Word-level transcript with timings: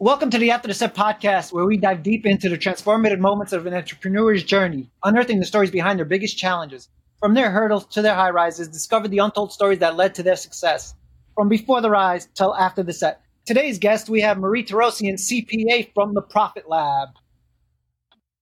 Welcome 0.00 0.30
to 0.30 0.38
the 0.38 0.50
After 0.50 0.66
the 0.66 0.74
Set 0.74 0.94
podcast, 0.94 1.52
where 1.52 1.64
we 1.64 1.76
dive 1.76 2.02
deep 2.02 2.26
into 2.26 2.48
the 2.48 2.58
transformative 2.58 3.20
moments 3.20 3.52
of 3.52 3.64
an 3.64 3.74
entrepreneur's 3.74 4.42
journey, 4.42 4.90
unearthing 5.04 5.38
the 5.38 5.46
stories 5.46 5.70
behind 5.70 6.00
their 6.00 6.04
biggest 6.04 6.36
challenges. 6.36 6.88
From 7.20 7.34
their 7.34 7.50
hurdles 7.50 7.86
to 7.86 8.02
their 8.02 8.14
high 8.14 8.30
rises, 8.30 8.66
discover 8.66 9.06
the 9.06 9.18
untold 9.18 9.52
stories 9.52 9.78
that 9.78 9.94
led 9.94 10.16
to 10.16 10.24
their 10.24 10.34
success. 10.34 10.94
From 11.36 11.48
before 11.48 11.80
the 11.80 11.90
rise 11.90 12.28
till 12.34 12.56
after 12.56 12.82
the 12.82 12.92
set. 12.92 13.20
Today's 13.46 13.78
guest, 13.78 14.08
we 14.08 14.20
have 14.22 14.36
Marie 14.36 14.64
Torossian, 14.64 15.14
CPA 15.14 15.94
from 15.94 16.12
the 16.12 16.22
Profit 16.22 16.68
Lab. 16.68 17.10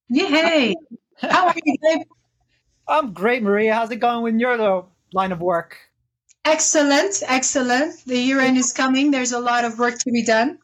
Yay! 0.09 0.75
How 1.21 1.49
are 1.49 1.55
you, 1.65 1.77
Dave? 1.83 2.07
I'm 2.89 3.13
great, 3.13 3.43
Maria. 3.43 3.75
How's 3.75 3.91
it 3.91 3.97
going 3.97 4.23
with 4.23 4.37
your 4.37 4.87
line 5.13 5.33
of 5.33 5.41
work? 5.41 5.77
Excellent, 6.47 7.23
excellent. 7.27 8.05
The 8.07 8.19
year 8.19 8.41
end 8.41 8.57
is 8.57 8.73
coming. 8.73 9.11
There's 9.11 9.33
a 9.33 9.39
lot 9.39 9.67
of 9.67 9.79
work 9.79 9.99
to 9.99 10.11
be 10.11 10.25
done. 10.25 10.59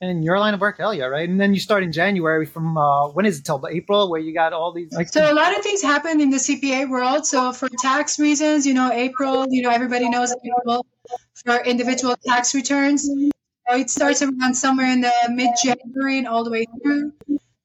And 0.00 0.24
your 0.24 0.38
line 0.38 0.54
of 0.54 0.60
work, 0.60 0.78
hell 0.78 0.94
yeah, 0.94 1.06
right? 1.06 1.28
And 1.28 1.40
then 1.40 1.54
you 1.54 1.60
start 1.60 1.82
in 1.82 1.90
January 1.90 2.46
from 2.46 2.78
uh, 2.78 3.08
when 3.08 3.26
is 3.26 3.40
it 3.40 3.44
till 3.44 3.66
April, 3.68 4.10
where 4.10 4.20
you 4.20 4.32
got 4.32 4.52
all 4.52 4.72
these. 4.72 4.92
Like, 4.92 5.08
so 5.08 5.30
a 5.30 5.34
lot 5.34 5.56
of 5.56 5.62
things 5.62 5.82
happen 5.82 6.20
in 6.20 6.30
the 6.30 6.36
CPA 6.36 6.88
world. 6.88 7.26
So 7.26 7.52
for 7.52 7.68
tax 7.68 8.18
reasons, 8.18 8.66
you 8.66 8.74
know, 8.74 8.92
April, 8.92 9.46
you 9.50 9.62
know, 9.62 9.70
everybody 9.70 10.08
knows 10.08 10.32
April 10.32 10.86
for 11.34 11.56
individual 11.64 12.14
tax 12.26 12.54
returns. 12.54 13.06
So 13.06 13.76
it 13.76 13.90
starts 13.90 14.22
around 14.22 14.54
somewhere 14.54 14.88
in 14.88 15.00
the 15.00 15.12
mid 15.30 15.50
January 15.62 16.18
and 16.18 16.28
all 16.28 16.44
the 16.44 16.50
way 16.50 16.66
through. 16.82 17.12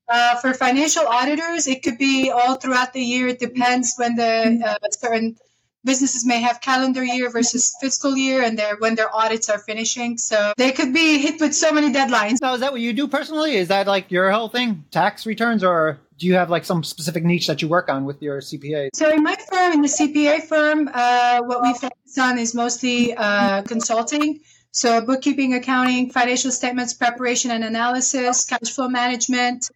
Uh, 0.09 0.35
for 0.35 0.53
financial 0.53 1.07
auditors, 1.07 1.67
it 1.67 1.81
could 1.81 1.97
be 1.97 2.29
all 2.29 2.55
throughout 2.55 2.93
the 2.93 3.01
year. 3.01 3.27
It 3.27 3.39
depends 3.39 3.95
when 3.95 4.15
the 4.15 4.61
uh, 4.65 4.87
certain 4.91 5.37
businesses 5.83 6.25
may 6.25 6.41
have 6.41 6.61
calendar 6.61 7.03
year 7.03 7.29
versus 7.29 7.75
fiscal 7.81 8.15
year 8.15 8.41
and 8.41 8.57
their 8.57 8.77
when 8.77 8.95
their 8.95 9.13
audits 9.13 9.49
are 9.49 9.59
finishing. 9.59 10.17
So 10.17 10.53
they 10.57 10.71
could 10.71 10.93
be 10.93 11.19
hit 11.19 11.39
with 11.39 11.53
so 11.55 11.71
many 11.71 11.91
deadlines. 11.91 12.41
Now 12.41 12.53
is 12.53 12.61
that 12.61 12.71
what 12.71 12.81
you 12.81 12.93
do 12.93 13.07
personally? 13.07 13.55
Is 13.55 13.67
that 13.67 13.87
like 13.87 14.11
your 14.11 14.31
whole 14.31 14.49
thing? 14.49 14.85
Tax 14.91 15.25
returns 15.25 15.63
or 15.63 15.99
do 16.17 16.27
you 16.27 16.35
have 16.35 16.49
like 16.49 16.65
some 16.65 16.83
specific 16.83 17.23
niche 17.23 17.47
that 17.47 17.61
you 17.61 17.67
work 17.67 17.89
on 17.89 18.05
with 18.05 18.21
your 18.21 18.39
cpa 18.39 18.89
so 18.93 19.09
in 19.09 19.23
my 19.23 19.35
firm 19.49 19.73
in 19.73 19.81
the 19.81 19.87
cpa 19.87 20.43
firm 20.43 20.89
uh, 20.93 21.41
what 21.41 21.61
we 21.61 21.73
focus 21.73 22.17
on 22.19 22.37
is 22.37 22.53
mostly 22.53 23.15
uh, 23.15 23.63
consulting. 23.63 24.39
So 24.71 25.05
bookkeeping 25.05 25.53
accounting 25.53 26.11
financial 26.11 26.51
statements 26.51 26.93
preparation 26.93 27.51
and 27.51 27.63
analysis 27.63 28.45
cash 28.45 28.71
flow 28.71 28.89
management 28.89 29.69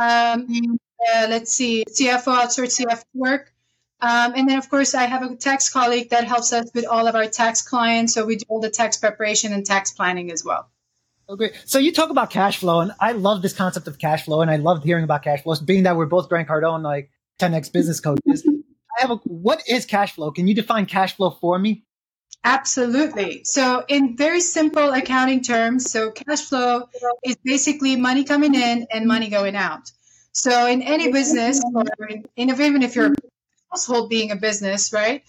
um, 0.00 0.78
uh, 1.08 1.26
let's 1.28 1.52
see 1.52 1.84
cfo 1.88 2.34
outsourced 2.40 2.84
cfo 2.84 3.04
work 3.14 3.52
um, 4.06 4.34
and 4.36 4.48
then, 4.48 4.56
of 4.56 4.70
course, 4.70 4.94
I 4.94 5.02
have 5.02 5.24
a 5.24 5.34
tax 5.34 5.68
colleague 5.68 6.10
that 6.10 6.22
helps 6.22 6.52
us 6.52 6.70
with 6.72 6.86
all 6.86 7.08
of 7.08 7.16
our 7.16 7.26
tax 7.26 7.62
clients. 7.62 8.14
So 8.14 8.24
we 8.24 8.36
do 8.36 8.44
all 8.48 8.60
the 8.60 8.70
tax 8.70 8.96
preparation 8.98 9.52
and 9.52 9.66
tax 9.66 9.90
planning 9.90 10.30
as 10.30 10.44
well. 10.44 10.70
Okay. 11.28 11.50
So 11.64 11.80
you 11.80 11.92
talk 11.92 12.10
about 12.10 12.30
cash 12.30 12.58
flow, 12.58 12.78
and 12.78 12.92
I 13.00 13.12
love 13.12 13.42
this 13.42 13.52
concept 13.52 13.88
of 13.88 13.98
cash 13.98 14.24
flow, 14.24 14.42
and 14.42 14.50
I 14.50 14.56
loved 14.56 14.84
hearing 14.84 15.02
about 15.02 15.24
cash 15.24 15.42
flows, 15.42 15.60
being 15.60 15.82
that 15.82 15.96
we're 15.96 16.06
both 16.06 16.28
Grant 16.28 16.48
Cardone, 16.48 16.84
like 16.84 17.10
10x 17.40 17.72
business 17.72 17.98
coaches. 17.98 18.46
I 18.46 19.00
have 19.00 19.10
a, 19.10 19.16
what 19.24 19.64
is 19.66 19.86
cash 19.86 20.12
flow? 20.12 20.30
Can 20.30 20.46
you 20.46 20.54
define 20.54 20.86
cash 20.86 21.16
flow 21.16 21.30
for 21.30 21.58
me? 21.58 21.84
Absolutely. 22.44 23.42
So, 23.42 23.84
in 23.88 24.16
very 24.16 24.40
simple 24.40 24.92
accounting 24.92 25.42
terms, 25.42 25.90
so 25.90 26.12
cash 26.12 26.42
flow 26.42 26.88
is 27.24 27.36
basically 27.42 27.96
money 27.96 28.22
coming 28.22 28.54
in 28.54 28.86
and 28.92 29.06
money 29.06 29.30
going 29.30 29.56
out. 29.56 29.90
So, 30.30 30.68
in 30.68 30.82
any 30.82 31.10
business, 31.10 31.60
or 31.74 31.84
in, 32.08 32.24
even 32.36 32.84
if 32.84 32.94
you're 32.94 33.12
household 33.70 34.10
being 34.10 34.30
a 34.30 34.36
business, 34.36 34.92
right? 34.92 35.22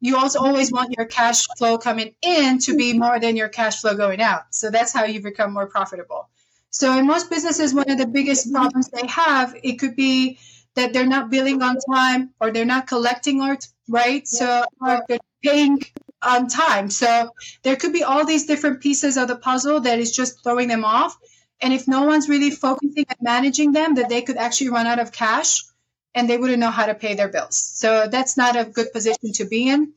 You 0.00 0.18
also 0.18 0.40
always 0.40 0.70
want 0.70 0.94
your 0.96 1.06
cash 1.06 1.46
flow 1.56 1.78
coming 1.78 2.14
in 2.22 2.58
to 2.60 2.76
be 2.76 2.92
more 2.92 3.18
than 3.18 3.36
your 3.36 3.48
cash 3.48 3.80
flow 3.80 3.96
going 3.96 4.20
out. 4.20 4.42
So 4.50 4.70
that's 4.70 4.92
how 4.92 5.04
you 5.04 5.22
become 5.22 5.52
more 5.52 5.66
profitable. 5.66 6.28
So 6.70 6.98
in 6.98 7.06
most 7.06 7.30
businesses, 7.30 7.72
one 7.72 7.90
of 7.90 7.98
the 7.98 8.06
biggest 8.06 8.52
problems 8.52 8.88
they 8.88 9.06
have, 9.06 9.56
it 9.62 9.78
could 9.78 9.96
be 9.96 10.38
that 10.74 10.92
they're 10.92 11.06
not 11.06 11.30
billing 11.30 11.62
on 11.62 11.76
time 11.92 12.30
or 12.40 12.50
they're 12.50 12.64
not 12.64 12.86
collecting 12.86 13.40
AR, 13.40 13.56
right? 13.88 14.26
So 14.26 14.64
they're 15.08 15.18
paying 15.42 15.80
on 16.20 16.48
time. 16.48 16.90
So 16.90 17.30
there 17.62 17.76
could 17.76 17.92
be 17.92 18.02
all 18.02 18.26
these 18.26 18.46
different 18.46 18.80
pieces 18.80 19.16
of 19.16 19.28
the 19.28 19.36
puzzle 19.36 19.80
that 19.80 20.00
is 20.00 20.10
just 20.10 20.42
throwing 20.42 20.68
them 20.68 20.84
off. 20.84 21.16
And 21.60 21.72
if 21.72 21.86
no 21.86 22.02
one's 22.02 22.28
really 22.28 22.50
focusing 22.50 23.06
and 23.08 23.18
managing 23.22 23.72
them, 23.72 23.94
that 23.94 24.08
they 24.08 24.22
could 24.22 24.36
actually 24.36 24.70
run 24.70 24.86
out 24.86 24.98
of 24.98 25.12
cash 25.12 25.62
and 26.14 26.28
they 26.28 26.38
wouldn't 26.38 26.60
know 26.60 26.70
how 26.70 26.86
to 26.86 26.94
pay 26.94 27.14
their 27.14 27.28
bills. 27.28 27.56
So 27.56 28.06
that's 28.08 28.36
not 28.36 28.56
a 28.56 28.64
good 28.64 28.92
position 28.92 29.32
to 29.34 29.44
be 29.44 29.68
in. 29.68 29.92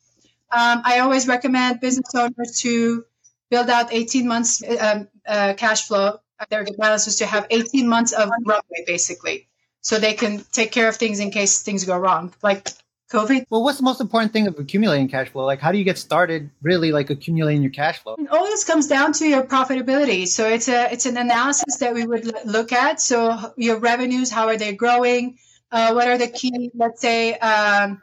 Um, 0.49 0.81
I 0.83 0.99
always 0.99 1.27
recommend 1.27 1.81
business 1.81 2.13
owners 2.15 2.59
to 2.61 3.05
build 3.49 3.69
out 3.69 3.93
18 3.93 4.27
months 4.27 4.63
um, 4.79 5.07
uh, 5.27 5.53
cash 5.55 5.87
flow. 5.87 6.19
Their 6.49 6.65
balance 6.77 7.07
is 7.07 7.17
to 7.17 7.25
have 7.25 7.47
18 7.49 7.87
months 7.87 8.13
of 8.13 8.29
runway, 8.45 8.83
basically, 8.85 9.47
so 9.81 9.97
they 9.97 10.13
can 10.13 10.43
take 10.51 10.71
care 10.71 10.87
of 10.87 10.95
things 10.95 11.19
in 11.19 11.31
case 11.31 11.63
things 11.63 11.83
go 11.83 11.97
wrong, 11.97 12.33
like 12.43 12.69
COVID. 13.11 13.45
Well, 13.49 13.63
what's 13.63 13.77
the 13.77 13.83
most 13.83 14.01
important 14.01 14.33
thing 14.33 14.47
of 14.47 14.59
accumulating 14.59 15.07
cash 15.07 15.29
flow? 15.29 15.45
Like, 15.45 15.59
how 15.59 15.71
do 15.71 15.77
you 15.77 15.83
get 15.83 15.97
started 15.97 16.51
really 16.61 16.91
like 16.91 17.09
accumulating 17.09 17.63
your 17.63 17.71
cash 17.71 17.99
flow? 17.99 18.17
All 18.31 18.45
this 18.45 18.63
comes 18.63 18.87
down 18.87 19.13
to 19.13 19.27
your 19.27 19.43
profitability. 19.43 20.27
So 20.27 20.47
it's 20.47 20.67
a 20.67 20.91
it's 20.91 21.05
an 21.05 21.17
analysis 21.17 21.77
that 21.77 21.93
we 21.93 22.05
would 22.05 22.31
look 22.45 22.71
at. 22.71 23.01
So 23.01 23.53
your 23.57 23.79
revenues, 23.79 24.29
how 24.29 24.47
are 24.47 24.57
they 24.57 24.73
growing? 24.73 25.39
Uh, 25.71 25.93
what 25.93 26.07
are 26.07 26.17
the 26.17 26.27
key, 26.27 26.71
let's 26.73 27.01
say, 27.01 27.33
um, 27.35 28.01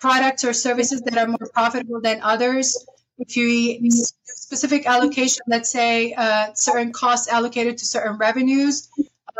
products 0.00 0.44
or 0.44 0.52
services 0.52 1.00
that 1.02 1.18
are 1.18 1.26
more 1.26 1.50
profitable 1.52 2.00
than 2.00 2.20
others? 2.22 2.86
If 3.18 3.36
you 3.36 3.90
specific 4.24 4.86
allocation, 4.86 5.42
let's 5.48 5.70
say 5.70 6.14
uh, 6.14 6.52
certain 6.54 6.92
costs 6.92 7.28
allocated 7.28 7.78
to 7.78 7.86
certain 7.86 8.16
revenues, 8.16 8.88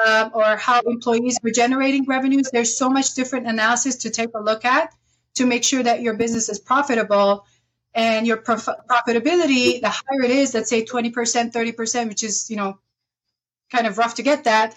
um, 0.04 0.30
or 0.34 0.56
how 0.56 0.80
employees 0.80 1.38
are 1.44 1.50
generating 1.50 2.04
revenues, 2.06 2.50
there's 2.52 2.76
so 2.76 2.90
much 2.90 3.14
different 3.14 3.46
analysis 3.46 3.96
to 3.98 4.10
take 4.10 4.30
a 4.34 4.40
look 4.40 4.64
at 4.64 4.92
to 5.36 5.46
make 5.46 5.64
sure 5.64 5.82
that 5.82 6.02
your 6.02 6.14
business 6.14 6.48
is 6.48 6.58
profitable 6.58 7.46
and 7.94 8.26
your 8.26 8.36
prof- 8.36 8.68
profitability 8.88 9.80
the 9.80 9.88
higher 9.88 10.22
it 10.22 10.30
is 10.30 10.54
let's 10.54 10.68
say 10.68 10.84
20% 10.84 11.12
30% 11.12 12.08
which 12.08 12.22
is 12.22 12.50
you 12.50 12.56
know 12.56 12.78
kind 13.72 13.86
of 13.86 13.98
rough 13.98 14.16
to 14.16 14.22
get 14.22 14.44
that 14.44 14.74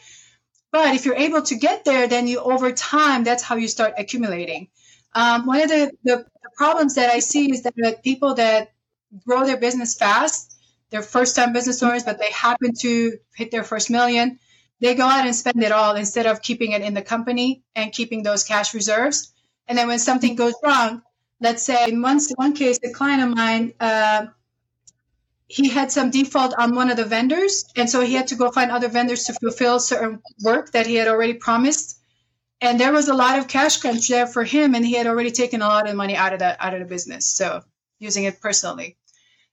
but 0.72 0.96
if 0.96 1.06
you're 1.06 1.16
able 1.16 1.42
to 1.44 1.56
get 1.56 1.86
there, 1.86 2.08
then 2.08 2.28
you 2.28 2.40
over 2.40 2.72
time, 2.72 3.24
that's 3.24 3.44
how 3.44 3.56
you 3.56 3.68
start 3.68 3.94
accumulating. 3.98 4.70
Um, 5.14 5.46
one 5.46 5.62
of 5.62 5.70
the, 5.70 5.92
the, 6.04 6.26
problems 6.58 6.96
that 6.96 7.10
I 7.10 7.20
see 7.20 7.52
is 7.52 7.64
that 7.64 8.04
people 8.04 8.36
that 8.36 8.72
grow 9.26 9.46
their 9.46 9.58
business 9.58 9.96
fast, 9.96 10.54
they're 10.90 11.02
first 11.02 11.36
time 11.36 11.54
business 11.54 11.82
owners, 11.82 12.04
but 12.04 12.20
they 12.20 12.30
happen 12.32 12.74
to 12.82 13.18
hit 13.34 13.50
their 13.52 13.64
first 13.64 13.90
million, 13.90 14.38
they 14.80 14.94
go 14.94 15.06
out 15.06 15.26
and 15.26 15.36
spend 15.36 15.64
it 15.64 15.72
all 15.72 15.96
instead 15.96 16.26
of 16.26 16.42
keeping 16.42 16.74
it 16.74 16.82
in 16.82 16.94
the 16.94 17.02
company 17.02 17.64
and 17.76 17.94
keeping 17.94 18.22
those 18.22 18.44
cash 18.44 18.74
reserves. 18.74 19.34
And 19.68 19.78
then 19.78 19.88
when 19.88 19.98
something 19.98 20.36
goes 20.36 20.54
wrong, 20.64 21.02
let's 21.40 21.64
say 21.64 21.88
in 21.88 22.02
one, 22.02 22.20
one 22.36 22.54
case, 22.54 22.80
a 22.84 22.92
client 22.92 23.24
of 23.24 23.36
mine, 23.36 23.74
uh, 23.80 24.26
he 25.52 25.68
had 25.68 25.92
some 25.92 26.12
default 26.12 26.54
on 26.58 26.76
one 26.76 26.90
of 26.90 26.96
the 26.96 27.04
vendors, 27.04 27.66
and 27.76 27.90
so 27.90 28.00
he 28.00 28.14
had 28.14 28.28
to 28.28 28.36
go 28.36 28.52
find 28.52 28.72
other 28.72 28.88
vendors 28.88 29.26
to 29.26 29.34
fulfill 29.34 29.80
certain 29.80 30.22
work 30.42 30.72
that 30.72 30.88
he 30.88 30.96
had 30.96 31.10
already 31.10 31.34
promised. 31.34 32.00
And 32.62 32.80
there 32.80 32.94
was 32.94 33.10
a 33.10 33.14
lot 33.14 33.38
of 33.38 33.50
cash 33.50 33.78
crunch 33.78 34.08
there 34.08 34.28
for 34.28 34.46
him, 34.46 34.76
and 34.76 34.86
he 34.86 34.94
had 34.94 35.08
already 35.08 35.32
taken 35.32 35.62
a 35.62 35.68
lot 35.68 35.90
of 35.90 35.96
money 35.96 36.16
out 36.16 36.32
of 36.32 36.40
that 36.40 36.58
out 36.62 36.74
of 36.74 36.80
the 36.80 36.86
business, 36.86 37.26
so 37.26 37.64
using 38.00 38.24
it 38.24 38.40
personally. 38.40 38.96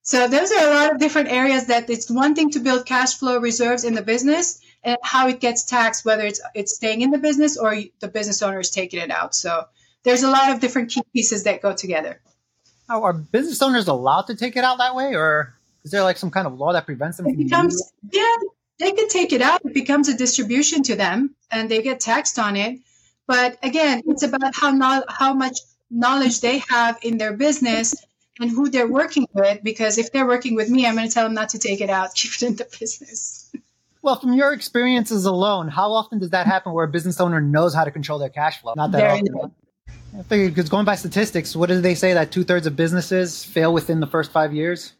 So 0.02 0.28
those 0.28 0.52
are 0.52 0.70
a 0.70 0.74
lot 0.74 0.92
of 0.92 1.00
different 1.00 1.30
areas 1.30 1.66
that 1.66 1.90
it's 1.90 2.10
one 2.10 2.34
thing 2.34 2.50
to 2.50 2.60
build 2.60 2.86
cash 2.86 3.14
flow 3.14 3.38
reserves 3.38 3.84
in 3.84 3.94
the 3.94 4.02
business 4.02 4.60
and 4.84 4.96
how 5.02 5.26
it 5.28 5.40
gets 5.40 5.64
taxed, 5.64 6.04
whether 6.04 6.24
it's 6.24 6.40
it's 6.54 6.76
staying 6.76 7.02
in 7.02 7.10
the 7.10 7.18
business 7.18 7.58
or 7.58 7.76
the 8.00 8.08
business 8.08 8.40
owner 8.40 8.60
is 8.60 8.70
taking 8.70 9.00
it 9.00 9.10
out. 9.10 9.34
So 9.34 9.64
there's 10.04 10.22
a 10.22 10.30
lot 10.30 10.52
of 10.52 10.60
different 10.60 10.90
key 10.90 11.02
pieces 11.12 11.42
that 11.44 11.60
go 11.60 11.74
together. 11.74 12.20
Are 12.88 13.12
business 13.12 13.60
owners 13.60 13.88
allowed 13.88 14.28
to 14.28 14.36
take 14.36 14.56
it 14.56 14.64
out 14.64 14.78
that 14.78 14.94
way, 14.94 15.14
or 15.14 15.57
is 15.88 15.92
there 15.92 16.02
like 16.02 16.18
some 16.18 16.30
kind 16.30 16.46
of 16.46 16.52
law 16.52 16.74
that 16.74 16.84
prevents 16.84 17.16
them? 17.16 17.26
It 17.28 17.38
becomes 17.38 17.92
yeah, 18.12 18.36
they 18.78 18.92
can 18.92 19.08
take 19.08 19.32
it 19.32 19.40
out. 19.40 19.64
It 19.64 19.72
becomes 19.72 20.08
a 20.08 20.14
distribution 20.14 20.82
to 20.82 20.96
them, 20.96 21.34
and 21.50 21.70
they 21.70 21.80
get 21.80 21.98
taxed 21.98 22.38
on 22.38 22.56
it. 22.56 22.80
But 23.26 23.56
again, 23.62 24.02
it's 24.06 24.22
about 24.22 24.54
how 24.54 24.70
no, 24.70 25.02
how 25.08 25.32
much 25.32 25.60
knowledge 25.90 26.42
they 26.42 26.58
have 26.68 26.98
in 27.02 27.16
their 27.16 27.32
business 27.32 27.94
and 28.38 28.50
who 28.50 28.68
they're 28.68 28.86
working 28.86 29.26
with. 29.32 29.62
Because 29.64 29.96
if 29.96 30.12
they're 30.12 30.26
working 30.26 30.56
with 30.56 30.68
me, 30.68 30.86
I'm 30.86 30.94
going 30.94 31.08
to 31.08 31.14
tell 31.14 31.24
them 31.24 31.32
not 31.32 31.48
to 31.50 31.58
take 31.58 31.80
it 31.80 31.88
out, 31.88 32.14
keep 32.14 32.32
it 32.34 32.42
in 32.42 32.56
the 32.56 32.68
business. 32.78 33.50
Well, 34.02 34.20
from 34.20 34.34
your 34.34 34.52
experiences 34.52 35.24
alone, 35.24 35.68
how 35.68 35.92
often 35.92 36.18
does 36.18 36.30
that 36.30 36.46
happen 36.46 36.74
where 36.74 36.84
a 36.84 36.88
business 36.88 37.18
owner 37.18 37.40
knows 37.40 37.74
how 37.74 37.84
to 37.84 37.90
control 37.90 38.18
their 38.18 38.28
cash 38.28 38.60
flow? 38.60 38.74
Not 38.76 38.92
that 38.92 38.98
Very 39.00 39.20
often. 39.20 39.52
I 40.18 40.22
figure 40.22 40.48
because 40.50 40.68
going 40.68 40.84
by 40.84 40.96
statistics, 40.96 41.56
what 41.56 41.70
do 41.70 41.80
they 41.80 41.94
say 41.94 42.12
that 42.12 42.30
two 42.30 42.44
thirds 42.44 42.66
of 42.66 42.76
businesses 42.76 43.42
fail 43.42 43.72
within 43.72 44.00
the 44.00 44.06
first 44.06 44.30
five 44.30 44.52
years? 44.52 44.92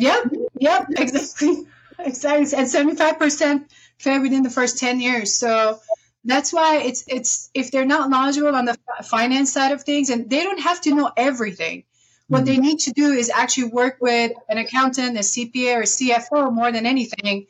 Yep, 0.00 0.32
yep, 0.58 0.86
exactly, 0.96 1.66
exactly, 1.98 2.58
and 2.58 2.68
seventy-five 2.68 3.18
percent 3.18 3.70
fail 3.98 4.22
within 4.22 4.42
the 4.42 4.50
first 4.50 4.78
ten 4.78 4.98
years. 4.98 5.34
So 5.34 5.78
that's 6.24 6.52
why 6.52 6.78
it's 6.78 7.04
it's 7.06 7.50
if 7.52 7.70
they're 7.70 7.84
not 7.84 8.08
knowledgeable 8.08 8.56
on 8.56 8.64
the 8.64 8.78
finance 9.04 9.52
side 9.52 9.72
of 9.72 9.82
things, 9.82 10.08
and 10.08 10.30
they 10.30 10.42
don't 10.42 10.60
have 10.60 10.80
to 10.82 10.94
know 10.94 11.10
everything. 11.16 11.84
What 12.28 12.44
they 12.44 12.54
mm-hmm. 12.54 12.62
need 12.62 12.78
to 12.80 12.92
do 12.92 13.12
is 13.12 13.28
actually 13.28 13.70
work 13.72 13.96
with 14.00 14.32
an 14.48 14.56
accountant, 14.56 15.16
a 15.16 15.20
CPA, 15.20 15.76
or 15.76 15.82
CFO 15.82 16.52
more 16.52 16.70
than 16.72 16.86
anything 16.86 17.46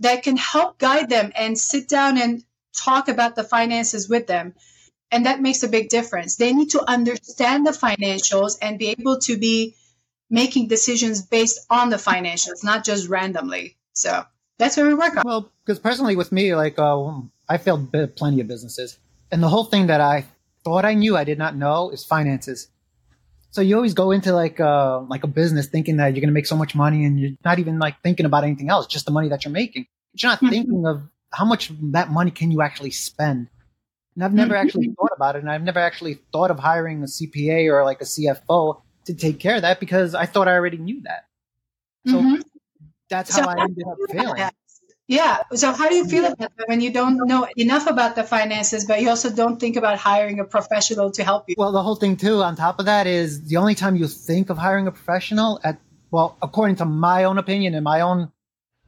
that 0.00 0.24
can 0.24 0.36
help 0.36 0.78
guide 0.78 1.08
them 1.08 1.32
and 1.36 1.56
sit 1.56 1.88
down 1.88 2.18
and 2.18 2.42
talk 2.76 3.08
about 3.08 3.36
the 3.36 3.44
finances 3.44 4.08
with 4.08 4.26
them. 4.26 4.54
And 5.10 5.26
that 5.26 5.40
makes 5.40 5.62
a 5.62 5.68
big 5.68 5.88
difference. 5.88 6.36
They 6.36 6.52
need 6.52 6.70
to 6.70 6.82
understand 6.82 7.66
the 7.66 7.70
financials 7.70 8.58
and 8.60 8.78
be 8.78 8.88
able 8.88 9.20
to 9.20 9.38
be 9.38 9.76
making 10.30 10.68
decisions 10.68 11.22
based 11.22 11.66
on 11.70 11.90
the 11.90 11.96
financials, 11.96 12.62
not 12.62 12.84
just 12.84 13.08
randomly. 13.08 13.76
So 13.92 14.24
that's 14.58 14.76
what 14.76 14.86
we 14.86 14.94
work 14.94 15.16
on. 15.16 15.22
Well, 15.24 15.52
because 15.64 15.78
personally 15.78 16.16
with 16.16 16.32
me, 16.32 16.54
like 16.54 16.78
uh, 16.78 17.12
I 17.48 17.58
failed 17.58 17.92
plenty 18.16 18.40
of 18.40 18.48
businesses, 18.48 18.98
and 19.30 19.42
the 19.42 19.48
whole 19.48 19.64
thing 19.64 19.86
that 19.86 20.00
I 20.00 20.26
thought 20.64 20.84
I 20.84 20.94
knew 20.94 21.16
I 21.16 21.24
did 21.24 21.38
not 21.38 21.56
know 21.56 21.90
is 21.90 22.04
finances. 22.04 22.68
So 23.50 23.62
you 23.62 23.76
always 23.76 23.94
go 23.94 24.10
into 24.10 24.32
like 24.32 24.60
uh, 24.60 25.00
like 25.00 25.24
a 25.24 25.28
business 25.28 25.66
thinking 25.66 25.96
that 25.96 26.08
you're 26.08 26.20
going 26.20 26.28
to 26.28 26.34
make 26.34 26.46
so 26.46 26.56
much 26.56 26.74
money, 26.74 27.04
and 27.04 27.18
you're 27.18 27.32
not 27.44 27.58
even 27.58 27.78
like 27.78 28.02
thinking 28.02 28.26
about 28.26 28.44
anything 28.44 28.68
else, 28.68 28.86
just 28.86 29.06
the 29.06 29.12
money 29.12 29.28
that 29.28 29.44
you're 29.44 29.52
making. 29.52 29.86
But 30.12 30.22
you're 30.22 30.32
not 30.32 30.38
mm-hmm. 30.38 30.48
thinking 30.50 30.86
of 30.86 31.02
how 31.32 31.44
much 31.44 31.72
that 31.92 32.10
money 32.10 32.30
can 32.30 32.50
you 32.50 32.62
actually 32.62 32.90
spend. 32.90 33.48
And 34.14 34.24
I've 34.24 34.34
never 34.34 34.54
mm-hmm. 34.54 34.66
actually 34.66 34.94
thought 34.98 35.12
about 35.14 35.36
it, 35.36 35.42
and 35.42 35.50
I've 35.50 35.62
never 35.62 35.78
actually 35.78 36.18
thought 36.32 36.50
of 36.50 36.58
hiring 36.58 37.02
a 37.02 37.06
CPA 37.06 37.72
or 37.72 37.84
like 37.84 38.00
a 38.00 38.04
CFO 38.04 38.82
to 39.08 39.14
take 39.14 39.40
care 39.40 39.56
of 39.56 39.62
that 39.62 39.80
because 39.80 40.14
I 40.14 40.26
thought 40.26 40.48
I 40.48 40.52
already 40.52 40.78
knew 40.78 41.02
that. 41.02 41.24
So 42.06 42.14
mm-hmm. 42.14 42.40
that's 43.10 43.34
how 43.34 43.42
so 43.42 43.48
I 43.48 43.62
ended 43.62 43.84
up 43.86 43.96
failing. 44.10 44.50
Yeah. 45.08 45.38
So 45.54 45.72
how 45.72 45.88
do 45.88 45.94
you 45.94 46.04
feel 46.04 46.26
about 46.26 46.54
that 46.56 46.68
when 46.68 46.82
you 46.82 46.92
don't 46.92 47.16
know 47.26 47.48
enough 47.56 47.86
about 47.86 48.14
the 48.14 48.22
finances, 48.22 48.84
but 48.84 49.00
you 49.00 49.08
also 49.08 49.30
don't 49.30 49.58
think 49.58 49.76
about 49.76 49.98
hiring 49.98 50.38
a 50.38 50.44
professional 50.44 51.10
to 51.12 51.24
help 51.24 51.44
you? 51.48 51.54
Well, 51.56 51.72
the 51.72 51.82
whole 51.82 51.96
thing 51.96 52.18
too, 52.18 52.42
on 52.42 52.56
top 52.56 52.78
of 52.78 52.84
that, 52.84 53.06
is 53.06 53.44
the 53.44 53.56
only 53.56 53.74
time 53.74 53.96
you 53.96 54.06
think 54.06 54.50
of 54.50 54.58
hiring 54.58 54.86
a 54.86 54.92
professional 54.92 55.60
at 55.64 55.80
well, 56.10 56.36
according 56.40 56.76
to 56.76 56.84
my 56.84 57.24
own 57.24 57.38
opinion 57.38 57.74
and 57.74 57.84
my 57.84 58.00
own 58.02 58.32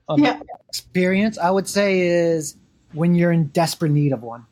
um, 0.09 0.23
yeah. 0.23 0.41
experience, 0.69 1.39
I 1.39 1.51
would 1.51 1.69
say 1.69 2.01
is 2.01 2.57
when 2.93 3.15
you're 3.15 3.33
in 3.33 3.49
desperate 3.49 3.93
need 3.93 4.13
of 4.13 4.23
one. 4.23 4.47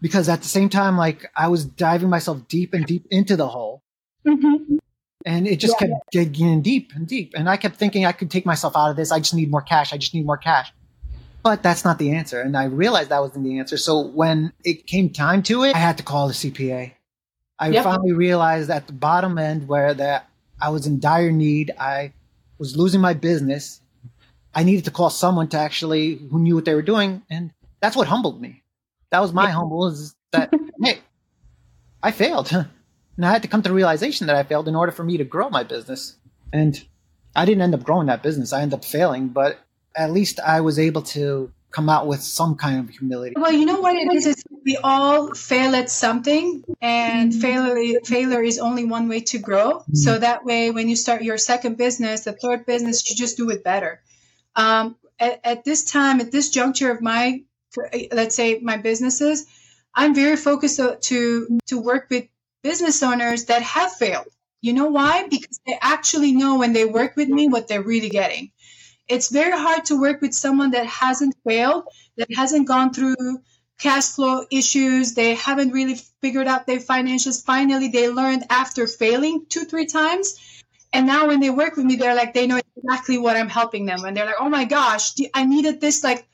Because 0.00 0.28
at 0.28 0.42
the 0.42 0.48
same 0.48 0.68
time, 0.68 0.98
like 0.98 1.30
I 1.34 1.48
was 1.48 1.64
diving 1.64 2.10
myself 2.10 2.46
deep 2.48 2.74
and 2.74 2.84
deep 2.84 3.06
into 3.10 3.36
the 3.36 3.48
hole. 3.48 3.82
Mm-hmm. 4.26 4.76
And 5.24 5.46
it 5.46 5.58
just 5.58 5.76
yeah. 5.80 5.88
kept 5.88 6.10
digging 6.12 6.60
deep 6.60 6.92
and 6.94 7.06
deep. 7.06 7.32
And 7.34 7.48
I 7.48 7.56
kept 7.56 7.76
thinking 7.76 8.04
I 8.04 8.12
could 8.12 8.30
take 8.30 8.44
myself 8.44 8.76
out 8.76 8.90
of 8.90 8.96
this. 8.96 9.10
I 9.10 9.20
just 9.20 9.34
need 9.34 9.50
more 9.50 9.62
cash. 9.62 9.92
I 9.92 9.96
just 9.96 10.12
need 10.12 10.26
more 10.26 10.36
cash. 10.36 10.72
But 11.42 11.62
that's 11.62 11.84
not 11.84 11.98
the 11.98 12.12
answer. 12.12 12.40
And 12.40 12.56
I 12.56 12.64
realized 12.64 13.10
that 13.10 13.20
wasn't 13.20 13.44
the 13.44 13.58
answer. 13.58 13.76
So 13.76 14.00
when 14.00 14.52
it 14.64 14.86
came 14.86 15.10
time 15.10 15.42
to 15.44 15.64
it, 15.64 15.74
I 15.74 15.78
had 15.78 15.98
to 15.98 16.02
call 16.02 16.28
the 16.28 16.34
CPA. 16.34 16.92
I 17.58 17.68
yep. 17.68 17.84
finally 17.84 18.12
realized 18.12 18.70
at 18.70 18.86
the 18.86 18.92
bottom 18.92 19.38
end 19.38 19.68
where 19.68 19.94
that 19.94 20.28
I 20.60 20.70
was 20.70 20.86
in 20.86 21.00
dire 21.00 21.30
need. 21.30 21.70
I 21.78 22.12
was 22.58 22.76
losing 22.76 23.00
my 23.00 23.14
business. 23.14 23.80
I 24.54 24.64
needed 24.64 24.86
to 24.86 24.90
call 24.90 25.10
someone 25.10 25.48
to 25.48 25.58
actually 25.58 26.16
who 26.16 26.38
knew 26.38 26.54
what 26.54 26.64
they 26.64 26.74
were 26.74 26.82
doing. 26.82 27.22
And 27.28 27.50
that's 27.80 27.96
what 27.96 28.08
humbled 28.08 28.40
me. 28.40 28.62
That 29.10 29.20
was 29.20 29.32
my 29.32 29.50
humble 29.50 29.86
is 29.88 30.14
that, 30.32 30.52
hey, 30.82 30.98
I 32.02 32.10
failed. 32.10 32.50
And 33.16 33.24
I 33.24 33.32
had 33.32 33.42
to 33.42 33.48
come 33.48 33.62
to 33.62 33.68
the 33.68 33.74
realization 33.74 34.26
that 34.26 34.36
I 34.36 34.42
failed 34.42 34.68
in 34.68 34.74
order 34.74 34.92
for 34.92 35.04
me 35.04 35.16
to 35.18 35.24
grow 35.24 35.48
my 35.48 35.62
business. 35.62 36.16
And 36.52 36.82
I 37.36 37.44
didn't 37.44 37.62
end 37.62 37.74
up 37.74 37.84
growing 37.84 38.06
that 38.06 38.22
business. 38.22 38.52
I 38.52 38.62
ended 38.62 38.78
up 38.78 38.84
failing, 38.84 39.28
but 39.28 39.58
at 39.96 40.10
least 40.10 40.40
I 40.40 40.60
was 40.60 40.78
able 40.78 41.02
to 41.02 41.52
come 41.70 41.88
out 41.88 42.06
with 42.06 42.22
some 42.22 42.54
kind 42.54 42.78
of 42.78 42.88
humility. 42.88 43.34
Well, 43.36 43.52
you 43.52 43.66
know 43.66 43.80
what 43.80 43.96
it 43.96 44.12
is? 44.14 44.26
Is 44.26 44.44
we 44.64 44.76
all 44.76 45.34
fail 45.34 45.74
at 45.74 45.90
something, 45.90 46.62
and 46.80 47.34
failure 47.34 47.98
failure 48.04 48.42
is 48.42 48.58
only 48.58 48.84
one 48.84 49.08
way 49.08 49.20
to 49.20 49.38
grow. 49.38 49.80
Mm-hmm. 49.80 49.94
So 49.94 50.18
that 50.18 50.44
way, 50.44 50.70
when 50.70 50.88
you 50.88 50.94
start 50.94 51.22
your 51.22 51.36
second 51.36 51.76
business, 51.76 52.22
the 52.22 52.32
third 52.32 52.64
business, 52.64 53.10
you 53.10 53.16
just 53.16 53.36
do 53.36 53.50
it 53.50 53.64
better. 53.64 54.00
Um, 54.54 54.96
at, 55.18 55.40
at 55.44 55.64
this 55.64 55.90
time, 55.90 56.20
at 56.20 56.30
this 56.30 56.50
juncture 56.50 56.92
of 56.92 57.02
my, 57.02 57.42
let's 58.12 58.36
say, 58.36 58.60
my 58.60 58.76
businesses, 58.76 59.46
I'm 59.92 60.14
very 60.14 60.36
focused 60.36 60.80
to 61.02 61.58
to 61.66 61.80
work 61.80 62.06
with 62.08 62.28
business 62.64 63.02
owners 63.02 63.44
that 63.44 63.62
have 63.62 63.92
failed. 63.92 64.26
You 64.62 64.72
know 64.72 64.88
why? 64.88 65.28
Because 65.28 65.60
they 65.66 65.78
actually 65.80 66.32
know 66.32 66.58
when 66.58 66.72
they 66.72 66.86
work 66.86 67.14
with 67.14 67.28
me 67.28 67.46
what 67.46 67.68
they're 67.68 67.82
really 67.82 68.08
getting. 68.08 68.50
It's 69.06 69.30
very 69.30 69.52
hard 69.52 69.84
to 69.86 70.00
work 70.00 70.22
with 70.22 70.34
someone 70.34 70.70
that 70.70 70.86
hasn't 70.86 71.36
failed, 71.46 71.84
that 72.16 72.34
hasn't 72.34 72.66
gone 72.66 72.94
through 72.94 73.42
cash 73.78 74.06
flow 74.06 74.46
issues. 74.50 75.12
They 75.12 75.34
haven't 75.34 75.72
really 75.72 75.96
figured 76.22 76.46
out 76.46 76.66
their 76.66 76.78
financials. 76.78 77.44
Finally, 77.44 77.88
they 77.88 78.08
learned 78.08 78.44
after 78.48 78.86
failing 78.86 79.44
two, 79.50 79.66
three 79.66 79.86
times. 79.86 80.34
And 80.90 81.06
now 81.06 81.26
when 81.26 81.40
they 81.40 81.50
work 81.50 81.76
with 81.76 81.84
me, 81.84 81.96
they're 81.96 82.14
like, 82.14 82.32
they 82.32 82.46
know 82.46 82.60
exactly 82.76 83.18
what 83.18 83.36
I'm 83.36 83.50
helping 83.50 83.84
them. 83.84 84.06
And 84.06 84.16
they're 84.16 84.24
like, 84.24 84.40
oh 84.40 84.48
my 84.48 84.64
gosh, 84.64 85.12
I 85.34 85.44
needed 85.44 85.82
this 85.82 86.02
like 86.02 86.26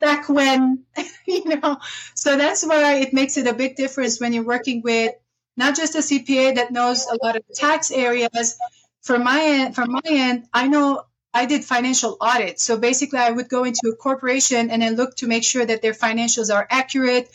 back 0.00 0.28
when, 0.28 0.84
you 1.26 1.44
know. 1.44 1.78
So 2.16 2.36
that's 2.36 2.66
why 2.66 2.96
it 2.96 3.12
makes 3.12 3.36
it 3.36 3.46
a 3.46 3.54
big 3.54 3.76
difference 3.76 4.20
when 4.20 4.32
you're 4.32 4.42
working 4.42 4.82
with 4.82 5.14
not 5.56 5.76
just 5.76 5.94
a 5.94 5.98
CPA 5.98 6.56
that 6.56 6.70
knows 6.70 7.06
a 7.06 7.18
lot 7.24 7.36
of 7.36 7.42
tax 7.54 7.90
areas. 7.90 8.58
From 9.02 9.24
my 9.24 9.40
end, 9.40 9.74
from 9.74 9.92
my 9.92 10.02
end, 10.04 10.48
I 10.52 10.66
know 10.68 11.04
I 11.32 11.46
did 11.46 11.64
financial 11.64 12.16
audit. 12.20 12.60
So 12.60 12.76
basically, 12.78 13.18
I 13.18 13.30
would 13.30 13.48
go 13.48 13.64
into 13.64 13.88
a 13.92 13.96
corporation 13.96 14.70
and 14.70 14.82
then 14.82 14.96
look 14.96 15.16
to 15.16 15.26
make 15.26 15.44
sure 15.44 15.64
that 15.64 15.82
their 15.82 15.92
financials 15.92 16.52
are 16.52 16.66
accurate. 16.68 17.28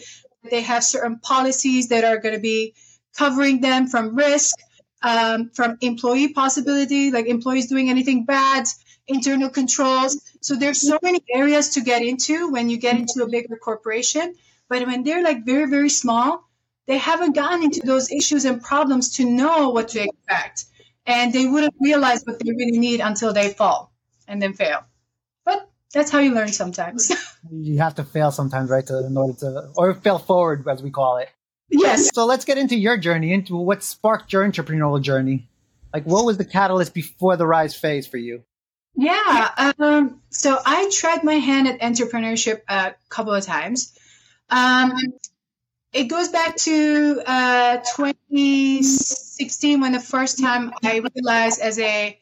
They 0.50 0.62
have 0.62 0.84
certain 0.84 1.20
policies 1.20 1.90
that 1.90 2.04
are 2.04 2.18
going 2.18 2.34
to 2.34 2.42
be 2.42 2.74
covering 3.18 3.62
them 3.62 3.88
from 3.88 4.16
risk, 4.16 4.56
um, 5.02 5.50
from 5.54 5.78
employee 5.82 6.34
possibility, 6.34 7.12
like 7.12 7.26
employees 7.28 7.68
doing 7.68 7.90
anything 7.90 8.26
bad, 8.26 8.66
internal 9.08 9.50
controls. 9.50 10.20
So 10.42 10.56
there's 10.56 10.82
so 10.82 10.98
many 11.02 11.22
areas 11.34 11.70
to 11.72 11.82
get 11.82 12.02
into 12.02 12.52
when 12.52 12.70
you 12.70 12.78
get 12.78 12.98
into 12.98 13.24
a 13.24 13.30
bigger 13.30 13.56
corporation. 13.56 14.36
But 14.68 14.86
when 14.88 15.04
they're 15.04 15.24
like 15.24 15.46
very, 15.46 15.70
very 15.70 15.90
small, 15.90 16.50
they 16.92 16.98
haven't 16.98 17.34
gotten 17.34 17.64
into 17.64 17.80
those 17.86 18.12
issues 18.12 18.44
and 18.44 18.62
problems 18.62 19.14
to 19.14 19.24
know 19.24 19.70
what 19.70 19.88
to 19.88 20.04
expect. 20.04 20.66
And 21.06 21.32
they 21.32 21.46
wouldn't 21.46 21.74
realize 21.80 22.22
what 22.26 22.38
they 22.38 22.52
really 22.52 22.80
need 22.80 23.00
until 23.00 23.32
they 23.32 23.54
fall 23.54 23.94
and 24.28 24.42
then 24.42 24.52
fail. 24.52 24.84
But 25.46 25.70
that's 25.94 26.12
how 26.12 26.20
you 26.20 26.34
learn 26.34 26.50
sometimes. 26.50 27.10
you 27.50 27.78
have 27.78 27.96
to 27.96 28.04
fail 28.04 28.30
sometimes, 28.30 28.70
right? 28.70 28.86
To, 28.88 29.06
in 29.06 29.16
order 29.16 29.40
to, 29.40 29.70
or 29.78 29.94
fail 29.94 30.20
forward, 30.20 30.68
as 30.68 30.84
we 30.84 30.92
call 30.92 31.16
it. 31.16 31.30
Yes. 31.70 32.10
So 32.14 32.26
let's 32.26 32.44
get 32.44 32.58
into 32.58 32.76
your 32.76 32.98
journey, 32.98 33.32
into 33.32 33.56
what 33.56 33.84
sparked 33.84 34.34
your 34.34 34.46
entrepreneurial 34.46 35.02
journey. 35.02 35.48
Like, 35.94 36.04
what 36.04 36.26
was 36.26 36.38
the 36.38 36.44
catalyst 36.44 36.94
before 36.94 37.38
the 37.38 37.48
rise 37.48 37.74
phase 37.74 38.06
for 38.06 38.18
you? 38.18 38.44
Yeah. 38.96 39.72
Um, 39.80 40.20
so 40.30 40.60
I 40.66 40.92
tried 40.92 41.24
my 41.24 41.36
hand 41.36 41.70
at 41.70 41.80
entrepreneurship 41.80 42.64
a 42.68 42.96
couple 43.08 43.34
of 43.34 43.46
times. 43.46 43.98
Um, 44.50 44.92
it 45.94 46.06
goes 46.06 46.30
back 46.30 46.56
to 46.56 47.22
uh, 47.26 47.78
2016 47.78 49.82
when 49.82 49.92
the 49.92 50.00
first 50.00 50.40
time 50.40 50.72
I 50.84 51.02
realized 51.16 51.60
as 51.60 51.80
a 51.80 52.18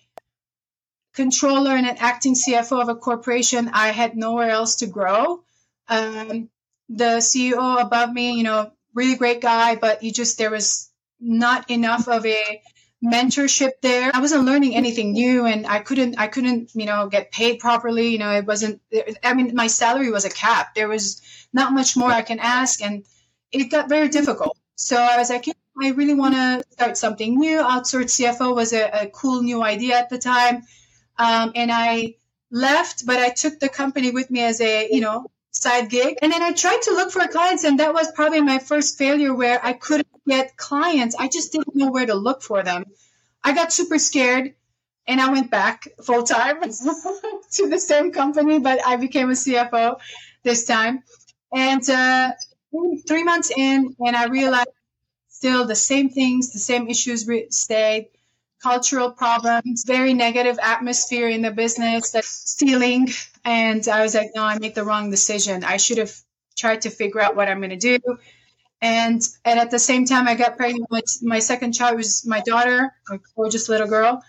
controller 1.14 1.72
and 1.72 1.86
an 1.86 1.98
acting 2.00 2.34
CFO 2.34 2.82
of 2.82 2.90
a 2.90 2.96
corporation, 2.96 3.70
I 3.74 3.90
had 3.90 4.16
nowhere 4.16 4.50
else 4.50 4.78
to 4.78 4.88
grow. 4.88 5.44
Um, 5.88 6.50
the 6.88 7.20
CEO 7.20 7.80
above 7.80 8.12
me, 8.12 8.34
you 8.34 8.44
know, 8.44 8.72
really 8.96 9.16
great 9.16 9.42
guy, 9.42 9.76
but 9.76 10.02
he 10.02 10.12
just, 10.12 10.40
there 10.40 10.50
was 10.50 10.90
not 11.20 11.70
enough 11.70 12.08
of 12.08 12.26
a 12.26 12.62
mentorship 13.06 13.82
there. 13.82 14.10
I 14.14 14.20
wasn't 14.20 14.46
learning 14.46 14.76
anything 14.76 15.14
new 15.14 15.46
and 15.46 15.68
I 15.68 15.80
couldn't, 15.80 16.18
I 16.18 16.28
couldn't, 16.28 16.72
you 16.74 16.86
know, 16.86 17.08
get 17.08 17.32
paid 17.32 17.60
properly. 17.60 18.10
You 18.10 18.18
know, 18.18 18.32
it 18.32 18.48
wasn't, 18.48 18.82
I 19.24 19.36
mean, 19.36 19.54
my 19.54 19.68
salary 19.68 20.10
was 20.10 20.26
a 20.26 20.30
cap. 20.30 20.74
There 20.74 20.88
was 20.88 21.22
not 21.54 21.72
much 21.72 21.96
more 21.96 22.10
I 22.10 22.24
can 22.24 22.40
ask. 22.40 22.82
And, 22.82 23.06
it 23.51 23.65
got 23.72 23.89
very 23.89 24.10
difficult. 24.10 24.58
So 24.75 24.98
I 24.98 25.18
was 25.18 25.29
like, 25.29 25.46
I 25.82 25.89
really 25.89 26.13
want 26.13 26.36
to 26.36 26.63
start 26.72 26.98
something 26.98 27.38
new. 27.38 27.60
Outsourced 27.60 28.15
CFO 28.18 28.56
was 28.56 28.74
a, 28.74 29.03
a 29.03 29.08
cool 29.08 29.41
new 29.41 29.63
idea 29.63 29.98
at 29.98 30.10
the 30.10 30.18
time. 30.18 30.63
Um, 31.18 31.51
and 31.56 31.72
I 31.72 32.15
left, 32.51 33.06
but 33.06 33.18
I 33.18 33.29
took 33.29 33.60
the 33.60 33.70
company 33.70 34.12
with 34.12 34.32
me 34.32 34.41
as 34.41 34.62
a, 34.62 34.88
you 34.89 35.01
know, 35.01 35.25
side 35.51 35.89
gig. 35.89 36.18
And 36.22 36.32
then 36.32 36.41
I 36.41 36.53
tried 36.53 36.82
to 36.84 36.91
look 36.91 37.12
for 37.12 37.27
clients, 37.27 37.63
and 37.63 37.79
that 37.79 37.94
was 37.94 38.12
probably 38.12 38.41
my 38.41 38.60
first 38.60 38.98
failure 38.98 39.34
where 39.34 39.63
I 39.63 39.74
couldn't 39.74 40.08
get 40.27 40.56
clients. 40.58 41.15
I 41.18 41.27
just 41.27 41.51
didn't 41.51 41.75
know 41.75 41.91
where 41.91 42.06
to 42.06 42.15
look 42.15 42.41
for 42.41 42.63
them. 42.63 42.86
I 43.44 43.53
got 43.53 43.74
super 43.74 44.00
scared 44.00 44.53
and 45.08 45.20
I 45.20 45.32
went 45.32 45.50
back 45.50 45.88
full 46.03 46.24
time 46.24 46.62
to 47.51 47.70
the 47.70 47.79
same 47.79 48.12
company, 48.12 48.60
but 48.60 48.86
I 48.86 48.98
became 48.98 49.29
a 49.29 49.34
CFO 49.34 50.00
this 50.44 50.65
time. 50.65 51.03
And 51.51 51.88
uh, 51.89 52.32
three 53.08 53.24
months 53.24 53.52
in, 53.56 53.96
and 54.00 54.16
I 54.16 54.26
realized 54.26 54.70
still 55.28 55.66
the 55.66 55.76
same 55.76 56.10
things, 56.10 56.52
the 56.52 56.60
same 56.60 56.88
issues 56.90 57.28
stayed. 57.50 58.10
Cultural 58.62 59.12
problems, 59.12 59.86
very 59.88 60.14
negative 60.14 60.60
atmosphere 60.62 61.30
in 61.30 61.42
the 61.42 61.52
business, 61.52 62.12
that 62.12 62.26
stealing. 62.26 63.08
And 63.46 63.88
I 63.88 64.02
was 64.02 64.14
like, 64.16 64.32
no, 64.36 64.44
I 64.44 64.60
made 64.60 64.76
the 64.76 64.84
wrong 64.84 65.10
decision. 65.10 65.64
I 65.64 65.78
should 65.78 65.98
have 65.98 66.14
tried 66.58 66.82
to 66.82 66.90
figure 66.90 67.22
out 67.22 67.38
what 67.38 67.48
I'm 67.48 67.60
going 67.60 67.70
to 67.70 67.78
do. 67.78 68.00
And 68.82 69.22
and 69.46 69.60
at 69.60 69.72
the 69.72 69.80
same 69.80 70.06
time, 70.06 70.28
I 70.28 70.36
got 70.36 70.58
pregnant. 70.58 70.88
My, 70.92 71.02
my 71.22 71.40
second 71.40 71.72
child 71.72 71.98
was 71.98 72.26
my 72.26 72.42
daughter, 72.42 72.94
a 73.10 73.20
gorgeous 73.36 73.70
little 73.70 73.88
girl. 73.88 74.22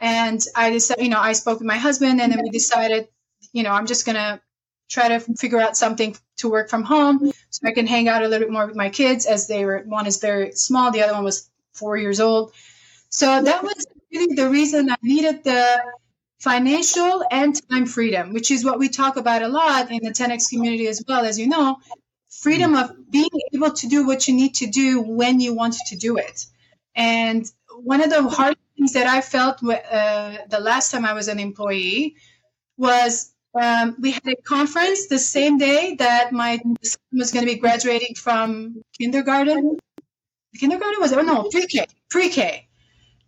And 0.00 0.44
I 0.54 0.70
decided, 0.70 1.04
you 1.04 1.10
know, 1.10 1.20
I 1.20 1.32
spoke 1.32 1.60
with 1.60 1.66
my 1.66 1.76
husband, 1.76 2.20
and 2.20 2.32
then 2.32 2.42
we 2.42 2.50
decided, 2.50 3.08
you 3.52 3.62
know, 3.62 3.70
I'm 3.70 3.86
just 3.86 4.04
gonna 4.04 4.40
try 4.88 5.08
to 5.08 5.20
figure 5.20 5.60
out 5.60 5.76
something 5.76 6.16
to 6.36 6.48
work 6.48 6.70
from 6.70 6.82
home 6.82 7.32
so 7.50 7.66
I 7.66 7.72
can 7.72 7.86
hang 7.86 8.08
out 8.08 8.22
a 8.22 8.28
little 8.28 8.46
bit 8.46 8.52
more 8.52 8.66
with 8.66 8.76
my 8.76 8.90
kids 8.90 9.26
as 9.26 9.48
they 9.48 9.64
were 9.64 9.82
one 9.86 10.06
is 10.06 10.18
very 10.18 10.52
small, 10.52 10.90
the 10.90 11.02
other 11.02 11.14
one 11.14 11.24
was 11.24 11.50
four 11.72 11.96
years 11.96 12.20
old. 12.20 12.52
So 13.08 13.42
that 13.42 13.62
was 13.62 13.86
really 14.12 14.34
the 14.34 14.48
reason 14.48 14.90
I 14.90 14.96
needed 15.02 15.44
the 15.44 15.82
financial 16.38 17.24
and 17.30 17.60
time 17.68 17.86
freedom, 17.86 18.32
which 18.32 18.50
is 18.50 18.64
what 18.64 18.78
we 18.78 18.88
talk 18.88 19.16
about 19.16 19.42
a 19.42 19.48
lot 19.48 19.90
in 19.90 20.00
the 20.02 20.10
10x 20.10 20.50
community 20.50 20.86
as 20.86 21.02
well, 21.06 21.24
as 21.24 21.38
you 21.38 21.46
know. 21.46 21.78
Freedom 22.28 22.74
of 22.74 22.92
being 23.10 23.30
able 23.54 23.70
to 23.70 23.88
do 23.88 24.06
what 24.06 24.28
you 24.28 24.34
need 24.34 24.54
to 24.56 24.66
do 24.66 25.00
when 25.00 25.40
you 25.40 25.54
want 25.54 25.74
to 25.88 25.96
do 25.96 26.18
it. 26.18 26.46
And 26.94 27.50
one 27.82 28.02
of 28.02 28.10
the 28.10 28.22
hard 28.28 28.56
things 28.76 28.92
that 28.92 29.06
I 29.06 29.20
felt 29.22 29.62
uh, 29.62 30.36
the 30.48 30.60
last 30.60 30.90
time 30.90 31.04
I 31.04 31.14
was 31.14 31.28
an 31.28 31.38
employee 31.38 32.16
was 32.76 33.32
um, 33.60 33.96
we 34.00 34.12
had 34.12 34.26
a 34.26 34.36
conference 34.36 35.06
the 35.06 35.18
same 35.18 35.58
day 35.58 35.96
that 35.98 36.32
my 36.32 36.58
son 36.82 36.98
was 37.12 37.32
going 37.32 37.46
to 37.46 37.52
be 37.52 37.58
graduating 37.58 38.14
from 38.14 38.82
kindergarten. 38.98 39.78
Kindergarten 40.58 41.00
was 41.00 41.12
oh 41.12 41.22
no 41.22 41.48
pre-K, 41.50 41.86
pre-K, 42.10 42.68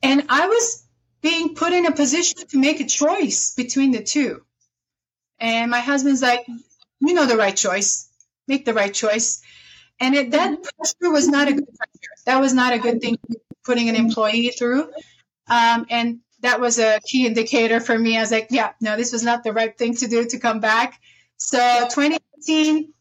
and 0.02 0.24
I 0.28 0.46
was 0.48 0.84
being 1.20 1.54
put 1.54 1.72
in 1.72 1.86
a 1.86 1.92
position 1.92 2.46
to 2.48 2.58
make 2.58 2.80
a 2.80 2.86
choice 2.86 3.54
between 3.54 3.90
the 3.90 4.02
two. 4.02 4.42
And 5.38 5.70
my 5.70 5.80
husband's 5.80 6.22
like, 6.22 6.46
"You 7.00 7.14
know 7.14 7.26
the 7.26 7.36
right 7.36 7.56
choice. 7.56 8.08
Make 8.46 8.64
the 8.64 8.74
right 8.74 8.94
choice." 8.94 9.42
And 10.00 10.14
it, 10.14 10.30
that 10.30 10.62
pressure 10.62 11.12
was 11.12 11.28
not 11.28 11.48
a 11.48 11.52
good 11.52 11.66
pressure. 11.66 12.14
That 12.26 12.40
was 12.40 12.54
not 12.54 12.72
a 12.72 12.78
good 12.78 13.00
thing 13.00 13.18
putting 13.64 13.88
an 13.88 13.96
employee 13.96 14.48
through. 14.48 14.90
Um, 15.48 15.86
and 15.90 16.20
that 16.40 16.60
was 16.60 16.78
a 16.78 17.00
key 17.04 17.26
indicator 17.26 17.80
for 17.80 17.98
me. 17.98 18.16
I 18.16 18.20
was 18.20 18.30
like, 18.30 18.48
yeah, 18.50 18.72
no, 18.80 18.96
this 18.96 19.12
was 19.12 19.22
not 19.22 19.44
the 19.44 19.52
right 19.52 19.76
thing 19.76 19.94
to 19.96 20.06
do 20.06 20.24
to 20.26 20.38
come 20.38 20.60
back. 20.60 21.00
So 21.36 21.58
2018, 21.58 22.92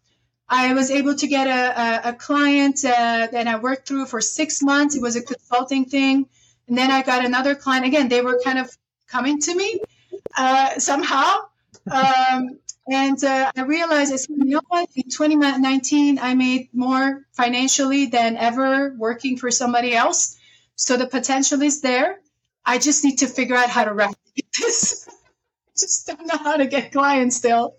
I 0.49 0.73
was 0.73 0.91
able 0.91 1.15
to 1.15 1.27
get 1.27 1.47
a, 1.47 1.81
a, 1.81 2.09
a 2.09 2.13
client 2.13 2.83
uh, 2.85 3.27
that 3.31 3.47
I 3.47 3.57
worked 3.57 3.87
through 3.87 4.05
for 4.05 4.21
six 4.21 4.63
months. 4.63 4.95
It 4.95 5.01
was 5.01 5.15
a 5.15 5.21
consulting 5.21 5.85
thing. 5.85 6.27
And 6.67 6.77
then 6.77 6.91
I 6.91 7.01
got 7.01 7.25
another 7.25 7.55
client. 7.55 7.85
Again, 7.85 8.09
they 8.09 8.21
were 8.21 8.39
kind 8.43 8.59
of 8.59 8.69
coming 9.07 9.39
to 9.41 9.55
me 9.55 9.79
uh, 10.35 10.79
somehow. 10.79 11.39
Um, 11.89 12.59
and 12.89 13.21
uh, 13.23 13.51
I 13.55 13.61
realized, 13.63 14.13
I 14.13 14.15
said, 14.15 14.35
you 14.37 14.45
know 14.45 14.61
what? 14.67 14.89
In 14.95 15.03
2019, 15.09 16.19
I 16.19 16.35
made 16.35 16.69
more 16.73 17.25
financially 17.33 18.07
than 18.07 18.37
ever 18.37 18.95
working 18.97 19.37
for 19.37 19.51
somebody 19.51 19.93
else. 19.93 20.37
So 20.75 20.95
the 20.95 21.07
potential 21.07 21.61
is 21.61 21.81
there. 21.81 22.19
I 22.67 22.77
just 22.77 23.05
need 23.05 23.19
to 23.19 23.27
figure 23.27 23.55
out 23.55 23.69
how 23.69 23.85
to 23.85 23.93
replicate 23.93 24.51
this. 24.59 25.07
just 25.79 26.05
don't 26.05 26.27
know 26.27 26.37
how 26.37 26.57
to 26.57 26.67
get 26.67 26.91
clients 26.91 27.37
still. 27.37 27.75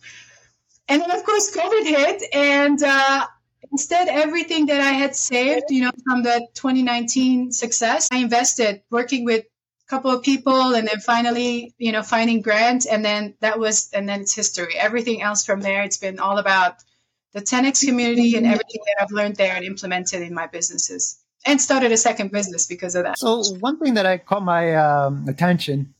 And 0.88 1.02
then, 1.02 1.11
of 1.11 1.23
course, 1.25 1.54
COVID 1.54 1.85
hit, 1.85 2.23
and 2.33 2.83
uh, 2.83 3.26
instead, 3.71 4.09
everything 4.09 4.64
that 4.66 4.80
I 4.80 4.92
had 4.92 5.14
saved, 5.14 5.66
you 5.68 5.83
know, 5.83 5.90
from 6.07 6.23
the 6.23 6.49
2019 6.54 7.52
success, 7.52 8.09
I 8.11 8.18
invested 8.18 8.80
working 8.90 9.26
with 9.26 9.45
a 9.45 9.90
couple 9.90 10.11
of 10.11 10.23
people, 10.23 10.75
and 10.75 10.88
then 10.88 11.00
finally, 11.00 11.75
you 11.76 11.92
know, 11.92 12.02
finding 12.02 12.40
grants, 12.40 12.87
and 12.87 13.04
then 13.04 13.35
that 13.40 13.59
was, 13.59 13.90
and 13.92 14.09
then 14.09 14.23
it's 14.23 14.35
history. 14.35 14.75
Everything 14.78 15.21
else 15.21 15.45
from 15.45 15.61
there, 15.61 15.83
it's 15.83 15.99
been 15.99 16.18
all 16.18 16.38
about 16.38 16.76
the 17.35 17.40
10x 17.42 17.85
community 17.85 18.37
and 18.37 18.47
everything 18.47 18.80
that 18.87 19.02
I've 19.02 19.12
learned 19.12 19.37
there 19.37 19.54
and 19.54 19.66
implemented 19.66 20.23
in 20.23 20.33
my 20.33 20.47
businesses 20.47 21.18
and 21.49 21.61
started 21.62 21.90
a 21.93 21.97
second 21.97 22.31
business 22.31 22.67
because 22.67 22.95
of 22.95 23.05
that. 23.05 23.19
So 23.19 23.43
one 23.59 23.78
thing 23.78 23.95
that 23.95 24.05
I 24.05 24.19
caught 24.19 24.43
my 24.43 24.76
um, 24.76 25.26
attention, 25.26 25.95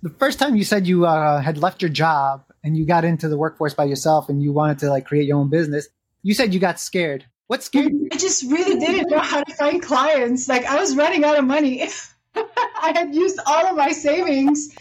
the 0.00 0.10
first 0.10 0.38
time 0.38 0.54
you 0.54 0.62
said 0.62 0.86
you 0.86 1.06
uh, 1.06 1.40
had 1.40 1.58
left 1.58 1.82
your 1.82 1.90
job 1.90 2.44
and 2.62 2.76
you 2.76 2.86
got 2.86 3.04
into 3.04 3.28
the 3.28 3.36
workforce 3.36 3.74
by 3.74 3.84
yourself 3.84 4.28
and 4.28 4.40
you 4.40 4.52
wanted 4.52 4.78
to 4.78 4.90
like 4.90 5.04
create 5.04 5.26
your 5.26 5.38
own 5.38 5.50
business, 5.50 5.88
you 6.22 6.34
said 6.34 6.54
you 6.54 6.60
got 6.60 6.78
scared. 6.78 7.26
What 7.48 7.64
scared 7.64 7.92
you? 7.92 8.08
I 8.12 8.16
just 8.16 8.44
really 8.44 8.78
didn't 8.78 9.10
know 9.10 9.18
how 9.18 9.42
to 9.42 9.54
find 9.56 9.82
clients. 9.82 10.48
Like 10.48 10.64
I 10.66 10.78
was 10.78 10.96
running 10.96 11.24
out 11.24 11.36
of 11.36 11.44
money. 11.44 11.88
I 12.36 12.92
had 12.94 13.12
used 13.12 13.40
all 13.44 13.66
of 13.66 13.76
my 13.76 13.90
savings 13.90 14.74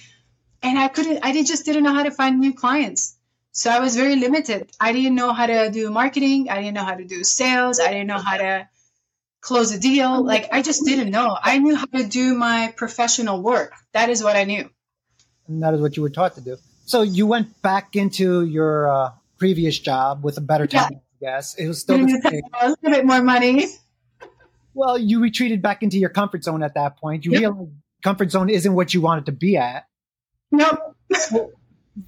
and 0.62 0.78
I 0.78 0.88
couldn't, 0.88 1.20
I 1.24 1.32
did, 1.32 1.48
just 1.48 1.66
didn't 1.66 1.84
know 1.84 1.94
how 1.96 2.04
to 2.04 2.12
find 2.12 2.40
new 2.40 2.54
clients. 2.54 3.18
So 3.54 3.72
I 3.72 3.80
was 3.80 3.96
very 3.96 4.16
limited. 4.18 4.72
I 4.80 4.94
didn't 4.94 5.16
know 5.16 5.34
how 5.34 5.48
to 5.48 5.72
do 5.72 5.90
marketing. 5.90 6.50
I 6.50 6.62
didn't 6.62 6.76
know 6.76 6.86
how 6.86 6.94
to 6.94 7.06
do 7.06 7.24
sales. 7.24 7.80
I 7.80 7.90
didn't 7.90 8.08
know 8.08 8.20
how 8.20 8.38
to 8.38 8.70
close 9.42 9.74
a 9.74 9.80
deal. 9.80 10.24
Like 10.24 10.50
I 10.52 10.62
just 10.62 10.86
didn't 10.86 11.12
know. 11.12 11.38
I 11.42 11.58
knew 11.58 11.76
how 11.76 11.86
to 11.86 12.08
do 12.08 12.36
my 12.36 12.74
professional 12.78 13.42
work. 13.42 13.74
That 13.94 14.10
is 14.10 14.24
what 14.24 14.36
I 14.36 14.46
knew. 14.46 14.70
And 15.48 15.64
that 15.64 15.74
is 15.74 15.82
what 15.82 15.98
you 15.98 16.04
were 16.04 16.10
taught 16.10 16.36
to 16.36 16.42
do. 16.42 16.58
So 16.86 17.02
you 17.02 17.28
went 17.28 17.62
back 17.62 17.96
into 17.96 18.46
your 18.46 18.90
uh, 18.90 19.12
previous 19.38 19.78
job 19.78 20.24
with 20.24 20.38
a 20.38 20.42
better 20.42 20.68
time, 20.68 20.92
yeah. 21.20 21.30
I 21.30 21.38
guess. 21.38 21.56
It 21.56 21.68
was 21.68 21.82
still 21.82 21.98
the 21.98 22.22
same. 22.30 22.42
A 22.60 22.70
little 22.70 22.90
bit 22.90 23.06
more 23.06 23.22
money. 23.22 23.68
Well, 24.74 24.98
you 24.98 25.20
retreated 25.20 25.62
back 25.62 25.84
into 25.84 25.98
your 25.98 26.10
comfort 26.10 26.44
zone 26.44 26.64
at 26.64 26.76
that 26.76 26.98
point. 26.98 27.26
You 27.26 27.32
yep. 27.32 27.42
realized 27.42 27.72
comfort 28.04 28.32
zone 28.32 28.50
isn't 28.50 28.74
what 28.74 28.94
you 28.94 29.02
wanted 29.02 29.26
to 29.26 29.32
be 29.32 29.58
at. 29.58 29.86
Nope. 30.52 30.96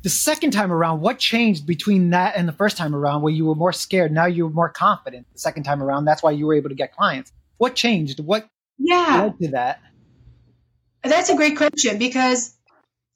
The 0.02 0.10
second 0.10 0.52
time 0.52 0.72
around, 0.72 1.02
what 1.02 1.20
changed 1.20 1.66
between 1.66 2.12
that 2.12 2.36
and 2.36 2.48
the 2.48 2.54
first 2.54 2.78
time 2.78 2.96
around 2.96 3.22
where 3.22 3.34
you 3.34 3.46
were 3.46 3.56
more 3.56 3.74
scared? 3.74 4.12
Now 4.12 4.26
you 4.26 4.46
were 4.46 4.54
more 4.54 4.70
confident 4.70 5.28
the 5.34 5.40
second 5.40 5.64
time 5.64 5.84
around. 5.84 6.06
That's 6.06 6.24
why 6.24 6.32
you 6.32 6.46
were 6.46 6.54
able 6.54 6.70
to 6.70 6.76
get 6.76 6.94
clients. 6.94 7.32
What 7.58 7.76
changed? 7.76 8.20
What 8.20 8.48
yeah. 8.78 9.24
led 9.24 9.40
to 9.40 9.48
that? 9.52 9.82
That's 11.04 11.30
a 11.30 11.36
great 11.36 11.58
question 11.58 11.98
because 11.98 12.56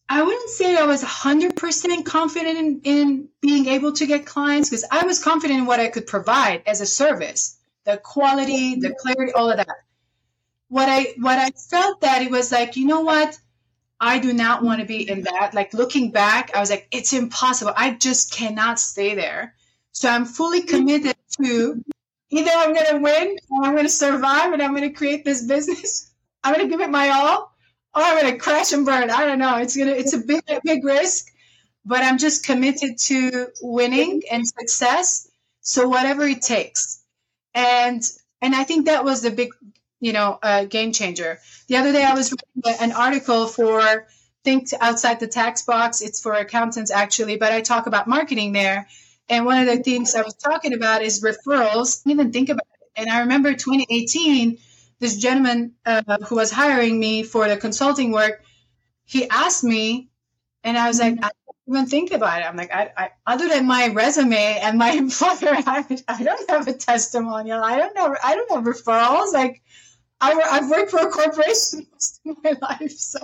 I 0.09 0.21
wouldn't 0.21 0.49
say 0.49 0.75
I 0.75 0.85
was 0.85 1.03
100% 1.03 2.05
confident 2.05 2.57
in, 2.57 2.81
in 2.83 3.29
being 3.41 3.67
able 3.67 3.93
to 3.93 4.05
get 4.05 4.25
clients 4.25 4.69
because 4.69 4.85
I 4.89 5.05
was 5.05 5.23
confident 5.23 5.59
in 5.59 5.65
what 5.65 5.79
I 5.79 5.87
could 5.87 6.07
provide 6.07 6.63
as 6.65 6.81
a 6.81 6.85
service, 6.85 7.57
the 7.85 7.97
quality, 7.97 8.75
the 8.75 8.93
clarity, 8.93 9.31
all 9.33 9.49
of 9.49 9.57
that. 9.57 9.67
What 10.69 10.89
I 10.89 11.13
what 11.19 11.39
I 11.39 11.51
felt 11.51 12.01
that 12.01 12.21
it 12.21 12.29
was 12.29 12.51
like, 12.51 12.75
you 12.75 12.85
know 12.85 13.01
what? 13.01 13.39
I 13.99 14.19
do 14.19 14.33
not 14.33 14.63
want 14.63 14.79
to 14.81 14.85
be 14.85 15.09
in 15.09 15.23
that. 15.23 15.53
Like 15.53 15.73
looking 15.73 16.11
back, 16.11 16.55
I 16.55 16.59
was 16.59 16.69
like, 16.69 16.87
it's 16.91 17.13
impossible. 17.13 17.73
I 17.75 17.91
just 17.93 18.31
cannot 18.31 18.79
stay 18.79 19.15
there. 19.15 19.55
So 19.91 20.09
I'm 20.09 20.25
fully 20.25 20.61
committed 20.61 21.15
to 21.41 21.83
either 22.29 22.51
I'm 22.53 22.73
going 22.73 22.85
to 22.91 22.99
win 22.99 23.37
or 23.49 23.63
I'm 23.65 23.73
going 23.73 23.85
to 23.85 23.89
survive 23.89 24.53
and 24.53 24.61
I'm 24.61 24.75
going 24.75 24.87
to 24.87 24.95
create 24.95 25.25
this 25.25 25.43
business. 25.45 26.11
I'm 26.43 26.53
going 26.53 26.67
to 26.67 26.71
give 26.71 26.81
it 26.81 26.91
my 26.91 27.09
all 27.09 27.51
or 27.95 28.01
I'm 28.03 28.21
going 28.21 28.33
to 28.33 28.39
crash 28.39 28.71
and 28.73 28.85
burn. 28.85 29.09
I 29.09 29.25
don't 29.25 29.39
know. 29.39 29.57
It's 29.57 29.75
going 29.75 29.89
to, 29.89 29.97
it's 29.97 30.13
a 30.13 30.19
big, 30.19 30.43
big 30.63 30.85
risk, 30.85 31.25
but 31.83 32.03
I'm 32.03 32.19
just 32.19 32.45
committed 32.45 32.99
to 32.99 33.47
winning 33.61 34.21
and 34.31 34.47
success. 34.47 35.27
So 35.61 35.89
whatever 35.89 36.23
it 36.23 36.43
takes. 36.43 37.03
And, 37.55 38.03
and 38.41 38.53
I 38.53 38.63
think 38.63 38.85
that 38.85 39.03
was 39.03 39.23
the 39.23 39.31
big 39.31 39.49
you 39.99 40.13
know, 40.13 40.39
a 40.41 40.65
game 40.65 40.91
changer. 40.91 41.39
The 41.67 41.77
other 41.77 41.91
day 41.91 42.03
I 42.03 42.13
was 42.13 42.31
reading 42.31 42.79
an 42.81 42.91
article 42.91 43.47
for 43.47 44.07
Think 44.43 44.69
Outside 44.79 45.19
the 45.19 45.27
Tax 45.27 45.63
Box. 45.63 46.01
It's 46.01 46.21
for 46.21 46.33
accountants 46.33 46.91
actually, 46.91 47.37
but 47.37 47.51
I 47.51 47.61
talk 47.61 47.87
about 47.87 48.07
marketing 48.07 48.53
there. 48.53 48.87
And 49.29 49.45
one 49.45 49.59
of 49.59 49.65
the 49.67 49.83
things 49.83 50.15
I 50.15 50.21
was 50.21 50.35
talking 50.35 50.73
about 50.73 51.01
is 51.01 51.21
referrals. 51.21 52.01
I 52.05 52.09
didn't 52.09 52.19
even 52.21 52.31
think 52.31 52.49
about 52.49 52.67
it. 52.73 53.01
And 53.01 53.09
I 53.09 53.19
remember 53.21 53.53
2018, 53.53 54.57
this 54.99 55.17
gentleman 55.17 55.73
uh, 55.85 56.01
who 56.27 56.35
was 56.35 56.49
hiring 56.51 56.99
me 56.99 57.23
for 57.23 57.47
the 57.47 57.57
consulting 57.57 58.11
work, 58.11 58.41
he 59.05 59.29
asked 59.29 59.63
me, 59.63 60.09
and 60.63 60.77
I 60.77 60.87
was 60.87 60.99
like, 60.99 61.15
I 61.17 61.29
don't 61.29 61.75
even 61.75 61.85
think 61.85 62.11
about 62.11 62.41
it. 62.41 62.45
I'm 62.45 62.57
like, 62.57 62.73
I, 62.73 62.91
I, 62.97 63.09
other 63.25 63.47
than 63.47 63.67
my 63.67 63.89
resume 63.89 64.59
and 64.61 64.77
my 64.77 64.91
employer, 65.03 65.37
I, 65.65 65.85
I 66.07 66.23
don't 66.23 66.49
have 66.49 66.67
a 66.67 66.73
testimonial. 66.73 67.63
I 67.63 67.77
don't 67.77 67.95
know. 67.95 68.15
I 68.23 68.35
don't 68.35 68.49
know 68.49 68.71
referrals. 68.71 69.33
Like, 69.33 69.61
I, 70.19 70.33
have 70.55 70.69
worked 70.69 70.91
for 70.91 70.99
a 70.99 71.09
corporation 71.09 71.85
most 71.93 72.21
of 72.25 72.37
my 72.43 72.55
life, 72.61 72.91
so 72.91 73.19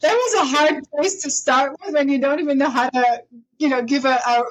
that 0.00 0.12
was 0.12 0.34
a 0.34 0.56
hard 0.56 0.84
place 0.90 1.22
to 1.22 1.30
start 1.30 1.76
with 1.80 1.94
when 1.94 2.08
you 2.08 2.18
don't 2.18 2.40
even 2.40 2.58
know 2.58 2.68
how 2.68 2.90
to, 2.90 3.22
you 3.58 3.68
know, 3.68 3.82
give 3.82 4.04
a, 4.04 4.20
a 4.26 4.44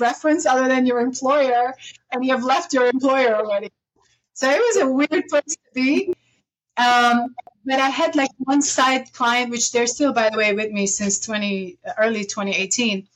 reference 0.00 0.46
other 0.46 0.68
than 0.68 0.86
your 0.86 1.00
employer, 1.00 1.74
and 2.10 2.24
you 2.24 2.32
have 2.32 2.44
left 2.44 2.72
your 2.72 2.86
employer 2.86 3.34
already. 3.36 3.70
So 4.32 4.50
it 4.50 4.58
was 4.58 4.76
a 4.78 4.88
weird 4.88 5.28
place 5.28 5.56
to 5.56 5.70
be. 5.74 6.12
Um, 6.76 7.34
but 7.64 7.80
I 7.80 7.88
had 7.88 8.14
like 8.16 8.30
one 8.38 8.62
side 8.62 9.12
client, 9.12 9.50
which 9.50 9.72
they're 9.72 9.86
still, 9.86 10.12
by 10.12 10.30
the 10.30 10.38
way, 10.38 10.52
with 10.54 10.70
me 10.70 10.86
since 10.86 11.20
20 11.20 11.78
early 11.98 12.24
2018. 12.24 13.08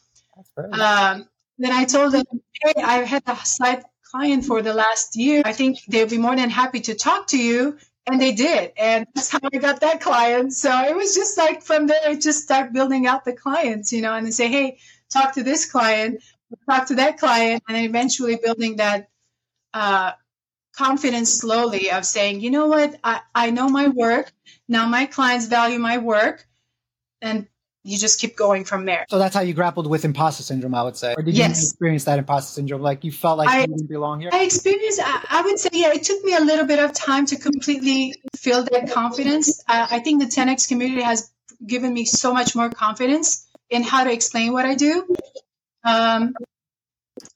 Um, 0.72 1.28
then 1.58 1.72
I 1.72 1.84
told 1.84 2.12
them, 2.12 2.24
hey, 2.52 2.82
I 2.82 3.04
had 3.04 3.22
a 3.26 3.36
side 3.44 3.84
client 4.10 4.44
for 4.44 4.62
the 4.62 4.74
last 4.74 5.16
year, 5.16 5.42
I 5.44 5.52
think 5.52 5.78
they'll 5.88 6.08
be 6.08 6.18
more 6.18 6.36
than 6.36 6.50
happy 6.50 6.80
to 6.80 6.94
talk 6.94 7.28
to 7.28 7.38
you. 7.38 7.78
And 8.06 8.20
they 8.20 8.32
did. 8.32 8.72
And 8.76 9.06
that's 9.14 9.30
how 9.30 9.40
I 9.52 9.58
got 9.58 9.80
that 9.82 10.00
client. 10.00 10.52
So 10.52 10.70
it 10.84 10.96
was 10.96 11.14
just 11.14 11.38
like 11.38 11.62
from 11.62 11.86
there, 11.86 12.00
I 12.04 12.16
just 12.16 12.42
start 12.42 12.72
building 12.72 13.06
out 13.06 13.24
the 13.24 13.34
clients, 13.34 13.92
you 13.92 14.02
know, 14.02 14.14
and 14.14 14.32
say, 14.34 14.48
hey, 14.48 14.78
talk 15.10 15.34
to 15.34 15.42
this 15.42 15.70
client, 15.70 16.22
talk 16.68 16.88
to 16.88 16.96
that 16.96 17.18
client, 17.18 17.62
and 17.68 17.76
eventually 17.76 18.36
building 18.42 18.76
that 18.76 19.10
uh, 19.74 20.12
confidence 20.76 21.32
slowly 21.34 21.90
of 21.90 22.04
saying, 22.04 22.40
you 22.40 22.50
know 22.50 22.66
what, 22.66 22.98
I, 23.04 23.20
I 23.34 23.50
know 23.50 23.68
my 23.68 23.88
work. 23.88 24.32
Now 24.66 24.88
my 24.88 25.06
clients 25.06 25.46
value 25.46 25.78
my 25.78 25.98
work. 25.98 26.46
And 27.20 27.46
you 27.82 27.98
just 27.98 28.20
keep 28.20 28.36
going 28.36 28.64
from 28.64 28.84
there. 28.84 29.06
So 29.08 29.18
that's 29.18 29.34
how 29.34 29.40
you 29.40 29.54
grappled 29.54 29.86
with 29.86 30.04
imposter 30.04 30.42
syndrome, 30.42 30.74
I 30.74 30.82
would 30.82 30.96
say. 30.96 31.14
Or 31.16 31.22
did 31.22 31.34
you 31.34 31.40
Yes. 31.44 31.62
experience 31.62 32.04
that 32.04 32.18
imposter 32.18 32.52
syndrome? 32.52 32.82
Like 32.82 33.04
you 33.04 33.12
felt 33.12 33.38
like 33.38 33.48
I- 33.48 33.60
you 33.62 33.66
didn't 33.68 33.88
belong 33.88 34.20
here? 34.20 34.30
I 34.32 34.42
experienced, 34.44 35.00
I, 35.02 35.24
I 35.30 35.42
would 35.42 35.58
say, 35.58 35.70
yeah, 35.72 35.92
it 35.92 36.02
took 36.02 36.22
me 36.24 36.34
a 36.34 36.40
little 36.40 36.66
bit 36.66 36.78
of 36.78 36.92
time 36.92 37.26
to 37.26 37.36
completely 37.36 38.14
feel 38.36 38.64
that 38.64 38.90
confidence. 38.90 39.62
Uh, 39.66 39.86
I 39.90 40.00
think 40.00 40.20
the 40.22 40.28
10X 40.28 40.68
community 40.68 41.02
has 41.02 41.30
given 41.66 41.92
me 41.94 42.04
so 42.04 42.32
much 42.34 42.54
more 42.54 42.70
confidence 42.70 43.46
in 43.70 43.82
how 43.82 44.04
to 44.04 44.12
explain 44.12 44.52
what 44.52 44.66
I 44.66 44.74
do. 44.74 45.16
Um, 45.84 46.34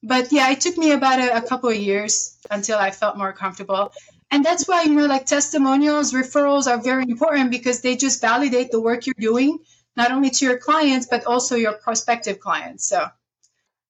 but 0.03 0.33
yeah, 0.33 0.51
it 0.51 0.61
took 0.61 0.77
me 0.77 0.93
about 0.93 1.19
a, 1.19 1.37
a 1.39 1.43
couple 1.43 1.71
of 1.71 1.77
years 1.77 2.37
until 2.51 2.79
I 2.79 2.91
felt 2.91 3.17
more 3.17 3.33
comfortable. 3.33 3.93
And 4.31 4.45
that's 4.45 4.67
why, 4.67 4.83
you 4.83 4.95
know, 4.95 5.07
like 5.07 5.27
testimonials, 5.27 6.13
referrals 6.13 6.67
are 6.67 6.81
very 6.83 7.05
important 7.05 7.51
because 7.51 7.81
they 7.81 7.97
just 7.97 8.21
validate 8.21 8.71
the 8.71 8.81
work 8.81 9.07
you're 9.07 9.15
doing, 9.19 9.59
not 9.97 10.11
only 10.11 10.31
to 10.31 10.45
your 10.45 10.59
clients, 10.59 11.07
but 11.07 11.27
also 11.27 11.57
your 11.57 11.73
prospective 11.73 12.41
clients. 12.41 12.89
So 12.89 13.07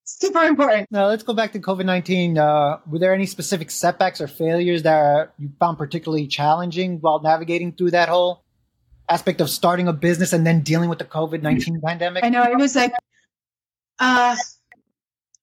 super 0.05 0.45
important. 0.45 0.89
Now 0.91 1.07
let's 1.07 1.23
go 1.23 1.35
back 1.35 1.53
to 1.53 1.61
COVID 1.61 1.85
nineteen. 1.85 2.37
Uh, 2.37 2.79
were 2.87 2.99
there 2.99 3.15
any 3.15 3.27
specific 3.27 3.71
setbacks 3.71 4.21
or 4.21 4.29
failures 4.29 4.83
that 4.83 5.33
you 5.39 5.51
found 5.59 5.79
particularly 5.79 6.27
challenging 6.27 6.99
while 7.01 7.21
navigating 7.23 7.73
through 7.73 7.93
that 7.93 8.09
whole 8.09 8.45
aspect 9.09 9.41
of 9.41 9.51
starting 9.51 9.89
a 9.89 9.93
business 9.93 10.33
and 10.33 10.47
then 10.47 10.63
dealing 10.63 10.89
with 10.89 10.99
the 10.99 11.05
COVID 11.05 11.43
nineteen 11.43 11.81
pandemic? 11.81 12.25
I 12.25 12.29
know 12.29 12.43
it 12.43 12.57
was 12.57 12.75
like, 12.75 12.93
uh, 13.99 14.37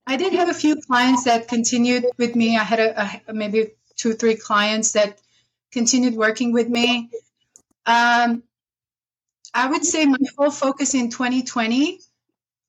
I 0.07 0.17
did 0.17 0.33
have 0.33 0.49
a 0.49 0.53
few 0.53 0.75
clients 0.75 1.25
that 1.25 1.47
continued 1.47 2.05
with 2.17 2.35
me. 2.35 2.57
I 2.57 2.63
had 2.63 2.79
a, 2.79 3.21
a 3.27 3.33
maybe 3.33 3.71
two, 3.95 4.13
three 4.13 4.35
clients 4.35 4.93
that 4.93 5.19
continued 5.71 6.15
working 6.15 6.53
with 6.53 6.67
me. 6.67 7.09
Um, 7.85 8.43
I 9.53 9.67
would 9.69 9.85
say 9.85 10.05
my 10.05 10.17
whole 10.37 10.51
focus 10.51 10.93
in 10.95 11.09
2020 11.09 11.99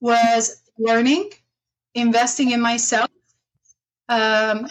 was 0.01 0.63
learning, 0.79 1.31
investing 1.95 2.51
in 2.53 2.61
myself. 2.61 3.11
Um, 4.09 4.69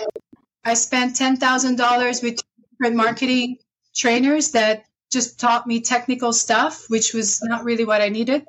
I 0.66 0.76
spent 0.76 1.16
ten 1.18 1.38
thousand 1.38 1.78
dollars 1.78 2.22
with 2.22 2.42
different 2.72 2.98
marketing 2.98 3.58
trainers 3.96 4.52
that 4.52 4.86
just 5.12 5.40
taught 5.40 5.68
me 5.68 5.82
technical 5.82 6.34
stuff, 6.34 6.90
which 6.90 7.14
was 7.14 7.42
not 7.44 7.66
really 7.66 7.86
what 7.86 8.02
I 8.02 8.10
needed 8.10 8.48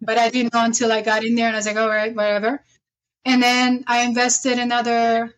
but 0.00 0.18
I 0.18 0.30
didn't 0.30 0.54
know 0.54 0.64
until 0.64 0.92
I 0.92 1.02
got 1.02 1.24
in 1.24 1.34
there 1.34 1.46
and 1.48 1.56
I 1.56 1.58
was 1.58 1.66
like, 1.66 1.76
all 1.76 1.88
right, 1.88 2.14
whatever. 2.14 2.64
And 3.24 3.42
then 3.42 3.84
I 3.86 4.02
invested 4.02 4.58
another, 4.58 5.26
I 5.26 5.30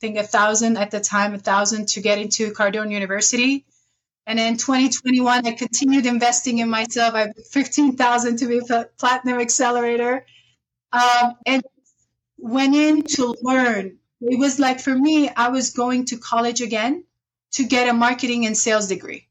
think 0.00 0.18
a 0.18 0.24
thousand 0.24 0.78
at 0.78 0.90
the 0.90 1.00
time, 1.00 1.34
a 1.34 1.38
thousand 1.38 1.88
to 1.90 2.02
get 2.02 2.18
into 2.18 2.52
Cardone 2.52 2.92
University. 2.92 3.66
And 4.26 4.38
then 4.38 4.56
2021, 4.56 5.46
I 5.46 5.52
continued 5.52 6.06
investing 6.06 6.58
in 6.58 6.70
myself. 6.70 7.14
I 7.14 7.20
have 7.20 7.34
15,000 7.50 8.38
to 8.38 8.46
be 8.46 8.60
a 8.70 8.84
platinum 8.98 9.40
accelerator. 9.40 10.26
Um, 10.92 11.34
and 11.46 11.62
went 12.38 12.74
in 12.74 13.02
to 13.02 13.34
learn. 13.42 13.98
It 14.20 14.38
was 14.38 14.58
like 14.58 14.80
for 14.80 14.94
me, 14.94 15.28
I 15.30 15.48
was 15.50 15.72
going 15.72 16.06
to 16.06 16.18
college 16.18 16.60
again 16.62 17.04
to 17.52 17.64
get 17.64 17.88
a 17.88 17.92
marketing 17.92 18.46
and 18.46 18.56
sales 18.56 18.88
degree. 18.88 19.28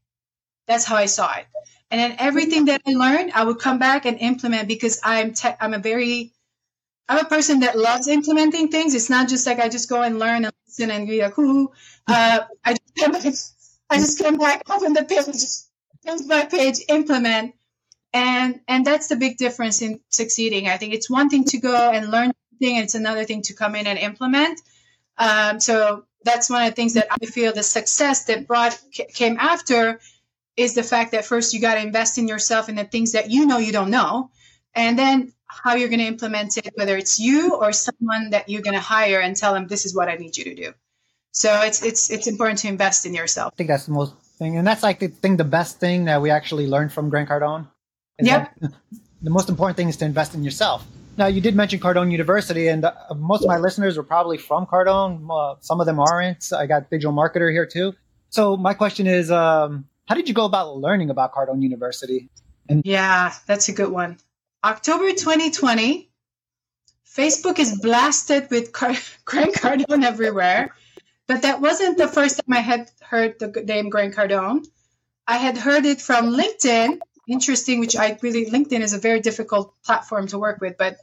That's 0.68 0.84
how 0.84 0.96
I 0.96 1.06
saw 1.06 1.34
it. 1.36 1.46
And 1.90 2.00
then 2.00 2.16
everything 2.18 2.66
that 2.66 2.82
I 2.86 2.92
learned, 2.92 3.32
I 3.34 3.44
would 3.44 3.60
come 3.60 3.78
back 3.78 4.06
and 4.06 4.18
implement 4.18 4.68
because 4.68 5.00
I'm 5.04 5.34
te- 5.34 5.56
I'm 5.60 5.74
a 5.74 5.78
very 5.78 6.32
I'm 7.08 7.24
a 7.24 7.28
person 7.28 7.60
that 7.60 7.78
loves 7.78 8.08
implementing 8.08 8.68
things. 8.68 8.94
It's 8.94 9.10
not 9.10 9.28
just 9.28 9.46
like 9.46 9.58
I 9.60 9.68
just 9.68 9.88
go 9.88 10.02
and 10.02 10.18
learn 10.18 10.44
and 10.44 10.54
listen 10.66 10.90
and 10.90 11.06
be 11.08 11.22
like, 11.22 11.38
ooh. 11.38 11.70
Uh, 12.08 12.40
I 12.64 12.74
just 12.74 13.53
I 13.94 13.98
just 13.98 14.18
come 14.18 14.36
back, 14.36 14.62
open 14.70 14.92
the 14.92 15.04
page, 15.04 16.26
my 16.26 16.44
page, 16.44 16.80
implement, 16.88 17.54
and 18.12 18.60
and 18.66 18.84
that's 18.84 19.08
the 19.08 19.16
big 19.16 19.36
difference 19.36 19.82
in 19.82 20.00
succeeding. 20.08 20.68
I 20.68 20.76
think 20.78 20.94
it's 20.94 21.08
one 21.08 21.28
thing 21.28 21.44
to 21.44 21.58
go 21.58 21.90
and 21.90 22.10
learn 22.10 22.32
something, 22.50 22.76
and 22.76 22.84
it's 22.84 22.94
another 22.94 23.24
thing 23.24 23.42
to 23.42 23.54
come 23.54 23.74
in 23.74 23.86
and 23.86 23.98
implement. 23.98 24.60
Um, 25.16 25.60
so 25.60 26.06
that's 26.24 26.50
one 26.50 26.62
of 26.64 26.70
the 26.70 26.74
things 26.74 26.94
that 26.94 27.06
I 27.10 27.26
feel 27.26 27.52
the 27.52 27.62
success 27.62 28.24
that 28.24 28.48
brought 28.48 28.80
came 29.14 29.36
after 29.38 30.00
is 30.56 30.74
the 30.74 30.82
fact 30.82 31.12
that 31.12 31.24
first 31.24 31.54
you 31.54 31.60
got 31.60 31.74
to 31.74 31.80
invest 31.80 32.18
in 32.18 32.28
yourself 32.28 32.68
and 32.68 32.78
the 32.78 32.84
things 32.84 33.12
that 33.12 33.30
you 33.30 33.46
know 33.46 33.58
you 33.58 33.72
don't 33.72 33.90
know, 33.90 34.30
and 34.74 34.98
then 34.98 35.32
how 35.46 35.74
you're 35.74 35.88
going 35.88 36.00
to 36.00 36.06
implement 36.06 36.56
it, 36.56 36.72
whether 36.74 36.96
it's 36.96 37.20
you 37.20 37.54
or 37.54 37.72
someone 37.72 38.30
that 38.30 38.48
you're 38.48 38.62
going 38.62 38.74
to 38.74 38.80
hire 38.80 39.20
and 39.20 39.36
tell 39.36 39.54
them 39.54 39.68
this 39.68 39.86
is 39.86 39.94
what 39.94 40.08
I 40.08 40.16
need 40.16 40.36
you 40.36 40.44
to 40.44 40.54
do. 40.54 40.74
So 41.34 41.50
it's 41.62 41.82
it's 41.82 42.10
it's 42.10 42.26
important 42.28 42.60
to 42.60 42.68
invest 42.68 43.04
in 43.06 43.12
yourself. 43.12 43.52
I 43.52 43.56
think 43.56 43.68
that's 43.68 43.86
the 43.86 43.92
most 43.92 44.14
thing, 44.38 44.56
and 44.56 44.64
that's 44.66 44.82
like 44.84 45.00
the 45.00 45.08
thing, 45.08 45.36
the 45.36 45.44
best 45.44 45.80
thing 45.80 46.04
that 46.06 46.22
we 46.22 46.30
actually 46.30 46.66
learned 46.68 46.92
from 46.92 47.10
Grant 47.10 47.28
Cardone. 47.28 47.66
Yep. 48.20 48.54
that 48.60 48.72
The 49.22 49.30
most 49.30 49.48
important 49.48 49.76
thing 49.78 49.88
is 49.88 49.96
to 49.98 50.04
invest 50.04 50.34
in 50.34 50.44
yourself. 50.44 50.86
Now, 51.16 51.26
you 51.26 51.40
did 51.40 51.56
mention 51.56 51.80
Cardone 51.80 52.12
University, 52.12 52.68
and 52.68 52.84
uh, 52.84 52.92
most 53.16 53.42
of 53.42 53.48
my 53.48 53.56
listeners 53.56 53.96
are 53.96 54.02
probably 54.02 54.36
from 54.36 54.66
Cardone. 54.66 55.26
Uh, 55.30 55.56
some 55.60 55.80
of 55.80 55.86
them 55.86 55.98
aren't. 55.98 56.52
I 56.52 56.66
got 56.66 56.90
digital 56.90 57.12
marketer 57.12 57.50
here 57.50 57.64
too. 57.66 57.94
So 58.28 58.56
my 58.56 58.74
question 58.74 59.06
is, 59.06 59.30
um, 59.30 59.86
how 60.06 60.14
did 60.14 60.28
you 60.28 60.34
go 60.34 60.44
about 60.44 60.76
learning 60.76 61.08
about 61.10 61.32
Cardone 61.32 61.62
University? 61.62 62.28
And- 62.68 62.82
Yeah, 62.84 63.32
that's 63.46 63.68
a 63.68 63.72
good 63.72 63.90
one. 63.90 64.18
October 64.62 65.10
2020, 65.12 66.10
Facebook 67.06 67.58
is 67.58 67.78
blasted 67.80 68.50
with 68.50 68.72
Car- 68.72 68.94
Grant 69.24 69.54
Cardone 69.54 70.04
everywhere. 70.04 70.74
But 71.26 71.42
that 71.42 71.60
wasn't 71.60 71.98
the 71.98 72.08
first 72.08 72.36
time 72.36 72.52
I 72.56 72.60
had 72.60 72.90
heard 73.00 73.38
the 73.38 73.48
name 73.48 73.88
Grant 73.88 74.14
Cardone. 74.14 74.66
I 75.26 75.38
had 75.38 75.56
heard 75.56 75.86
it 75.86 76.00
from 76.00 76.26
LinkedIn. 76.26 76.98
Interesting, 77.26 77.80
which 77.80 77.96
I 77.96 78.18
really, 78.22 78.46
LinkedIn 78.46 78.80
is 78.80 78.92
a 78.92 78.98
very 78.98 79.20
difficult 79.20 79.74
platform 79.84 80.26
to 80.28 80.38
work 80.38 80.60
with. 80.60 80.76
But 80.76 80.98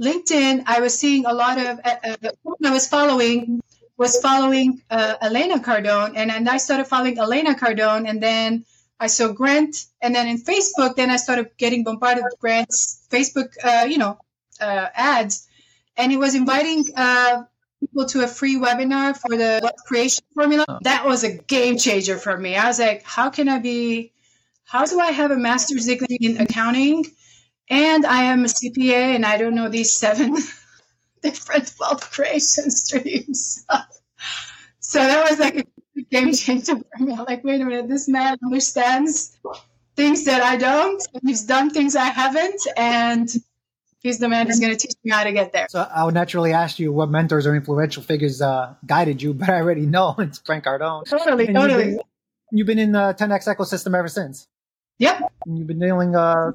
LinkedIn, 0.00 0.64
I 0.66 0.80
was 0.80 0.98
seeing 0.98 1.24
a 1.26 1.32
lot 1.32 1.58
of, 1.58 1.78
uh, 1.84 1.96
uh, 2.04 2.16
the 2.20 2.34
woman 2.42 2.66
I 2.66 2.70
was 2.72 2.88
following 2.88 3.60
was 3.96 4.20
following 4.20 4.82
uh, 4.90 5.14
Elena 5.22 5.58
Cardone. 5.60 6.14
And 6.16 6.30
then 6.30 6.48
I 6.48 6.56
started 6.56 6.86
following 6.86 7.18
Elena 7.18 7.54
Cardone. 7.54 8.08
And 8.08 8.20
then 8.20 8.64
I 9.00 9.06
saw 9.06 9.32
Grant, 9.32 9.86
and 10.02 10.14
then 10.14 10.28
in 10.28 10.36
Facebook, 10.36 10.94
then 10.94 11.08
I 11.08 11.16
started 11.16 11.56
getting 11.56 11.84
bombarded 11.84 12.22
with 12.22 12.38
Grant's 12.38 13.06
Facebook, 13.10 13.48
uh, 13.64 13.86
you 13.86 13.96
know, 13.96 14.18
uh, 14.60 14.88
ads, 14.94 15.48
and 15.96 16.12
he 16.12 16.18
was 16.18 16.34
inviting 16.34 16.84
uh, 16.94 17.44
people 17.80 18.06
to 18.06 18.22
a 18.22 18.28
free 18.28 18.56
webinar 18.56 19.16
for 19.16 19.36
the 19.36 19.60
wealth 19.62 19.84
creation 19.86 20.24
formula. 20.34 20.64
Oh. 20.68 20.78
That 20.82 21.06
was 21.06 21.24
a 21.24 21.36
game 21.36 21.78
changer 21.78 22.18
for 22.18 22.36
me. 22.36 22.56
I 22.56 22.66
was 22.66 22.78
like, 22.78 23.02
how 23.02 23.30
can 23.30 23.48
I 23.48 23.58
be? 23.58 24.12
How 24.64 24.84
do 24.84 25.00
I 25.00 25.10
have 25.10 25.30
a 25.30 25.36
master's 25.36 25.86
degree 25.86 26.18
in 26.20 26.40
accounting, 26.40 27.04
and 27.68 28.06
I 28.06 28.24
am 28.24 28.44
a 28.44 28.48
CPA, 28.48 29.16
and 29.16 29.26
I 29.26 29.36
don't 29.36 29.54
know 29.54 29.68
these 29.68 29.92
seven 29.92 30.36
different 31.22 31.72
wealth 31.80 32.10
creation 32.12 32.70
streams? 32.70 33.66
so 34.78 34.98
that 35.00 35.28
was 35.28 35.40
like 35.40 35.56
a 35.56 36.02
game 36.02 36.32
changer 36.32 36.76
for 36.76 37.02
me. 37.02 37.12
I'm 37.12 37.24
like, 37.24 37.42
wait 37.42 37.60
a 37.60 37.64
minute, 37.64 37.88
this 37.88 38.08
man 38.08 38.36
understands 38.44 39.36
things 39.96 40.24
that 40.24 40.42
I 40.42 40.56
don't. 40.56 41.02
He's 41.22 41.44
done 41.44 41.70
things 41.70 41.96
I 41.96 42.06
haven't, 42.06 42.60
and 42.76 43.28
he's 44.00 44.18
the 44.18 44.28
man 44.28 44.46
who's 44.46 44.58
going 44.60 44.72
to 44.72 44.78
teach 44.78 44.94
me 45.04 45.10
how 45.12 45.24
to 45.24 45.32
get 45.32 45.52
there. 45.52 45.66
So 45.70 45.80
I 45.94 46.04
would 46.04 46.14
naturally 46.14 46.52
ask 46.52 46.78
you 46.78 46.92
what 46.92 47.08
mentors 47.10 47.46
or 47.46 47.54
influential 47.54 48.02
figures 48.02 48.42
uh, 48.42 48.74
guided 48.86 49.22
you, 49.22 49.32
but 49.40 49.48
I 49.48 49.54
already 49.60 49.86
know 49.86 50.14
it's 50.18 50.38
Grant 50.38 50.64
Cardone. 50.64 51.04
Totally, 51.08 51.46
And 51.46 51.54
you've 51.56 51.62
totally. 51.68 51.84
been- 51.96 52.00
You've 52.52 52.66
been 52.66 52.80
in 52.80 52.90
the 52.90 53.14
10x 53.16 53.46
ecosystem 53.54 53.96
ever 53.96 54.08
since. 54.08 54.48
Yep. 54.98 55.32
And 55.46 55.56
you've 55.56 55.68
been 55.68 55.78
dealing. 55.78 56.16
Uh, 56.16 56.50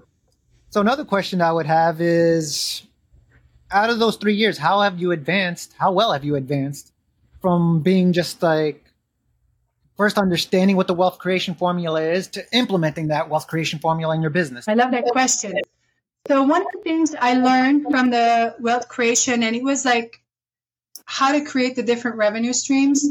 so 0.70 0.82
another 0.82 1.06
question 1.06 1.42
I 1.42 1.54
would 1.54 1.68
have 1.68 2.02
is, 2.02 2.84
out 3.72 3.90
of 3.90 3.98
those 4.00 4.18
three 4.18 4.36
years, 4.36 4.58
how 4.58 4.82
have 4.82 5.00
you 5.00 5.14
advanced? 5.14 5.74
How 5.80 5.94
well 5.94 6.12
have 6.12 6.26
you 6.26 6.36
advanced 6.36 6.92
from 7.42 7.80
being 7.82 8.12
just 8.12 8.44
like 8.44 8.84
first 9.96 10.18
understanding 10.18 10.76
what 10.76 10.88
the 10.88 10.94
wealth 10.94 11.18
creation 11.18 11.56
formula 11.56 12.02
is 12.02 12.28
to 12.28 12.44
implementing 12.52 13.08
that 13.08 13.30
wealth 13.30 13.48
creation 13.48 13.80
formula 13.80 14.14
in 14.16 14.22
your 14.22 14.32
business? 14.32 14.68
I 14.68 14.74
love 14.74 14.92
that 14.92 15.06
question. 15.06 15.54
So 16.28 16.44
one 16.44 16.62
of 16.62 16.68
the 16.74 16.80
things 16.82 17.14
I 17.20 17.36
learned 17.36 17.86
from 17.90 18.10
the 18.10 18.56
wealth 18.60 18.88
creation, 18.88 19.44
and 19.44 19.56
it 19.56 19.64
was 19.64 19.86
like 19.86 20.22
how 21.06 21.32
to 21.34 21.46
create 21.46 21.76
the 21.76 21.84
different 21.84 22.18
revenue 22.18 22.54
streams. 22.54 23.10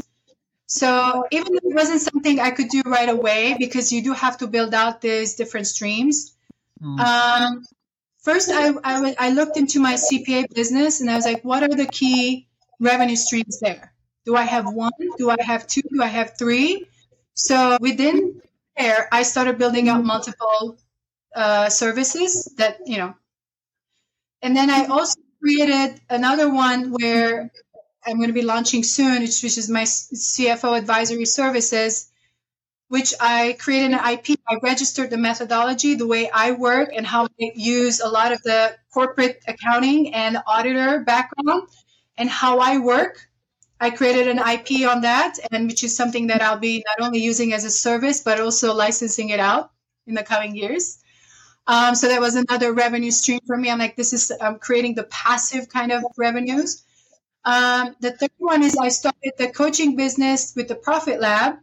So 0.67 1.25
even 1.31 1.55
if 1.55 1.63
it 1.63 1.75
wasn't 1.75 2.01
something 2.01 2.39
I 2.39 2.51
could 2.51 2.69
do 2.69 2.81
right 2.85 3.07
away, 3.07 3.55
because 3.57 3.91
you 3.91 4.03
do 4.03 4.13
have 4.13 4.37
to 4.39 4.47
build 4.47 4.73
out 4.73 4.99
these 4.99 5.35
different 5.35 5.67
streams. 5.67 6.35
Mm. 6.81 6.99
Um, 6.99 7.65
first, 8.21 8.49
I, 8.51 8.73
I, 8.83 8.93
w- 8.95 9.15
I 9.17 9.29
looked 9.29 9.55
into 9.55 9.79
my 9.79 9.93
CPA 9.93 10.53
business 10.53 10.99
and 10.99 11.09
I 11.09 11.15
was 11.15 11.25
like, 11.25 11.45
what 11.45 11.63
are 11.63 11.69
the 11.69 11.85
key 11.85 12.47
revenue 12.79 13.15
streams 13.15 13.59
there? 13.59 13.93
Do 14.25 14.35
I 14.35 14.43
have 14.43 14.65
one? 14.65 14.91
Do 15.17 15.29
I 15.29 15.37
have 15.39 15.67
two? 15.67 15.83
Do 15.83 16.01
I 16.01 16.07
have 16.07 16.37
three? 16.37 16.87
So 17.35 17.77
within 17.79 18.41
there, 18.75 19.07
I 19.11 19.23
started 19.23 19.57
building 19.57 19.87
out 19.87 20.03
multiple 20.03 20.77
uh, 21.35 21.69
services 21.69 22.53
that, 22.57 22.79
you 22.85 22.97
know, 22.97 23.15
and 24.41 24.55
then 24.55 24.69
I 24.69 24.85
also 24.85 25.19
created 25.41 25.99
another 26.09 26.49
one 26.53 26.91
where 26.91 27.51
I'm 28.05 28.17
going 28.17 28.27
to 28.29 28.33
be 28.33 28.43
launching 28.43 28.83
soon, 28.83 29.21
which, 29.21 29.41
which 29.41 29.57
is 29.57 29.69
my 29.69 29.83
CFO 29.83 30.77
advisory 30.77 31.25
services, 31.25 32.11
which 32.89 33.13
I 33.19 33.57
created 33.59 33.93
an 33.93 34.13
IP. 34.13 34.39
I 34.47 34.57
registered 34.61 35.09
the 35.09 35.17
methodology, 35.17 35.95
the 35.95 36.07
way 36.07 36.29
I 36.29 36.51
work, 36.51 36.89
and 36.95 37.05
how 37.05 37.25
I 37.25 37.51
use 37.55 37.99
a 37.99 38.07
lot 38.07 38.31
of 38.31 38.41
the 38.43 38.77
corporate 38.93 39.43
accounting 39.47 40.13
and 40.13 40.37
auditor 40.47 40.99
background 40.99 41.69
and 42.17 42.29
how 42.29 42.59
I 42.59 42.77
work. 42.79 43.27
I 43.79 43.89
created 43.89 44.27
an 44.29 44.39
IP 44.39 44.87
on 44.89 45.01
that, 45.01 45.37
and 45.51 45.67
which 45.67 45.83
is 45.83 45.95
something 45.97 46.27
that 46.27 46.41
I'll 46.41 46.59
be 46.59 46.83
not 46.87 47.05
only 47.05 47.19
using 47.19 47.53
as 47.53 47.65
a 47.65 47.71
service, 47.71 48.21
but 48.21 48.39
also 48.39 48.73
licensing 48.73 49.29
it 49.29 49.39
out 49.39 49.71
in 50.07 50.15
the 50.15 50.23
coming 50.23 50.55
years. 50.55 50.99
Um, 51.67 51.95
so 51.95 52.07
that 52.07 52.21
was 52.21 52.35
another 52.35 52.73
revenue 52.73 53.11
stream 53.11 53.39
for 53.47 53.57
me. 53.57 53.71
I'm 53.71 53.79
like, 53.79 53.95
this 53.95 54.13
is 54.13 54.31
I'm 54.39 54.59
creating 54.59 54.95
the 54.95 55.03
passive 55.03 55.67
kind 55.69 55.91
of 55.91 56.03
revenues. 56.17 56.83
Um, 57.43 57.95
the 57.99 58.11
third 58.11 58.31
one 58.37 58.63
is 58.63 58.77
I 58.77 58.89
started 58.89 59.33
the 59.37 59.49
coaching 59.49 59.95
business 59.95 60.53
with 60.55 60.67
the 60.67 60.75
Profit 60.75 61.19
Lab. 61.19 61.55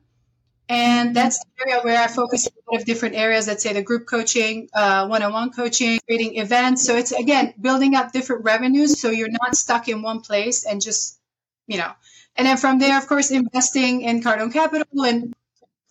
And 0.69 1.15
that's 1.15 1.39
the 1.39 1.67
area 1.67 1.83
where 1.83 2.03
I 2.03 2.07
focus 2.07 2.47
on 2.47 2.53
a 2.53 2.73
lot 2.73 2.81
of 2.81 2.87
different 2.87 3.15
areas. 3.15 3.47
Let's 3.47 3.63
say 3.63 3.73
the 3.75 3.83
group 3.83 4.07
coaching, 4.07 4.69
uh, 4.73 5.07
one-on-one 5.07 5.51
coaching, 5.51 5.99
creating 6.07 6.37
events. 6.37 6.85
So 6.87 6.97
it's 6.97 7.13
again 7.13 7.53
building 7.61 7.95
up 7.95 8.13
different 8.13 8.45
revenues, 8.45 8.99
so 8.99 9.11
you're 9.11 9.29
not 9.29 9.55
stuck 9.57 9.89
in 9.89 10.01
one 10.03 10.21
place 10.21 10.65
and 10.65 10.81
just, 10.81 11.19
you 11.67 11.79
know. 11.79 11.93
And 12.37 12.47
then 12.47 12.57
from 12.57 12.79
there, 12.79 12.97
of 12.97 13.07
course, 13.07 13.31
investing 13.31 14.03
in 14.03 14.23
Cardone 14.23 14.53
Capital 14.53 15.05
and 15.05 15.35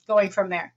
going 0.08 0.32
from 0.32 0.50
there. 0.50 0.74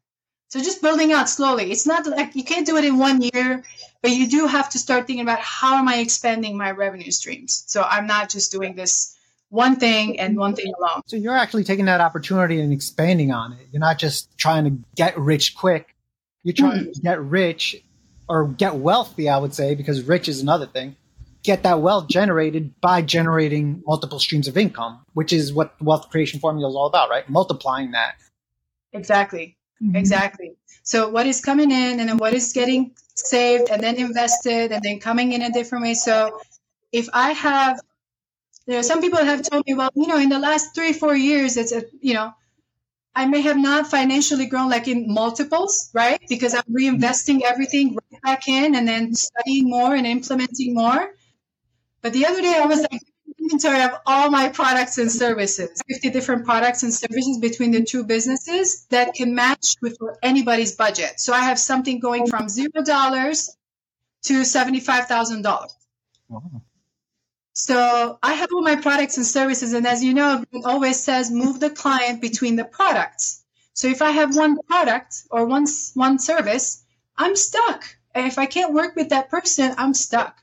So 0.54 0.60
just 0.60 0.80
building 0.80 1.12
out 1.12 1.28
slowly. 1.28 1.72
It's 1.72 1.84
not 1.84 2.06
like 2.06 2.36
you 2.36 2.44
can't 2.44 2.64
do 2.64 2.76
it 2.76 2.84
in 2.84 2.96
one 2.96 3.20
year, 3.20 3.64
but 4.02 4.12
you 4.12 4.28
do 4.30 4.46
have 4.46 4.70
to 4.70 4.78
start 4.78 5.04
thinking 5.04 5.24
about 5.24 5.40
how 5.40 5.78
am 5.78 5.88
I 5.88 5.96
expanding 5.96 6.56
my 6.56 6.70
revenue 6.70 7.10
streams. 7.10 7.64
So 7.66 7.82
I'm 7.82 8.06
not 8.06 8.30
just 8.30 8.52
doing 8.52 8.76
this 8.76 9.18
one 9.48 9.74
thing 9.74 10.20
and 10.20 10.36
one 10.36 10.54
thing 10.54 10.72
alone. 10.78 11.02
So 11.06 11.16
you're 11.16 11.36
actually 11.36 11.64
taking 11.64 11.86
that 11.86 12.00
opportunity 12.00 12.60
and 12.60 12.72
expanding 12.72 13.32
on 13.32 13.54
it. 13.54 13.66
You're 13.72 13.80
not 13.80 13.98
just 13.98 14.38
trying 14.38 14.64
to 14.66 14.78
get 14.94 15.18
rich 15.18 15.56
quick. 15.56 15.96
You're 16.44 16.54
trying 16.54 16.82
mm-hmm. 16.82 16.92
to 16.92 17.00
get 17.00 17.20
rich 17.20 17.82
or 18.28 18.46
get 18.46 18.76
wealthy, 18.76 19.28
I 19.28 19.38
would 19.38 19.54
say, 19.54 19.74
because 19.74 20.02
rich 20.02 20.28
is 20.28 20.40
another 20.40 20.66
thing. 20.66 20.94
Get 21.42 21.64
that 21.64 21.80
wealth 21.80 22.06
generated 22.06 22.80
by 22.80 23.02
generating 23.02 23.82
multiple 23.84 24.20
streams 24.20 24.46
of 24.46 24.56
income, 24.56 25.04
which 25.14 25.32
is 25.32 25.52
what 25.52 25.74
wealth 25.82 26.10
creation 26.10 26.38
formula 26.38 26.68
is 26.68 26.76
all 26.76 26.86
about, 26.86 27.10
right? 27.10 27.28
Multiplying 27.28 27.90
that. 27.90 28.14
Exactly. 28.92 29.56
Mm-hmm. 29.84 29.96
Exactly. 29.96 30.52
So 30.82 31.08
what 31.10 31.26
is 31.26 31.40
coming 31.40 31.70
in 31.70 32.00
and 32.00 32.08
then 32.08 32.18
what 32.18 32.34
is 32.34 32.52
getting 32.52 32.92
saved 33.14 33.70
and 33.70 33.82
then 33.82 33.96
invested 33.96 34.72
and 34.72 34.82
then 34.82 35.00
coming 35.00 35.32
in 35.32 35.42
a 35.42 35.50
different 35.52 35.84
way. 35.84 35.94
So 35.94 36.40
if 36.92 37.08
I 37.12 37.32
have 37.32 37.80
there 38.66 38.78
are 38.78 38.82
some 38.84 39.00
people 39.02 39.18
have 39.18 39.42
told 39.42 39.66
me, 39.66 39.74
well, 39.74 39.90
you 39.94 40.06
know, 40.06 40.18
in 40.18 40.30
the 40.30 40.38
last 40.38 40.74
three, 40.74 40.92
four 40.92 41.14
years, 41.14 41.56
it's 41.58 41.72
a, 41.72 41.84
you 42.00 42.14
know, 42.14 42.32
I 43.14 43.26
may 43.26 43.42
have 43.42 43.58
not 43.58 43.88
financially 43.88 44.46
grown 44.46 44.70
like 44.70 44.88
in 44.88 45.12
multiples, 45.12 45.90
right? 45.94 46.20
Because 46.28 46.54
I'm 46.54 46.64
reinvesting 46.64 47.42
everything 47.42 47.96
right 47.96 48.22
back 48.22 48.48
in 48.48 48.74
and 48.74 48.88
then 48.88 49.14
studying 49.14 49.70
more 49.70 49.94
and 49.94 50.06
implementing 50.06 50.74
more. 50.74 51.14
But 52.02 52.12
the 52.12 52.26
other 52.26 52.42
day 52.42 52.58
I 52.62 52.66
was 52.66 52.80
like 52.82 53.02
inventory 53.44 53.82
of 53.82 53.92
all 54.06 54.30
my 54.30 54.48
products 54.48 54.98
and 54.98 55.10
services, 55.10 55.80
50 55.88 56.10
different 56.10 56.44
products 56.44 56.82
and 56.82 56.92
services 56.92 57.38
between 57.38 57.70
the 57.70 57.84
two 57.84 58.04
businesses 58.04 58.86
that 58.90 59.14
can 59.14 59.34
match 59.34 59.76
with 59.80 59.96
anybody's 60.22 60.74
budget. 60.74 61.20
So 61.20 61.32
I 61.32 61.40
have 61.40 61.58
something 61.58 62.00
going 62.00 62.26
from 62.26 62.48
zero 62.48 62.82
dollars 62.84 63.56
to 64.24 64.40
$75,000. 64.40 65.44
Wow. 66.28 66.62
So 67.52 68.18
I 68.22 68.32
have 68.34 68.48
all 68.52 68.62
my 68.62 68.76
products 68.76 69.16
and 69.16 69.26
services. 69.26 69.74
And 69.74 69.86
as 69.86 70.02
you 70.02 70.14
know, 70.14 70.44
it 70.52 70.64
always 70.64 71.02
says 71.02 71.30
move 71.30 71.60
the 71.60 71.70
client 71.70 72.20
between 72.20 72.56
the 72.56 72.64
products. 72.64 73.44
So 73.74 73.88
if 73.88 74.02
I 74.02 74.10
have 74.10 74.34
one 74.34 74.58
product 74.66 75.22
or 75.30 75.44
one, 75.46 75.66
one 75.94 76.18
service, 76.18 76.82
I'm 77.16 77.36
stuck. 77.36 77.84
And 78.14 78.26
if 78.26 78.38
I 78.38 78.46
can't 78.46 78.72
work 78.72 78.96
with 78.96 79.10
that 79.10 79.28
person, 79.28 79.74
I'm 79.76 79.94
stuck. 79.94 80.36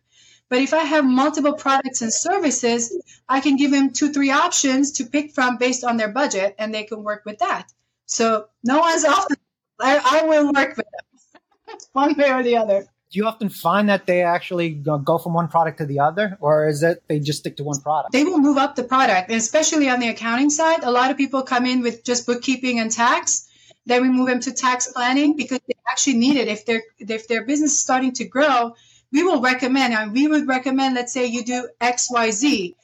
But 0.52 0.60
if 0.60 0.74
I 0.74 0.84
have 0.84 1.06
multiple 1.06 1.54
products 1.54 2.02
and 2.02 2.12
services, 2.12 2.94
I 3.30 3.40
can 3.40 3.56
give 3.56 3.72
them 3.72 3.92
two, 3.92 4.12
three 4.12 4.32
options 4.32 4.92
to 4.98 5.06
pick 5.06 5.32
from 5.32 5.58
based 5.58 5.86
on 5.86 5.96
their 5.96 6.10
budget 6.10 6.56
and 6.60 6.74
they 6.74 6.84
can 6.84 7.04
work 7.04 7.24
with 7.26 7.40
that. 7.40 7.72
So 8.06 8.48
no 8.62 8.80
one's 8.80 9.06
off. 9.14 9.30
The, 9.30 9.38
I, 9.80 10.20
I 10.20 10.28
will 10.28 10.52
work 10.52 10.76
with 10.76 10.86
them 10.86 11.78
one 11.94 12.18
way 12.18 12.30
or 12.32 12.44
the 12.44 12.58
other 12.58 12.82
do 12.82 13.20
you 13.20 13.26
often 13.26 13.50
find 13.50 13.90
that 13.90 14.06
they 14.06 14.22
actually 14.24 14.70
go 14.70 15.18
from 15.18 15.34
one 15.34 15.48
product 15.48 15.78
to 15.80 15.86
the 15.86 16.00
other 16.00 16.38
or 16.40 16.68
is 16.68 16.84
it 16.84 17.02
they 17.08 17.20
just 17.20 17.40
stick 17.40 17.58
to 17.58 17.64
one 17.64 17.80
product 17.80 18.12
they 18.12 18.24
will 18.24 18.38
move 18.38 18.58
up 18.58 18.76
the 18.76 18.84
product 18.84 19.30
and 19.30 19.38
especially 19.38 19.90
on 19.90 20.00
the 20.00 20.10
accounting 20.10 20.50
side 20.50 20.84
a 20.84 20.92
lot 20.92 21.12
of 21.12 21.18
people 21.18 21.42
come 21.42 21.66
in 21.66 21.82
with 21.82 22.04
just 22.04 22.26
bookkeeping 22.26 22.80
and 22.80 22.92
tax 22.92 23.50
then 23.86 24.02
we 24.02 24.10
move 24.10 24.28
them 24.28 24.40
to 24.40 24.52
tax 24.52 24.92
planning 24.92 25.36
because 25.36 25.60
they 25.68 25.76
actually 25.90 26.18
need 26.18 26.36
it 26.36 26.48
if 26.48 26.66
their 26.66 26.84
if 27.00 27.28
their 27.28 27.46
business 27.46 27.72
is 27.72 27.80
starting 27.80 28.12
to 28.12 28.26
grow 28.26 28.74
we 29.12 29.24
will 29.24 29.42
recommend 29.42 29.94
and 29.94 30.14
we 30.14 30.28
would 30.28 30.48
recommend 30.48 30.96
let's 30.96 31.14
say 31.14 31.26
you 31.26 31.44
do 31.44 31.70
xyz 31.82 32.76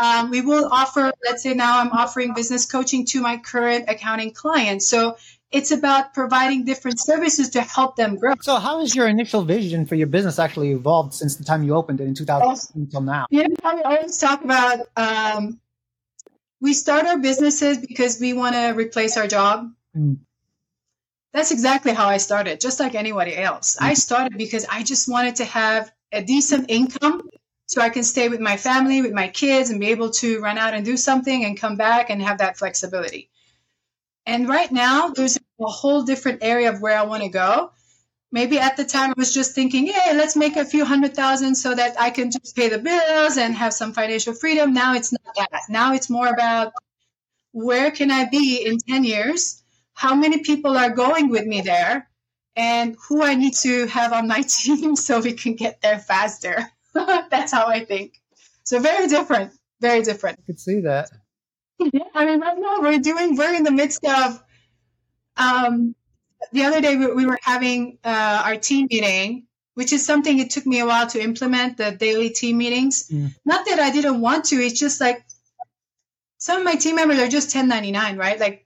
um, 0.00 0.30
we 0.30 0.42
will 0.42 0.68
offer 0.70 1.12
let's 1.24 1.42
say 1.42 1.54
now 1.54 1.80
i'm 1.80 1.92
offering 1.92 2.34
business 2.34 2.66
coaching 2.66 3.06
to 3.06 3.20
my 3.20 3.36
current 3.38 3.84
accounting 3.88 4.32
clients 4.32 4.86
so 4.86 5.16
it's 5.52 5.70
about 5.70 6.12
providing 6.12 6.64
different 6.64 7.00
services 7.00 7.50
to 7.50 7.62
help 7.62 7.96
them 7.96 8.16
grow. 8.16 8.34
So, 8.40 8.56
how 8.56 8.80
has 8.80 8.94
your 8.94 9.06
initial 9.06 9.42
vision 9.42 9.86
for 9.86 9.94
your 9.94 10.08
business 10.08 10.38
actually 10.38 10.72
evolved 10.72 11.14
since 11.14 11.36
the 11.36 11.44
time 11.44 11.62
you 11.62 11.74
opened 11.74 12.00
it 12.00 12.04
in 12.04 12.14
2000 12.14 12.74
until 12.74 13.00
now? 13.00 13.26
Yeah, 13.30 13.46
I 13.64 13.82
always 13.82 14.18
talk 14.18 14.42
about 14.44 14.80
um, 14.96 15.60
we 16.60 16.74
start 16.74 17.06
our 17.06 17.18
businesses 17.18 17.78
because 17.78 18.20
we 18.20 18.32
want 18.32 18.54
to 18.54 18.72
replace 18.72 19.16
our 19.16 19.26
job. 19.26 19.72
Mm. 19.96 20.18
That's 21.36 21.50
exactly 21.50 21.92
how 21.92 22.08
I 22.08 22.16
started, 22.16 22.60
just 22.60 22.80
like 22.80 22.94
anybody 22.94 23.36
else. 23.36 23.76
I 23.78 23.88
mm-hmm. 23.88 23.94
started 23.96 24.38
because 24.38 24.64
I 24.70 24.82
just 24.82 25.06
wanted 25.06 25.36
to 25.36 25.44
have 25.44 25.92
a 26.10 26.22
decent 26.22 26.70
income 26.70 27.28
so 27.66 27.82
I 27.82 27.90
can 27.90 28.04
stay 28.04 28.30
with 28.30 28.40
my 28.40 28.56
family, 28.56 29.02
with 29.02 29.12
my 29.12 29.28
kids, 29.28 29.68
and 29.68 29.78
be 29.78 29.88
able 29.88 30.12
to 30.12 30.40
run 30.40 30.56
out 30.56 30.72
and 30.72 30.82
do 30.82 30.96
something 30.96 31.44
and 31.44 31.60
come 31.60 31.76
back 31.76 32.08
and 32.08 32.22
have 32.22 32.38
that 32.38 32.56
flexibility. 32.56 33.28
And 34.24 34.48
right 34.48 34.72
now, 34.72 35.08
there's 35.08 35.36
a 35.36 35.66
whole 35.66 36.04
different 36.04 36.38
area 36.40 36.70
of 36.72 36.80
where 36.80 36.98
I 36.98 37.02
want 37.02 37.22
to 37.22 37.28
go. 37.28 37.70
Maybe 38.32 38.58
at 38.58 38.78
the 38.78 38.86
time 38.86 39.10
I 39.10 39.14
was 39.18 39.34
just 39.34 39.54
thinking, 39.54 39.86
yeah, 39.86 40.12
let's 40.14 40.36
make 40.36 40.56
a 40.56 40.64
few 40.64 40.86
hundred 40.86 41.14
thousand 41.14 41.56
so 41.56 41.74
that 41.74 42.00
I 42.00 42.08
can 42.08 42.30
just 42.30 42.56
pay 42.56 42.70
the 42.70 42.78
bills 42.78 43.36
and 43.36 43.54
have 43.54 43.74
some 43.74 43.92
financial 43.92 44.32
freedom. 44.32 44.72
Now 44.72 44.94
it's 44.94 45.12
not 45.12 45.34
that. 45.36 45.64
Now 45.68 45.92
it's 45.92 46.08
more 46.08 46.28
about 46.28 46.72
where 47.52 47.90
can 47.90 48.10
I 48.10 48.24
be 48.24 48.64
in 48.64 48.78
10 48.78 49.04
years? 49.04 49.62
How 49.96 50.14
many 50.14 50.42
people 50.42 50.76
are 50.76 50.90
going 50.90 51.30
with 51.30 51.46
me 51.46 51.62
there? 51.62 52.08
And 52.54 52.96
who 53.08 53.22
I 53.22 53.34
need 53.34 53.54
to 53.64 53.86
have 53.86 54.12
on 54.12 54.28
my 54.28 54.42
team 54.46 54.94
so 54.94 55.20
we 55.20 55.32
can 55.32 55.56
get 55.56 55.80
there 55.80 55.98
faster. 55.98 56.70
That's 56.94 57.52
how 57.52 57.66
I 57.66 57.84
think. 57.84 58.20
So 58.62 58.78
very 58.78 59.08
different, 59.08 59.52
very 59.80 60.02
different. 60.02 60.38
I 60.38 60.42
could 60.46 60.60
see 60.60 60.80
that. 60.80 61.08
Yeah, 61.78 62.04
I 62.14 62.26
mean, 62.26 62.40
right 62.40 62.58
now 62.58 62.80
we're 62.80 62.98
doing, 62.98 63.36
we're 63.36 63.54
in 63.54 63.64
the 63.64 63.70
midst 63.70 64.04
of, 64.04 64.42
um, 65.36 65.94
the 66.52 66.64
other 66.64 66.80
day 66.80 66.96
we, 66.96 67.12
we 67.12 67.26
were 67.26 67.38
having 67.42 67.98
uh, 68.04 68.42
our 68.44 68.56
team 68.56 68.88
meeting, 68.90 69.46
which 69.74 69.92
is 69.92 70.04
something 70.04 70.38
it 70.38 70.50
took 70.50 70.66
me 70.66 70.80
a 70.80 70.86
while 70.86 71.06
to 71.06 71.22
implement 71.22 71.78
the 71.78 71.92
daily 71.92 72.30
team 72.30 72.58
meetings. 72.58 73.08
Mm. 73.08 73.34
Not 73.44 73.66
that 73.66 73.78
I 73.78 73.90
didn't 73.90 74.20
want 74.20 74.46
to, 74.46 74.56
it's 74.56 74.78
just 74.78 75.00
like 75.00 75.24
some 76.38 76.58
of 76.58 76.64
my 76.64 76.74
team 76.74 76.96
members 76.96 77.18
are 77.18 77.28
just 77.28 77.54
1099, 77.54 78.16
right? 78.18 78.38
Like, 78.38 78.65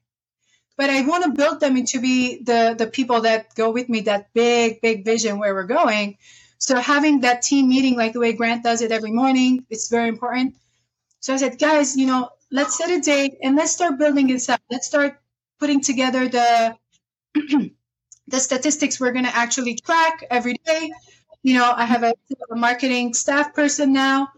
but 0.81 0.89
I 0.89 1.03
want 1.03 1.25
to 1.25 1.33
build 1.33 1.61
them 1.61 1.77
into 1.77 2.01
be 2.01 2.43
the 2.43 2.75
the 2.77 2.87
people 2.87 3.21
that 3.29 3.55
go 3.55 3.71
with 3.71 3.91
me, 3.91 4.01
that 4.13 4.33
big, 4.33 4.81
big 4.81 5.05
vision 5.05 5.39
where 5.39 5.53
we're 5.53 5.73
going. 5.81 6.17
So 6.57 6.81
having 6.81 7.21
that 7.21 7.43
team 7.43 7.69
meeting 7.69 7.97
like 7.97 8.15
the 8.15 8.19
way 8.19 8.33
Grant 8.33 8.63
does 8.65 8.81
it 8.81 8.91
every 8.91 9.13
morning, 9.13 9.67
it's 9.69 9.91
very 9.91 10.09
important. 10.09 10.57
So 11.21 11.35
I 11.35 11.37
said, 11.37 11.59
guys, 11.59 11.99
you 11.99 12.07
know, 12.07 12.31
let's 12.51 12.79
set 12.79 12.89
a 12.89 12.99
date 12.99 13.35
and 13.43 13.57
let's 13.57 13.73
start 13.73 13.99
building 13.99 14.29
this 14.29 14.49
up. 14.49 14.63
Let's 14.71 14.87
start 14.87 15.21
putting 15.59 15.83
together 15.83 16.29
the 16.29 16.79
the 18.33 18.41
statistics 18.41 18.99
we're 18.99 19.13
going 19.13 19.27
to 19.27 19.37
actually 19.37 19.75
track 19.75 20.25
every 20.31 20.57
day. 20.65 20.93
You 21.43 21.59
know, 21.59 21.71
I 21.71 21.85
have 21.85 22.05
a, 22.05 22.15
a 22.51 22.57
marketing 22.57 23.13
staff 23.13 23.53
person 23.53 23.93
now. 23.93 24.29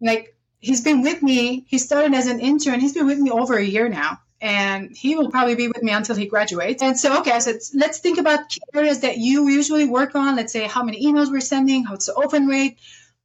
Like 0.00 0.36
he's 0.58 0.80
been 0.80 1.02
with 1.02 1.22
me. 1.22 1.64
He 1.68 1.78
started 1.78 2.12
as 2.12 2.26
an 2.26 2.40
intern. 2.40 2.80
He's 2.80 2.94
been 2.94 3.06
with 3.06 3.20
me 3.20 3.30
over 3.30 3.56
a 3.56 3.64
year 3.64 3.88
now 3.88 4.18
and 4.42 4.94
he 4.94 5.14
will 5.14 5.30
probably 5.30 5.54
be 5.54 5.68
with 5.68 5.82
me 5.84 5.92
until 5.92 6.16
he 6.16 6.26
graduates. 6.26 6.82
And 6.82 6.98
so, 6.98 7.20
okay, 7.20 7.30
I 7.30 7.38
said, 7.38 7.60
let's 7.74 8.00
think 8.00 8.18
about 8.18 8.48
key 8.48 8.60
areas 8.74 9.00
that 9.00 9.16
you 9.16 9.48
usually 9.48 9.84
work 9.84 10.16
on. 10.16 10.34
Let's 10.34 10.52
say 10.52 10.66
how 10.66 10.82
many 10.82 11.06
emails 11.06 11.30
we're 11.30 11.40
sending, 11.40 11.84
what's 11.84 12.06
the 12.06 12.14
open 12.14 12.48
rate, 12.48 12.78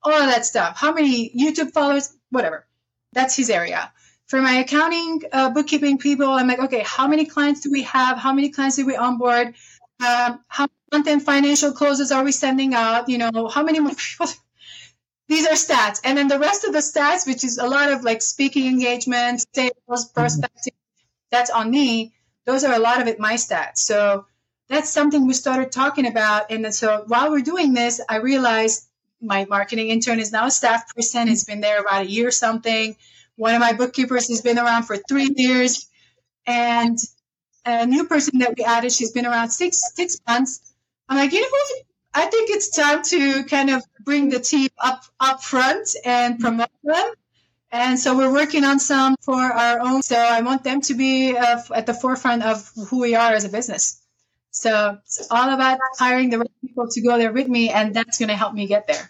all 0.03 0.13
of 0.13 0.27
that 0.27 0.45
stuff. 0.45 0.77
How 0.77 0.93
many 0.93 1.31
YouTube 1.31 1.73
followers, 1.73 2.15
whatever. 2.29 2.67
That's 3.13 3.35
his 3.35 3.49
area 3.49 3.91
for 4.27 4.41
my 4.41 4.55
accounting 4.57 5.21
uh, 5.31 5.49
bookkeeping 5.49 5.97
people 5.97 6.27
i'm 6.27 6.47
like 6.47 6.59
okay 6.59 6.83
how 6.85 7.07
many 7.07 7.25
clients 7.25 7.61
do 7.61 7.71
we 7.71 7.83
have 7.83 8.17
how 8.17 8.33
many 8.33 8.49
clients 8.49 8.75
do 8.75 8.85
we 8.85 8.95
onboard 8.95 9.55
um, 10.05 10.43
how 10.49 10.67
month-end 10.91 11.23
financial 11.23 11.71
closes 11.71 12.11
are 12.11 12.25
we 12.25 12.31
sending 12.33 12.73
out 12.73 13.07
you 13.07 13.17
know 13.17 13.47
how 13.47 13.63
many 13.63 13.79
more 13.79 13.95
people 13.95 14.27
these 15.29 15.47
are 15.47 15.53
stats 15.53 16.01
and 16.03 16.17
then 16.17 16.27
the 16.27 16.39
rest 16.39 16.65
of 16.65 16.73
the 16.73 16.79
stats 16.79 17.25
which 17.25 17.45
is 17.45 17.57
a 17.57 17.65
lot 17.65 17.89
of 17.89 18.03
like 18.03 18.21
speaking 18.21 18.67
engagements 18.67 19.45
sales 19.53 20.11
prospecting 20.13 20.73
that's 21.31 21.49
on 21.49 21.69
me 21.69 22.13
those 22.47 22.63
are 22.63 22.73
a 22.73 22.79
lot 22.79 23.01
of 23.01 23.07
it 23.07 23.19
my 23.19 23.33
stats. 23.33 23.79
So 23.79 24.25
that's 24.69 24.89
something 24.89 25.27
we 25.27 25.33
started 25.33 25.71
talking 25.71 26.07
about. 26.07 26.49
And 26.49 26.73
so 26.73 27.03
while 27.07 27.29
we're 27.29 27.41
doing 27.41 27.73
this, 27.73 28.01
I 28.09 28.17
realized 28.17 28.87
my 29.21 29.45
marketing 29.45 29.89
intern 29.89 30.19
is 30.19 30.31
now 30.31 30.47
a 30.47 30.51
staff 30.51 30.95
person. 30.95 31.27
It's 31.27 31.43
been 31.43 31.61
there 31.61 31.81
about 31.81 32.03
a 32.03 32.09
year 32.09 32.29
or 32.29 32.31
something. 32.31 32.95
One 33.35 33.53
of 33.53 33.59
my 33.59 33.73
bookkeepers 33.73 34.29
has 34.29 34.41
been 34.41 34.57
around 34.57 34.83
for 34.83 34.95
three 34.95 35.29
years. 35.35 35.87
And 36.47 36.97
a 37.65 37.85
new 37.85 38.05
person 38.05 38.39
that 38.39 38.55
we 38.57 38.63
added, 38.63 38.93
she's 38.93 39.11
been 39.11 39.25
around 39.25 39.49
six 39.49 39.81
six 39.93 40.17
months. 40.25 40.73
I'm 41.09 41.17
like, 41.17 41.33
you 41.33 41.41
know 41.41 41.47
what? 41.49 41.83
I 42.13 42.25
think 42.27 42.49
it's 42.49 42.69
time 42.69 43.03
to 43.03 43.43
kind 43.43 43.69
of 43.69 43.83
bring 43.99 44.29
the 44.29 44.39
team 44.39 44.69
up 44.79 45.03
up 45.19 45.43
front 45.43 45.89
and 46.05 46.39
promote 46.39 46.69
them. 46.83 47.11
And 47.71 47.99
so 47.99 48.17
we're 48.17 48.31
working 48.31 48.63
on 48.63 48.79
some 48.79 49.15
for 49.21 49.41
our 49.41 49.79
own. 49.79 50.01
So 50.01 50.17
I 50.17 50.41
want 50.41 50.63
them 50.63 50.81
to 50.81 50.93
be 50.93 51.35
uh, 51.35 51.61
at 51.75 51.85
the 51.85 51.93
forefront 51.93 52.43
of 52.43 52.71
who 52.89 53.01
we 53.01 53.15
are 53.15 53.33
as 53.33 53.43
a 53.43 53.49
business. 53.49 54.01
So 54.51 54.97
it's 55.05 55.27
all 55.29 55.53
about 55.53 55.79
hiring 55.99 56.29
the 56.29 56.39
right 56.39 56.51
people 56.61 56.87
to 56.89 57.01
go 57.01 57.17
there 57.17 57.31
with 57.31 57.47
me, 57.47 57.69
and 57.69 57.93
that's 57.93 58.17
going 58.17 58.29
to 58.29 58.35
help 58.35 58.53
me 58.53 58.65
get 58.65 58.87
there. 58.87 59.07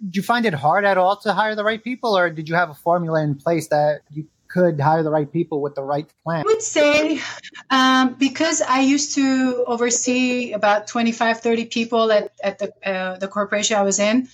Did 0.00 0.16
you 0.16 0.22
find 0.22 0.46
it 0.46 0.54
hard 0.54 0.84
at 0.84 0.98
all 0.98 1.16
to 1.22 1.32
hire 1.32 1.54
the 1.54 1.64
right 1.64 1.82
people, 1.82 2.16
or 2.16 2.30
did 2.30 2.48
you 2.48 2.54
have 2.54 2.70
a 2.70 2.74
formula 2.74 3.22
in 3.22 3.34
place 3.34 3.68
that 3.68 4.02
you 4.12 4.28
could 4.48 4.80
hire 4.80 5.02
the 5.02 5.10
right 5.10 5.30
people 5.30 5.60
with 5.60 5.74
the 5.74 5.82
right 5.82 6.06
plan? 6.22 6.40
I 6.40 6.44
would 6.44 6.62
say 6.62 7.20
um, 7.70 8.14
because 8.14 8.62
I 8.62 8.80
used 8.80 9.14
to 9.16 9.64
oversee 9.66 10.52
about 10.52 10.86
25, 10.86 11.40
30 11.40 11.64
people 11.66 12.12
at, 12.12 12.32
at 12.42 12.58
the, 12.58 12.72
uh, 12.88 13.18
the 13.18 13.28
corporation 13.28 13.76
I 13.76 13.82
was 13.82 13.98
in. 13.98 14.28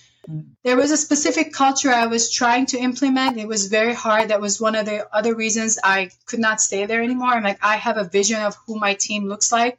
There 0.65 0.77
was 0.77 0.91
a 0.93 0.97
specific 0.97 1.53
culture 1.53 1.91
I 1.91 2.07
was 2.07 2.31
trying 2.31 2.67
to 2.67 2.79
implement. 2.79 3.39
It 3.39 3.49
was 3.49 3.67
very 3.67 3.95
hard. 3.95 4.29
That 4.29 4.41
was 4.41 4.61
one 4.61 4.77
of 4.77 4.87
the 4.87 5.07
other 5.15 5.35
reasons 5.35 5.79
I 5.83 6.11
could 6.27 6.39
not 6.39 6.61
stay 6.61 6.87
there 6.87 7.03
anymore. 7.03 7.29
I'm 7.29 7.43
like, 7.43 7.59
I 7.63 7.77
have 7.77 7.97
a 7.97 8.05
vision 8.05 8.41
of 8.41 8.57
who 8.67 8.79
my 8.79 8.95
team 8.95 9.27
looks 9.27 9.51
like. 9.51 9.79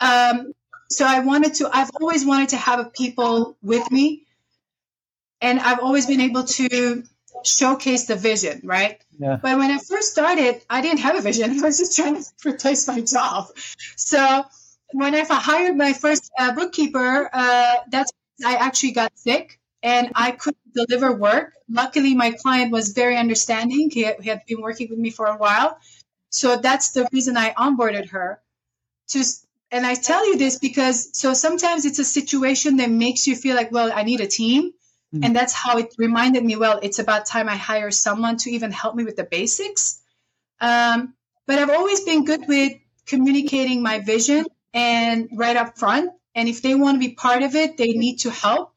Um, 0.00 0.52
so 0.90 1.04
I 1.06 1.20
wanted 1.20 1.54
to, 1.54 1.70
I've 1.72 1.90
always 2.00 2.24
wanted 2.24 2.50
to 2.50 2.56
have 2.56 2.92
people 2.94 3.56
with 3.62 3.90
me. 3.90 4.26
And 5.40 5.60
I've 5.60 5.80
always 5.80 6.06
been 6.06 6.20
able 6.20 6.44
to 6.44 7.02
showcase 7.44 8.06
the 8.06 8.16
vision, 8.16 8.60
right? 8.64 9.00
Yeah. 9.18 9.36
But 9.36 9.58
when 9.58 9.70
I 9.70 9.78
first 9.78 10.12
started, 10.12 10.62
I 10.70 10.80
didn't 10.80 11.00
have 11.00 11.16
a 11.16 11.20
vision. 11.20 11.50
I 11.58 11.62
was 11.62 11.78
just 11.78 11.96
trying 11.96 12.16
to 12.16 12.24
replace 12.46 12.88
my 12.88 13.00
job. 13.00 13.48
So 13.96 14.44
when 14.92 15.14
I 15.14 15.24
hired 15.28 15.76
my 15.76 15.92
first 15.92 16.30
uh, 16.38 16.54
bookkeeper, 16.54 17.28
uh, 17.32 17.76
that's 17.90 18.12
I 18.44 18.54
actually 18.54 18.92
got 18.92 19.16
sick 19.18 19.60
and 19.82 20.10
I 20.14 20.32
couldn't 20.32 20.74
deliver 20.74 21.12
work. 21.12 21.54
Luckily, 21.68 22.14
my 22.14 22.32
client 22.32 22.72
was 22.72 22.92
very 22.92 23.16
understanding. 23.16 23.90
He, 23.90 24.10
he 24.20 24.28
had 24.28 24.42
been 24.46 24.60
working 24.60 24.88
with 24.90 24.98
me 24.98 25.10
for 25.10 25.26
a 25.26 25.36
while. 25.36 25.78
So 26.30 26.56
that's 26.56 26.92
the 26.92 27.08
reason 27.12 27.36
I 27.36 27.52
onboarded 27.52 28.10
her. 28.10 28.40
To, 29.08 29.24
and 29.70 29.86
I 29.86 29.94
tell 29.94 30.26
you 30.26 30.38
this 30.38 30.58
because 30.58 31.18
so 31.18 31.34
sometimes 31.34 31.84
it's 31.84 31.98
a 31.98 32.04
situation 32.04 32.76
that 32.76 32.90
makes 32.90 33.26
you 33.26 33.36
feel 33.36 33.56
like, 33.56 33.72
well, 33.72 33.90
I 33.94 34.02
need 34.04 34.20
a 34.20 34.26
team. 34.26 34.72
Mm-hmm. 35.14 35.24
And 35.24 35.36
that's 35.36 35.52
how 35.52 35.78
it 35.78 35.94
reminded 35.98 36.44
me 36.44 36.56
well, 36.56 36.78
it's 36.82 36.98
about 36.98 37.26
time 37.26 37.48
I 37.48 37.56
hire 37.56 37.90
someone 37.90 38.38
to 38.38 38.50
even 38.50 38.70
help 38.70 38.94
me 38.94 39.04
with 39.04 39.16
the 39.16 39.24
basics. 39.24 40.00
Um, 40.60 41.14
but 41.46 41.58
I've 41.58 41.70
always 41.70 42.00
been 42.00 42.24
good 42.24 42.46
with 42.48 42.72
communicating 43.04 43.82
my 43.82 43.98
vision 43.98 44.46
and 44.72 45.28
right 45.34 45.56
up 45.56 45.76
front. 45.76 46.12
And 46.34 46.48
if 46.48 46.62
they 46.62 46.74
want 46.74 46.96
to 46.96 47.08
be 47.08 47.14
part 47.14 47.42
of 47.42 47.54
it, 47.54 47.76
they 47.76 47.92
need 47.92 48.18
to 48.20 48.30
help. 48.30 48.72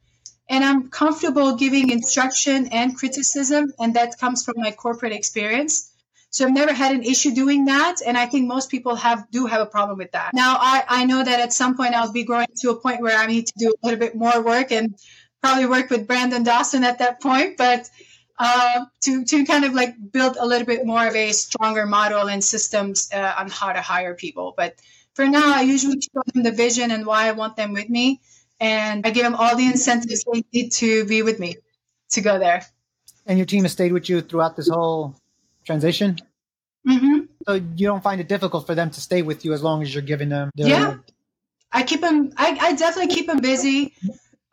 And 0.47 0.63
I'm 0.63 0.89
comfortable 0.89 1.55
giving 1.55 1.89
instruction 1.89 2.67
and 2.67 2.95
criticism, 2.95 3.73
and 3.79 3.95
that 3.95 4.19
comes 4.19 4.45
from 4.45 4.55
my 4.57 4.71
corporate 4.71 5.13
experience. 5.13 5.91
So 6.29 6.45
I've 6.45 6.53
never 6.53 6.73
had 6.73 6.93
an 6.93 7.03
issue 7.03 7.33
doing 7.33 7.65
that, 7.65 8.01
and 8.05 8.17
I 8.17 8.25
think 8.25 8.47
most 8.47 8.69
people 8.69 8.95
have 8.97 9.31
do 9.31 9.45
have 9.45 9.61
a 9.61 9.65
problem 9.65 9.97
with 9.97 10.11
that. 10.11 10.31
Now 10.33 10.57
I, 10.59 10.83
I 10.87 11.05
know 11.05 11.23
that 11.23 11.39
at 11.39 11.53
some 11.53 11.77
point 11.77 11.93
I'll 11.93 12.11
be 12.11 12.25
growing 12.25 12.47
to 12.57 12.71
a 12.71 12.75
point 12.75 13.01
where 13.01 13.17
I 13.17 13.25
need 13.25 13.47
to 13.47 13.53
do 13.57 13.69
a 13.69 13.85
little 13.85 13.99
bit 13.99 14.15
more 14.15 14.41
work 14.43 14.71
and 14.71 14.95
probably 15.41 15.65
work 15.65 15.89
with 15.89 16.07
Brandon 16.07 16.43
Dawson 16.43 16.83
at 16.83 16.99
that 16.99 17.21
point, 17.21 17.55
but 17.55 17.89
uh, 18.37 18.85
to 19.03 19.23
to 19.23 19.45
kind 19.45 19.63
of 19.63 19.73
like 19.73 19.95
build 20.11 20.35
a 20.37 20.45
little 20.45 20.67
bit 20.67 20.85
more 20.85 21.07
of 21.07 21.15
a 21.15 21.31
stronger 21.31 21.85
model 21.85 22.27
and 22.27 22.43
systems 22.43 23.09
uh, 23.13 23.33
on 23.37 23.49
how 23.49 23.71
to 23.71 23.81
hire 23.81 24.13
people. 24.13 24.53
But 24.57 24.75
for 25.15 25.27
now, 25.27 25.55
I 25.55 25.61
usually 25.61 25.99
show 26.01 26.21
them 26.33 26.43
the 26.43 26.51
vision 26.51 26.91
and 26.91 27.05
why 27.05 27.27
I 27.27 27.31
want 27.31 27.55
them 27.55 27.73
with 27.73 27.89
me, 27.89 28.21
and 28.59 29.05
I 29.05 29.09
give 29.09 29.23
them 29.23 29.35
all 29.35 29.55
the 29.55 29.65
incentives 29.65 30.23
they 30.31 30.43
need 30.53 30.71
to 30.73 31.05
be 31.05 31.21
with 31.23 31.39
me 31.39 31.55
to 32.11 32.21
go 32.21 32.37
there. 32.37 32.65
And 33.25 33.37
your 33.39 33.45
team 33.45 33.63
has 33.63 33.71
stayed 33.71 33.91
with 33.91 34.09
you 34.09 34.21
throughout 34.21 34.55
this 34.55 34.69
whole 34.69 35.15
transition. 35.65 36.17
Mm-hmm. 36.87 37.19
So 37.47 37.53
you 37.55 37.87
don't 37.87 38.03
find 38.03 38.21
it 38.21 38.27
difficult 38.27 38.67
for 38.67 38.75
them 38.75 38.91
to 38.91 39.01
stay 39.01 39.21
with 39.23 39.43
you 39.43 39.53
as 39.53 39.63
long 39.63 39.81
as 39.81 39.93
you're 39.93 40.03
giving 40.03 40.29
them. 40.29 40.51
Their- 40.55 40.67
yeah, 40.67 40.97
I 41.71 41.83
keep 41.83 42.01
them. 42.01 42.31
I, 42.37 42.57
I 42.61 42.75
definitely 42.75 43.15
keep 43.15 43.27
them 43.27 43.39
busy. 43.39 43.93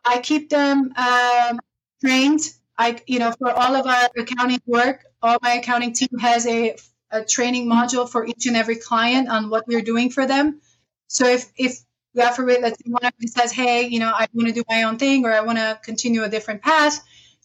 I 0.03 0.19
keep 0.19 0.49
them 0.49 0.93
um, 0.95 1.59
trained. 2.03 2.41
I, 2.77 2.99
you 3.05 3.19
know, 3.19 3.31
for 3.37 3.51
all 3.51 3.75
of 3.75 3.85
our 3.85 4.09
accounting 4.17 4.61
work, 4.65 5.05
all 5.21 5.37
my 5.41 5.53
accounting 5.53 5.93
team 5.93 6.17
has 6.19 6.47
a, 6.47 6.75
a 7.13 7.23
training 7.23 7.67
module 7.67 8.09
for 8.09 8.25
each 8.25 8.47
and 8.47 8.57
every 8.57 8.75
client 8.75 9.29
on 9.29 9.49
what 9.49 9.67
we're 9.67 9.83
doing 9.83 10.09
for 10.09 10.25
them. 10.25 10.59
So 11.07 11.27
if, 11.27 11.45
if 11.57 11.77
God 12.15 12.31
forbid, 12.33 12.61
let's 12.61 12.77
say 12.79 12.89
one 12.89 13.05
of 13.05 13.13
them 13.19 13.27
says, 13.27 13.51
hey, 13.51 13.87
you 13.87 13.99
know, 13.99 14.11
I 14.13 14.27
want 14.33 14.49
to 14.49 14.53
do 14.53 14.63
my 14.69 14.83
own 14.83 14.97
thing 14.97 15.25
or 15.25 15.31
I 15.31 15.41
want 15.41 15.59
to 15.59 15.79
continue 15.83 16.23
a 16.23 16.29
different 16.29 16.63
path, 16.63 16.99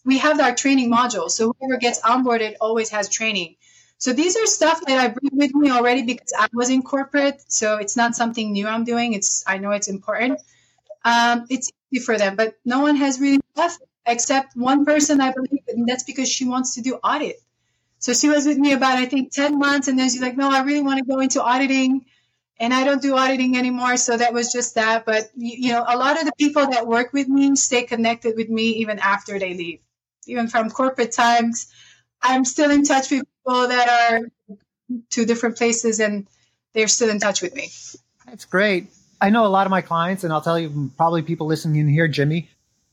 we 0.05 0.19
have 0.19 0.41
our 0.41 0.55
training 0.55 0.91
module. 0.91 1.31
So 1.31 1.55
whoever 1.61 1.79
gets 1.79 2.01
onboarded 2.01 2.55
always 2.61 2.91
has 2.91 3.09
training. 3.11 3.57
So 3.99 4.13
these 4.13 4.37
are 4.37 4.47
stuff 4.47 4.81
that 4.87 4.99
I 4.99 5.09
bring 5.09 5.33
with 5.33 5.55
me 5.55 5.71
already 5.71 6.03
because 6.03 6.33
I 6.39 6.49
was 6.53 6.71
in 6.71 6.83
corporate. 6.83 7.43
So 7.49 7.77
it's 7.77 7.97
not 7.97 8.15
something 8.15 8.53
new 8.53 8.67
I'm 8.67 8.85
doing. 8.85 9.13
It's 9.13 9.45
I 9.47 9.59
know 9.59 9.73
it's 9.73 9.89
important. 9.89 10.41
Um, 11.05 11.47
it's 11.51 11.71
easy 11.93 12.05
for 12.05 12.17
them. 12.17 12.37
But 12.37 12.57
no 12.65 12.81
one 12.81 12.97
has 12.97 13.21
really 13.21 13.41
left 13.57 13.83
except 14.07 14.57
one 14.57 14.85
person, 14.85 15.21
I 15.21 15.33
believe, 15.33 15.63
and 15.69 15.87
that's 15.89 16.05
because 16.05 16.29
she 16.29 16.47
wants 16.47 16.75
to 16.75 16.81
do 16.81 16.97
audit. 16.97 17.43
So 17.99 18.13
she 18.13 18.29
was 18.29 18.47
with 18.47 18.59
me 18.59 18.73
about, 18.73 18.99
I 18.99 19.07
think, 19.07 19.33
10 19.33 19.59
months, 19.59 19.89
and 19.89 19.99
then 19.99 20.09
she's 20.09 20.21
like, 20.21 20.37
no, 20.37 20.51
I 20.51 20.63
really 20.63 20.83
want 20.83 20.99
to 20.99 21.05
go 21.05 21.19
into 21.19 21.43
auditing, 21.43 22.07
and 22.61 22.73
I 22.73 22.85
don't 22.85 23.03
do 23.03 23.17
auditing 23.17 23.57
anymore. 23.57 23.97
So 23.97 24.17
that 24.17 24.33
was 24.33 24.53
just 24.53 24.77
that. 24.77 25.05
But, 25.05 25.31
you 25.35 25.73
know, 25.73 25.85
a 25.87 25.97
lot 25.97 26.19
of 26.19 26.25
the 26.25 26.33
people 26.39 26.67
that 26.67 26.87
work 26.87 27.13
with 27.13 27.29
me 27.29 27.57
stay 27.57 27.83
connected 27.85 28.37
with 28.37 28.49
me 28.49 28.69
even 28.83 28.99
after 28.99 29.39
they 29.39 29.55
leave. 29.55 29.81
Even 30.27 30.47
from 30.47 30.71
corporate 30.71 31.13
times, 31.13 31.73
I'm 32.23 32.45
still 32.45 32.71
in 32.71 32.85
touch 32.85 33.11
with 33.11 33.23
people 33.23 33.69
that 33.69 33.89
are 33.89 34.21
to 35.11 35.25
different 35.25 35.57
places, 35.57 36.01
and 36.01 36.27
they're 36.75 36.89
still 36.89 37.11
in 37.11 37.19
touch 37.19 37.43
with 37.43 37.55
me. 37.55 37.69
That's 38.27 38.45
great. 38.45 38.89
I 39.21 39.31
know 39.31 39.45
a 39.45 39.49
lot 39.49 39.67
of 39.67 39.71
my 39.71 39.81
clients, 39.81 40.23
and 40.23 40.33
I'll 40.33 40.41
tell 40.41 40.59
you, 40.59 40.91
probably 40.97 41.23
people 41.23 41.47
listening 41.47 41.81
in 41.81 41.89
here, 41.89 42.07
Jimmy, 42.07 42.49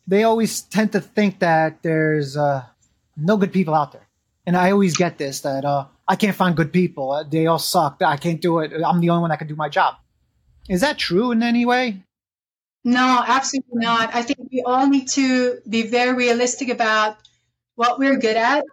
they 0.08 0.24
always 0.24 0.62
tend 0.62 0.94
to 0.94 1.02
think 1.02 1.40
that 1.40 1.82
there's 1.84 2.36
uh, 2.38 2.64
no 3.16 3.38
good 3.38 3.54
people 3.54 3.74
out 3.74 3.92
there. 3.92 4.05
And 4.46 4.56
I 4.56 4.72
always 4.72 4.96
get 4.96 5.18
this 5.18 5.42
that 5.42 5.66
uh, 5.66 5.86
I 6.08 6.16
can't 6.16 6.36
find 6.36 6.56
good 6.56 6.72
people. 6.72 7.12
Uh, 7.12 7.24
they 7.24 7.48
all 7.48 7.60
suck. 7.60 8.02
I 8.06 8.18
can't 8.18 8.42
do 8.42 8.60
it. 8.60 8.72
I'm 8.74 9.00
the 9.02 9.10
only 9.10 9.22
one 9.22 9.30
that 9.30 9.40
can 9.40 9.48
do 9.48 9.56
my 9.56 9.70
job. 9.70 9.96
Is 10.70 10.82
that 10.82 10.98
true 10.98 11.32
in 11.32 11.44
any 11.44 11.66
way? 11.66 12.04
No, 12.84 13.24
absolutely 13.26 13.80
not. 13.80 14.14
I 14.14 14.22
think 14.22 14.40
we 14.52 14.62
all 14.62 14.88
need 14.88 15.08
to 15.10 15.60
be 15.68 15.88
very 15.88 16.14
realistic 16.14 16.70
about 16.70 17.18
what 17.76 17.98
we're 17.98 18.18
good 18.18 18.38
at 18.38 18.64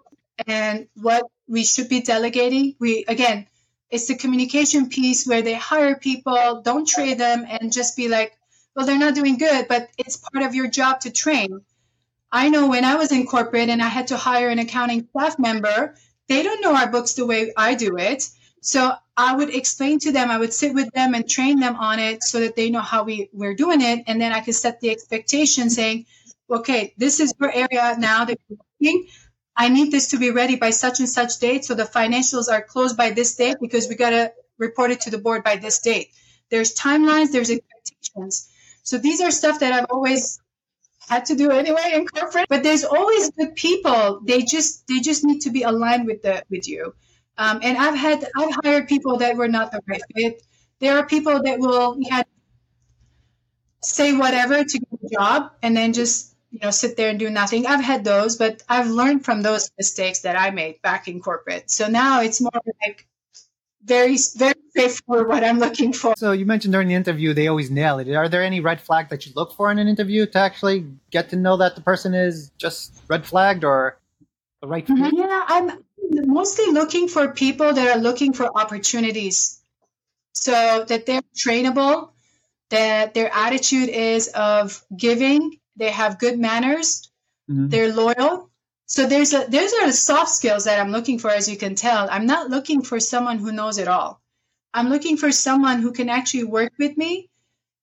and 0.46 0.88
what 0.94 1.24
we 1.48 1.64
should 1.64 1.88
be 1.88 2.02
delegating. 2.02 2.76
We 2.78 3.04
again, 3.08 3.46
it's 3.90 4.08
the 4.08 4.16
communication 4.16 4.88
piece 4.88 5.26
where 5.26 5.42
they 5.42 5.54
hire 5.54 5.96
people, 5.96 6.60
don't 6.62 6.86
train 6.86 7.18
them, 7.18 7.46
and 7.48 7.72
just 7.72 7.96
be 7.96 8.08
like, 8.08 8.36
well, 8.74 8.86
they're 8.86 8.98
not 8.98 9.14
doing 9.14 9.38
good, 9.38 9.68
but 9.68 9.88
it's 9.98 10.16
part 10.16 10.44
of 10.44 10.54
your 10.54 10.68
job 10.68 11.00
to 11.00 11.10
train. 11.10 11.60
I 12.32 12.48
know 12.48 12.66
when 12.68 12.84
I 12.84 12.94
was 12.94 13.12
in 13.12 13.26
corporate 13.26 13.68
and 13.68 13.82
I 13.82 13.88
had 13.88 14.08
to 14.08 14.16
hire 14.16 14.48
an 14.48 14.58
accounting 14.58 15.06
staff 15.10 15.38
member, 15.38 15.94
they 16.28 16.42
don't 16.42 16.62
know 16.62 16.74
our 16.74 16.90
books 16.90 17.12
the 17.12 17.26
way 17.26 17.52
I 17.56 17.74
do 17.74 17.96
it. 17.98 18.28
So 18.62 18.92
I 19.16 19.36
would 19.36 19.54
explain 19.54 19.98
to 20.00 20.12
them, 20.12 20.30
I 20.30 20.38
would 20.38 20.54
sit 20.54 20.72
with 20.72 20.90
them 20.92 21.14
and 21.14 21.28
train 21.28 21.60
them 21.60 21.76
on 21.76 21.98
it 21.98 22.22
so 22.22 22.40
that 22.40 22.56
they 22.56 22.70
know 22.70 22.80
how 22.80 23.02
we, 23.02 23.28
we're 23.32 23.54
doing 23.54 23.82
it. 23.82 24.04
And 24.06 24.20
then 24.20 24.32
I 24.32 24.40
could 24.40 24.54
set 24.54 24.80
the 24.80 24.90
expectation 24.90 25.68
saying, 25.68 26.06
okay, 26.48 26.94
this 26.96 27.20
is 27.20 27.34
your 27.38 27.52
area 27.52 27.96
now 27.98 28.24
that 28.24 28.38
you're 28.48 28.58
working. 28.80 29.08
I 29.54 29.68
need 29.68 29.92
this 29.92 30.08
to 30.08 30.18
be 30.18 30.30
ready 30.30 30.56
by 30.56 30.70
such 30.70 31.00
and 31.00 31.08
such 31.08 31.38
date. 31.38 31.66
So 31.66 31.74
the 31.74 31.84
financials 31.84 32.50
are 32.50 32.62
closed 32.62 32.96
by 32.96 33.10
this 33.10 33.34
date 33.36 33.56
because 33.60 33.88
we 33.88 33.96
got 33.96 34.10
to 34.10 34.32
report 34.58 34.90
it 34.90 35.02
to 35.02 35.10
the 35.10 35.18
board 35.18 35.44
by 35.44 35.56
this 35.56 35.80
date. 35.80 36.08
There's 36.50 36.74
timelines, 36.74 37.32
there's 37.32 37.50
expectations. 37.50 38.48
So 38.84 38.96
these 38.96 39.20
are 39.20 39.30
stuff 39.30 39.60
that 39.60 39.72
I've 39.72 39.90
always 39.90 40.40
had 41.08 41.26
to 41.26 41.34
do 41.34 41.50
anyway 41.50 41.92
in 41.94 42.06
corporate. 42.06 42.46
But 42.48 42.62
there's 42.62 42.84
always 42.84 43.30
good 43.30 43.54
people. 43.54 44.20
They 44.24 44.42
just 44.42 44.86
they 44.86 45.00
just 45.00 45.24
need 45.24 45.40
to 45.42 45.50
be 45.50 45.62
aligned 45.62 46.06
with 46.06 46.22
the 46.22 46.44
with 46.50 46.68
you. 46.68 46.94
Um, 47.38 47.60
and 47.62 47.78
I've 47.78 47.96
had 47.96 48.24
I've 48.36 48.54
hired 48.62 48.88
people 48.88 49.18
that 49.18 49.36
were 49.36 49.48
not 49.48 49.72
the 49.72 49.80
right 49.88 50.02
fit. 50.14 50.42
There 50.80 50.98
are 50.98 51.06
people 51.06 51.42
that 51.42 51.58
will 51.58 51.96
had 52.10 52.26
say 53.82 54.12
whatever 54.12 54.62
to 54.64 54.78
get 54.78 54.98
a 55.04 55.08
job 55.14 55.52
and 55.62 55.76
then 55.76 55.92
just 55.92 56.34
you 56.50 56.60
know 56.62 56.70
sit 56.70 56.96
there 56.96 57.08
and 57.10 57.18
do 57.18 57.30
nothing 57.30 57.66
i've 57.66 57.82
had 57.82 58.04
those 58.04 58.36
but 58.36 58.62
i've 58.68 58.88
learned 58.88 59.24
from 59.24 59.42
those 59.42 59.70
mistakes 59.76 60.20
that 60.20 60.36
i 60.38 60.50
made 60.50 60.80
back 60.82 61.08
in 61.08 61.20
corporate 61.20 61.70
so 61.70 61.88
now 61.88 62.20
it's 62.22 62.40
more 62.40 62.52
like 62.84 63.06
very 63.84 64.16
very 64.36 64.54
straightforward 64.70 65.28
what 65.28 65.44
I'm 65.44 65.58
looking 65.58 65.92
for. 65.92 66.14
So 66.16 66.32
you 66.32 66.46
mentioned 66.46 66.72
during 66.72 66.88
the 66.88 66.94
interview 66.94 67.34
they 67.34 67.48
always 67.48 67.70
nail 67.70 67.98
it. 67.98 68.12
Are 68.14 68.28
there 68.28 68.42
any 68.42 68.60
red 68.60 68.80
flags 68.80 69.10
that 69.10 69.26
you 69.26 69.32
look 69.34 69.52
for 69.52 69.70
in 69.70 69.78
an 69.78 69.88
interview 69.88 70.26
to 70.26 70.38
actually 70.38 70.86
get 71.10 71.30
to 71.30 71.36
know 71.36 71.56
that 71.56 71.74
the 71.74 71.82
person 71.82 72.14
is 72.14 72.50
just 72.58 73.02
red 73.08 73.26
flagged 73.26 73.64
or 73.64 73.98
the 74.60 74.68
right? 74.68 74.86
Mm-hmm. 74.86 75.16
Yeah, 75.16 75.44
I'm 75.48 75.84
mostly 76.10 76.72
looking 76.72 77.08
for 77.08 77.28
people 77.28 77.72
that 77.72 77.96
are 77.96 78.00
looking 78.00 78.32
for 78.32 78.46
opportunities. 78.56 79.58
So 80.34 80.84
that 80.88 81.04
they're 81.06 81.22
trainable, 81.36 82.10
that 82.70 83.14
their 83.14 83.30
attitude 83.32 83.90
is 83.90 84.28
of 84.28 84.82
giving, 84.96 85.60
they 85.76 85.90
have 85.90 86.18
good 86.18 86.38
manners, 86.38 87.10
mm-hmm. 87.50 87.68
they're 87.68 87.92
loyal. 87.92 88.50
So 88.92 89.06
there's 89.06 89.32
a 89.32 89.46
those 89.48 89.72
are 89.72 89.86
the 89.86 89.92
soft 89.94 90.28
skills 90.28 90.64
that 90.64 90.78
I'm 90.78 90.92
looking 90.92 91.18
for, 91.18 91.30
as 91.30 91.48
you 91.48 91.56
can 91.56 91.74
tell. 91.74 92.08
I'm 92.10 92.26
not 92.26 92.50
looking 92.50 92.82
for 92.82 93.00
someone 93.00 93.38
who 93.38 93.50
knows 93.50 93.78
it 93.78 93.88
all. 93.88 94.20
I'm 94.74 94.90
looking 94.90 95.16
for 95.16 95.32
someone 95.32 95.80
who 95.80 95.92
can 95.92 96.10
actually 96.10 96.44
work 96.44 96.74
with 96.78 96.98
me, 96.98 97.30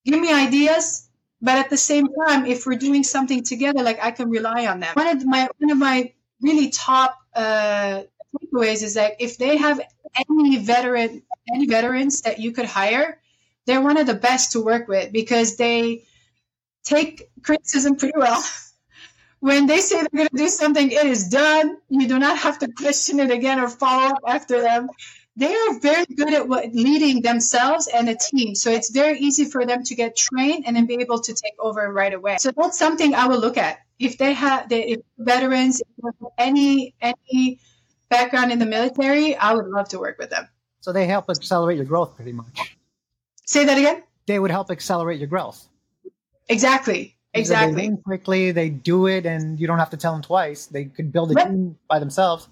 give 0.04 0.20
me 0.20 0.32
ideas, 0.32 1.08
but 1.42 1.58
at 1.58 1.68
the 1.68 1.76
same 1.76 2.06
time, 2.14 2.46
if 2.46 2.64
we're 2.64 2.78
doing 2.78 3.02
something 3.02 3.42
together, 3.42 3.82
like 3.82 3.98
I 4.00 4.12
can 4.12 4.30
rely 4.30 4.68
on 4.68 4.78
them. 4.78 4.94
One 4.94 5.08
of 5.08 5.26
my 5.26 5.48
one 5.58 5.72
of 5.72 5.78
my 5.78 6.12
really 6.40 6.70
top 6.70 7.18
uh, 7.34 8.04
takeaways 8.32 8.84
is 8.84 8.94
that 8.94 9.14
if 9.18 9.36
they 9.36 9.56
have 9.56 9.80
any 10.30 10.58
veteran 10.58 11.24
any 11.52 11.66
veterans 11.66 12.20
that 12.20 12.38
you 12.38 12.52
could 12.52 12.66
hire, 12.66 13.20
they're 13.66 13.82
one 13.82 13.96
of 13.96 14.06
the 14.06 14.14
best 14.14 14.52
to 14.52 14.60
work 14.60 14.86
with 14.86 15.10
because 15.10 15.56
they 15.56 16.04
take 16.84 17.30
criticism 17.42 17.96
pretty 17.96 18.16
well. 18.16 18.40
when 19.40 19.66
they 19.66 19.78
say 19.78 19.96
they're 19.96 20.08
going 20.12 20.28
to 20.28 20.36
do 20.36 20.48
something, 20.48 20.90
it 20.90 21.06
is 21.06 21.28
done. 21.28 21.78
You 21.88 22.06
do 22.06 22.18
not 22.18 22.38
have 22.38 22.58
to 22.60 22.68
question 22.68 23.20
it 23.20 23.30
again 23.30 23.58
or 23.58 23.68
follow 23.68 24.10
up 24.10 24.18
after 24.26 24.60
them. 24.60 24.88
They 25.36 25.54
are 25.54 25.78
very 25.78 26.04
good 26.04 26.34
at 26.34 26.48
what, 26.48 26.74
leading 26.74 27.22
themselves 27.22 27.88
and 27.88 28.08
a 28.08 28.16
team. 28.16 28.54
So 28.54 28.70
it's 28.70 28.90
very 28.90 29.18
easy 29.18 29.46
for 29.46 29.64
them 29.64 29.82
to 29.84 29.94
get 29.94 30.16
trained 30.16 30.64
and 30.66 30.76
then 30.76 30.86
be 30.86 30.96
able 31.00 31.20
to 31.20 31.32
take 31.32 31.54
over 31.58 31.90
right 31.90 32.12
away. 32.12 32.36
So 32.38 32.52
that's 32.54 32.78
something 32.78 33.14
I 33.14 33.26
will 33.26 33.38
look 33.38 33.56
at. 33.56 33.78
If 33.98 34.18
they 34.18 34.34
have, 34.34 34.68
they, 34.68 34.88
if 34.88 35.00
veterans, 35.18 35.80
if 35.80 36.14
any 36.36 36.94
any 37.00 37.60
background 38.08 38.52
in 38.52 38.58
the 38.58 38.66
military, 38.66 39.36
I 39.36 39.54
would 39.54 39.66
love 39.66 39.88
to 39.90 39.98
work 39.98 40.18
with 40.18 40.30
them. 40.30 40.48
So 40.80 40.92
they 40.92 41.06
help 41.06 41.30
accelerate 41.30 41.76
your 41.76 41.86
growth 41.86 42.16
pretty 42.16 42.32
much. 42.32 42.76
Say 43.44 43.64
that 43.64 43.78
again? 43.78 44.02
They 44.26 44.38
would 44.38 44.50
help 44.50 44.70
accelerate 44.70 45.18
your 45.18 45.28
growth. 45.28 45.66
Exactly. 46.48 47.16
Exactly. 47.32 47.88
They 47.88 47.96
quickly, 47.96 48.52
they 48.52 48.70
do 48.70 49.06
it, 49.06 49.26
and 49.26 49.60
you 49.60 49.66
don't 49.66 49.78
have 49.78 49.90
to 49.90 49.96
tell 49.96 50.12
them 50.12 50.22
twice. 50.22 50.66
They 50.66 50.86
could 50.86 51.12
build 51.12 51.30
a 51.30 51.34
right. 51.34 51.48
team 51.48 51.78
by 51.88 51.98
themselves. 51.98 52.48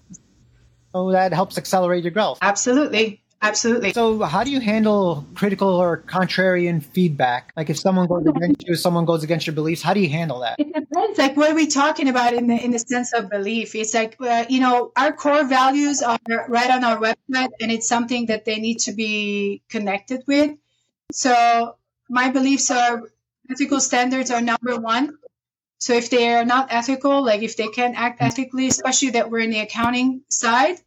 So 0.91 1.11
that 1.11 1.33
helps 1.33 1.57
accelerate 1.57 2.03
your 2.03 2.11
growth. 2.11 2.39
Absolutely. 2.41 3.21
Absolutely. 3.41 3.93
So, 3.93 4.21
how 4.21 4.43
do 4.43 4.51
you 4.51 4.59
handle 4.59 5.25
critical 5.33 5.69
or 5.69 5.97
contrarian 5.97 6.83
feedback? 6.83 7.53
Like, 7.55 7.69
if 7.69 7.79
someone 7.79 8.07
goes 8.07 8.25
against 8.27 8.67
you, 8.67 8.75
someone 8.75 9.05
goes 9.05 9.23
against 9.23 9.47
your 9.47 9.53
beliefs, 9.53 9.81
how 9.81 9.93
do 9.93 10.01
you 10.01 10.09
handle 10.09 10.41
that? 10.41 10.59
It 10.59 10.73
depends. 10.73 11.17
Like, 11.17 11.37
what 11.37 11.51
are 11.51 11.55
we 11.55 11.67
talking 11.67 12.09
about 12.09 12.33
in 12.33 12.47
the 12.47 12.55
in 12.61 12.71
the 12.71 12.79
sense 12.79 13.13
of 13.13 13.29
belief? 13.29 13.75
It's 13.75 13.93
like, 13.93 14.17
uh, 14.19 14.43
you 14.49 14.59
know, 14.59 14.91
our 14.97 15.13
core 15.13 15.45
values 15.45 16.01
are 16.01 16.19
right 16.49 16.69
on 16.69 16.83
our 16.83 16.97
website, 16.97 17.51
and 17.61 17.71
it's 17.71 17.87
something 17.87 18.25
that 18.25 18.43
they 18.43 18.59
need 18.59 18.79
to 18.79 18.91
be 18.91 19.61
connected 19.69 20.23
with. 20.27 20.57
So, 21.13 21.77
my 22.09 22.31
beliefs 22.31 22.69
are 22.71 23.03
ethical 23.51 23.79
standards 23.79 24.31
are 24.31 24.41
number 24.41 24.79
one. 24.79 25.17
So, 25.79 25.93
if 25.93 26.09
they 26.09 26.33
are 26.33 26.45
not 26.45 26.67
ethical, 26.71 27.23
like 27.23 27.41
if 27.41 27.55
they 27.55 27.67
can't 27.67 27.97
act 27.97 28.21
ethically, 28.21 28.67
especially 28.67 29.11
that 29.11 29.31
we're 29.31 29.39
in 29.39 29.49
the 29.49 29.59
accounting 29.59 30.21
side, 30.29 30.77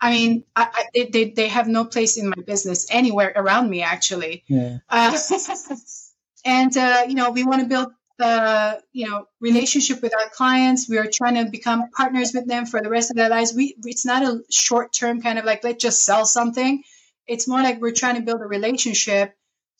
I 0.00 0.10
mean, 0.10 0.44
I, 0.54 0.68
I, 0.94 1.08
they, 1.10 1.30
they 1.30 1.48
have 1.48 1.68
no 1.68 1.84
place 1.84 2.16
in 2.16 2.28
my 2.28 2.42
business 2.46 2.86
anywhere 2.90 3.32
around 3.34 3.70
me, 3.70 3.82
actually. 3.82 4.44
Yeah. 4.46 4.78
Uh, 4.88 5.16
and, 6.44 6.76
uh, 6.76 7.04
you 7.08 7.14
know, 7.14 7.30
we 7.30 7.44
want 7.44 7.62
to 7.62 7.68
build 7.68 7.92
the, 8.18 8.82
you 8.92 9.08
know, 9.08 9.26
relationship 9.40 10.02
with 10.02 10.14
our 10.14 10.28
clients. 10.30 10.88
We 10.88 10.98
are 10.98 11.06
trying 11.10 11.42
to 11.42 11.50
become 11.50 11.90
partners 11.90 12.32
with 12.34 12.46
them 12.46 12.66
for 12.66 12.80
the 12.80 12.90
rest 12.90 13.10
of 13.10 13.16
their 13.16 13.28
lives. 13.28 13.54
We, 13.54 13.76
it's 13.84 14.04
not 14.04 14.22
a 14.22 14.42
short 14.50 14.92
term 14.92 15.22
kind 15.22 15.38
of 15.38 15.44
like, 15.44 15.64
let's 15.64 15.82
just 15.82 16.04
sell 16.04 16.26
something. 16.26 16.82
It's 17.26 17.48
more 17.48 17.62
like 17.62 17.80
we're 17.80 17.92
trying 17.92 18.16
to 18.16 18.22
build 18.22 18.40
a 18.42 18.46
relationship. 18.46 19.34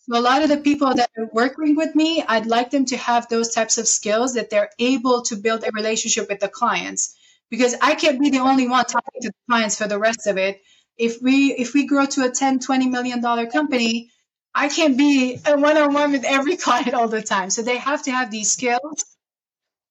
So 0.09 0.19
a 0.19 0.21
lot 0.21 0.43
of 0.43 0.49
the 0.49 0.59
people 0.59 0.95
that 0.95 1.11
are 1.19 1.29
working 1.33 1.75
with 1.75 1.95
me, 1.97 2.23
I'd 2.23 2.47
like 2.47 2.71
them 2.71 2.85
to 2.87 2.97
have 2.97 3.29
those 3.29 3.53
types 3.53 3.77
of 3.77 3.89
skills 3.89 4.35
that 4.35 4.51
they're 4.51 4.71
able 4.79 5.23
to 5.23 5.37
build 5.37 5.65
a 5.65 5.71
relationship 5.73 6.29
with 6.29 6.39
the 6.39 6.49
clients 6.49 7.17
because 7.51 7.75
I 7.83 7.97
can't 7.97 8.21
be 8.21 8.31
the 8.31 8.39
only 8.39 8.69
one 8.69 8.85
talking 8.85 9.21
to 9.23 9.29
the 9.29 9.35
clients 9.51 9.77
for 9.77 9.89
the 9.89 9.99
rest 9.99 10.27
of 10.29 10.39
it. 10.39 10.61
If 10.97 11.21
we 11.21 11.53
if 11.53 11.75
we 11.75 11.87
grow 11.87 12.07
to 12.07 12.25
a 12.25 12.31
10, 12.31 12.61
20 12.61 12.89
million 12.89 13.21
dollar 13.21 13.47
company, 13.47 14.11
I 14.55 14.69
can't 14.69 14.97
be 14.97 15.41
a 15.45 15.59
one-on-one 15.59 16.13
with 16.13 16.25
every 16.25 16.57
client 16.67 16.95
all 16.95 17.09
the 17.09 17.23
time. 17.23 17.51
So 17.51 17.63
they 17.63 17.77
have 17.77 18.05
to 18.05 18.13
have 18.13 18.31
these 18.31 18.51
skills. 18.53 19.05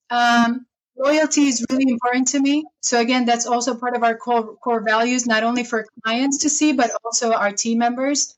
Um, 0.09 0.65
loyalty 0.97 1.47
is 1.47 1.65
really 1.69 1.91
important 1.91 2.29
to 2.29 2.39
me. 2.39 2.65
So 2.81 2.99
again, 3.01 3.25
that's 3.25 3.45
also 3.45 3.75
part 3.75 3.95
of 3.97 4.03
our 4.03 4.15
core 4.15 4.55
core 4.55 4.81
values, 4.81 5.27
not 5.27 5.43
only 5.43 5.65
for 5.65 5.85
clients 6.03 6.39
to 6.39 6.49
see, 6.49 6.71
but 6.71 6.91
also 7.03 7.33
our 7.33 7.51
team 7.51 7.79
members. 7.79 8.33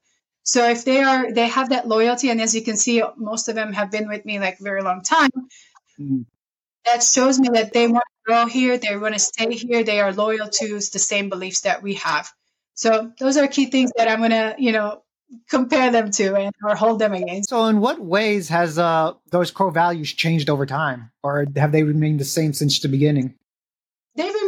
So 0.48 0.70
if 0.70 0.86
they 0.86 1.04
are 1.04 1.34
they 1.34 1.50
have 1.50 1.70
that 1.70 1.90
loyalty, 1.90 2.30
and 2.30 2.40
as 2.40 2.56
you 2.56 2.62
can 2.62 2.78
see, 2.78 3.04
most 3.18 3.50
of 3.50 3.56
them 3.56 3.74
have 3.74 3.92
been 3.92 4.08
with 4.08 4.24
me 4.24 4.40
like 4.40 4.60
very 4.60 4.82
long 4.82 5.02
time. 5.02 5.30
Mm. 6.00 6.26
That 6.86 7.04
shows 7.04 7.38
me 7.38 7.50
that 7.52 7.74
they 7.74 7.86
want 7.88 8.06
to 8.06 8.26
grow 8.26 8.46
here, 8.46 8.78
they 8.78 8.96
want 8.96 9.14
to 9.14 9.20
stay 9.20 9.54
here, 9.54 9.84
they 9.84 10.00
are 10.00 10.14
loyal 10.14 10.48
to 10.48 10.76
the 10.76 11.00
same 11.00 11.28
beliefs 11.28 11.62
that 11.62 11.84
we 11.84 11.96
have. 11.96 12.32
So 12.76 13.12
those 13.20 13.36
are 13.36 13.46
key 13.50 13.66
things 13.66 13.92
that 13.98 14.08
I'm 14.08 14.20
going 14.20 14.32
to, 14.32 14.56
you 14.58 14.72
know, 14.72 15.04
compare 15.50 15.92
them 15.92 16.12
to 16.12 16.36
and 16.36 16.56
or 16.64 16.76
hold 16.76 17.00
them 17.00 17.14
against. 17.14 17.50
So 17.50 17.66
in 17.66 17.82
what 17.82 18.00
ways 18.00 18.48
has 18.48 18.80
uh, 18.80 19.16
those 19.32 19.52
core 19.52 19.72
values 19.72 20.14
changed 20.14 20.50
over 20.50 20.66
time 20.66 21.12
or 21.24 21.46
have 21.58 21.74
they 21.74 21.84
remained 21.84 22.22
the 22.22 22.26
same 22.26 22.54
since 22.54 22.80
the 22.80 22.88
beginning? 22.88 23.36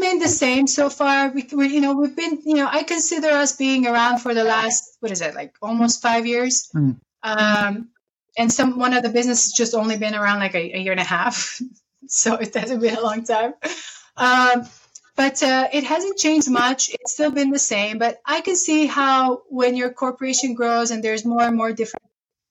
They've 0.10 0.22
the 0.22 0.28
same 0.28 0.66
so 0.68 0.90
far. 0.90 1.30
We, 1.30 1.48
we, 1.54 1.68
you 1.68 1.82
know, 1.82 1.94
we've 1.94 2.16
been, 2.16 2.40
you 2.44 2.56
know, 2.56 2.68
I 2.70 2.84
consider 2.84 3.28
us 3.28 3.56
being 3.56 3.86
around 3.86 4.20
for 4.20 4.34
the 4.34 4.44
last, 4.44 4.98
what 5.02 5.12
is 5.12 5.22
it, 5.22 5.36
like 5.36 5.56
almost 5.62 6.02
five 6.02 6.26
years. 6.26 6.70
Mm. 6.76 7.00
Um, 7.22 7.90
and 8.38 8.52
some 8.52 8.80
one 8.80 8.94
of 8.94 9.04
the 9.04 9.10
businesses 9.10 9.54
just 9.54 9.76
only 9.76 9.98
been 9.98 10.16
around 10.16 10.40
like 10.40 10.56
a, 10.56 10.78
a 10.78 10.80
year 10.80 10.94
and 10.94 11.02
a 11.02 11.04
half. 11.04 11.62
so 12.08 12.36
it 12.36 12.54
hasn't 12.56 12.82
been 12.82 12.96
a 12.96 13.02
long 13.02 13.24
time. 13.24 13.54
Um, 14.18 14.68
but 15.16 15.44
uh, 15.44 15.68
it 15.74 15.84
hasn't 15.84 16.18
changed 16.18 16.50
much. 16.50 16.90
It's 16.90 17.14
still 17.14 17.32
been 17.32 17.52
the 17.52 17.60
same. 17.60 18.00
But 18.00 18.20
I 18.26 18.42
can 18.42 18.56
see 18.56 18.88
how 18.88 19.44
when 19.50 19.76
your 19.76 19.92
corporation 19.92 20.54
grows 20.56 20.92
and 20.92 21.04
there's 21.04 21.26
more 21.26 21.44
and 21.44 21.56
more 21.56 21.72
different 21.72 22.06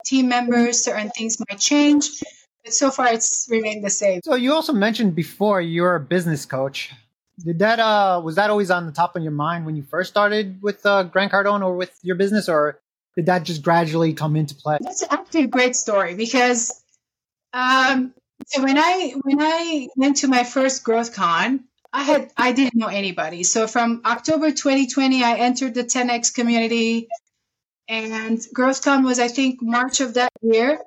team 0.04 0.28
members, 0.28 0.84
certain 0.84 1.10
things 1.10 1.38
might 1.40 1.58
change. 1.58 2.22
But 2.62 2.74
so 2.74 2.90
far, 2.90 3.08
it's 3.12 3.48
remained 3.50 3.84
the 3.84 3.90
same. 3.90 4.20
So 4.22 4.34
you 4.34 4.52
also 4.52 4.72
mentioned 4.72 5.14
before 5.14 5.60
you're 5.60 5.96
a 5.96 6.00
business 6.00 6.44
coach. 6.46 6.92
Did 7.44 7.60
that 7.60 7.78
uh 7.78 8.20
was 8.24 8.34
that 8.34 8.50
always 8.50 8.70
on 8.70 8.86
the 8.86 8.92
top 8.92 9.16
of 9.16 9.22
your 9.22 9.32
mind 9.32 9.64
when 9.66 9.76
you 9.76 9.82
first 9.82 10.10
started 10.10 10.60
with 10.62 10.84
uh, 10.84 11.04
Grant 11.04 11.32
Cardone 11.32 11.64
or 11.64 11.76
with 11.76 11.96
your 12.02 12.16
business, 12.16 12.48
or 12.48 12.80
did 13.16 13.26
that 13.26 13.44
just 13.44 13.62
gradually 13.62 14.12
come 14.12 14.36
into 14.36 14.54
play? 14.54 14.78
That's 14.80 15.04
actually 15.08 15.44
a 15.44 15.48
great 15.48 15.76
story 15.76 16.14
because 16.14 16.82
um, 17.52 18.12
so 18.46 18.62
when 18.62 18.78
I 18.78 19.14
when 19.22 19.40
I 19.40 19.88
went 19.96 20.18
to 20.18 20.28
my 20.28 20.44
first 20.44 20.84
Growth 20.84 21.14
Con, 21.14 21.64
I 21.92 22.02
had 22.02 22.30
I 22.36 22.52
didn't 22.52 22.76
know 22.76 22.86
anybody. 22.86 23.42
So 23.44 23.66
from 23.66 24.02
October 24.04 24.50
2020, 24.50 25.24
I 25.24 25.36
entered 25.38 25.74
the 25.74 25.84
10x 25.84 26.34
community, 26.34 27.08
and 27.88 28.38
GrowthCon 28.38 29.04
was 29.04 29.18
I 29.18 29.28
think 29.28 29.62
March 29.62 30.00
of 30.00 30.14
that 30.14 30.32
year, 30.42 30.78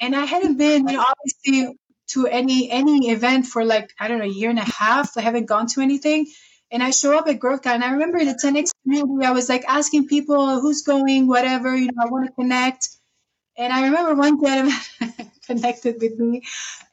and 0.00 0.14
I 0.14 0.24
hadn't 0.24 0.58
been 0.58 0.86
you 0.88 0.96
know, 0.96 1.04
obviously 1.04 1.76
to 2.14 2.26
any 2.26 2.70
any 2.70 3.10
event 3.10 3.46
for 3.46 3.64
like 3.64 3.92
I 3.98 4.08
don't 4.08 4.18
know 4.18 4.24
a 4.24 4.28
year 4.28 4.50
and 4.50 4.58
a 4.58 4.64
half. 4.64 5.16
I 5.16 5.22
haven't 5.22 5.46
gone 5.46 5.66
to 5.68 5.80
anything, 5.80 6.26
and 6.72 6.82
I 6.82 6.90
show 6.90 7.16
up 7.16 7.28
at 7.28 7.38
GrowthCon. 7.38 7.74
And 7.74 7.84
I 7.84 7.92
remember 7.92 8.24
the 8.24 8.32
10x 8.32 8.70
community. 8.82 9.26
I 9.26 9.32
was 9.32 9.48
like 9.48 9.64
asking 9.68 10.08
people 10.08 10.60
who's 10.60 10.82
going, 10.82 11.28
whatever 11.28 11.76
you 11.76 11.86
know, 11.86 12.02
I 12.02 12.06
want 12.06 12.26
to 12.26 12.32
connect. 12.32 12.88
And 13.56 13.72
I 13.72 13.84
remember 13.84 14.14
one 14.14 14.42
gentleman 14.42 14.78
connected 15.46 16.00
with 16.00 16.18
me. 16.18 16.42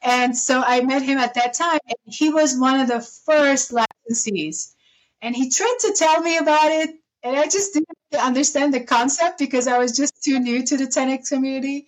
And 0.02 0.36
so 0.36 0.62
I 0.64 0.82
met 0.82 1.02
him 1.02 1.16
at 1.18 1.34
that 1.34 1.54
time. 1.54 1.80
And 1.86 2.14
he 2.14 2.28
was 2.28 2.58
one 2.58 2.80
of 2.80 2.88
the 2.88 3.00
first 3.00 3.72
licensees. 3.72 4.74
And 5.22 5.34
he 5.34 5.50
tried 5.50 5.76
to 5.80 5.94
tell 5.96 6.20
me 6.20 6.36
about 6.36 6.70
it. 6.70 6.90
And 7.22 7.36
I 7.36 7.44
just 7.44 7.72
didn't 7.72 7.88
understand 8.18 8.74
the 8.74 8.80
concept 8.80 9.38
because 9.38 9.66
I 9.66 9.78
was 9.78 9.96
just 9.96 10.22
too 10.22 10.38
new 10.38 10.64
to 10.66 10.76
the 10.76 10.84
10X 10.84 11.28
community. 11.28 11.86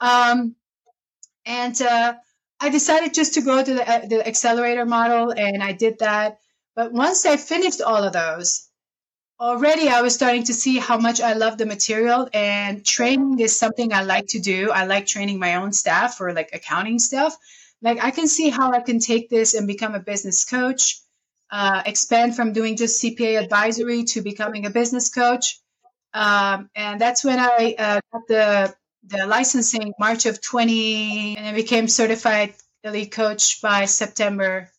Um, 0.00 0.54
and 1.46 1.80
uh, 1.82 2.14
I 2.64 2.70
decided 2.70 3.12
just 3.12 3.34
to 3.34 3.42
go 3.42 3.62
to 3.62 3.74
the, 3.74 3.86
uh, 3.86 4.06
the 4.06 4.26
accelerator 4.26 4.86
model, 4.86 5.30
and 5.36 5.62
I 5.62 5.72
did 5.72 5.98
that. 5.98 6.38
But 6.74 6.94
once 6.94 7.26
I 7.26 7.36
finished 7.36 7.82
all 7.82 8.02
of 8.02 8.14
those, 8.14 8.70
already 9.38 9.90
I 9.90 10.00
was 10.00 10.14
starting 10.14 10.44
to 10.44 10.54
see 10.54 10.78
how 10.78 10.96
much 10.96 11.20
I 11.20 11.34
love 11.34 11.58
the 11.58 11.66
material 11.66 12.26
and 12.32 12.82
training 12.82 13.38
is 13.38 13.58
something 13.58 13.92
I 13.92 14.04
like 14.04 14.28
to 14.28 14.40
do. 14.40 14.70
I 14.70 14.86
like 14.86 15.04
training 15.04 15.38
my 15.38 15.56
own 15.56 15.74
staff 15.74 16.16
for 16.16 16.32
like 16.32 16.50
accounting 16.54 16.98
stuff. 16.98 17.36
Like 17.82 18.02
I 18.02 18.10
can 18.10 18.28
see 18.28 18.48
how 18.48 18.72
I 18.72 18.80
can 18.80 18.98
take 18.98 19.28
this 19.28 19.52
and 19.52 19.66
become 19.66 19.94
a 19.94 20.00
business 20.00 20.46
coach, 20.46 21.02
uh, 21.50 21.82
expand 21.84 22.34
from 22.34 22.54
doing 22.54 22.78
just 22.78 23.02
CPA 23.02 23.42
advisory 23.42 24.04
to 24.04 24.22
becoming 24.22 24.64
a 24.64 24.70
business 24.70 25.10
coach. 25.10 25.60
Um, 26.14 26.70
and 26.74 26.98
that's 26.98 27.22
when 27.24 27.38
I 27.38 27.74
uh, 27.78 28.00
got 28.10 28.26
the 28.26 28.74
the 29.06 29.26
licensing 29.26 29.92
March 29.98 30.26
of 30.26 30.40
20, 30.40 31.36
and 31.36 31.46
I 31.46 31.52
became 31.54 31.88
certified 31.88 32.54
elite 32.82 33.12
coach 33.12 33.60
by 33.60 33.84
September 33.86 34.70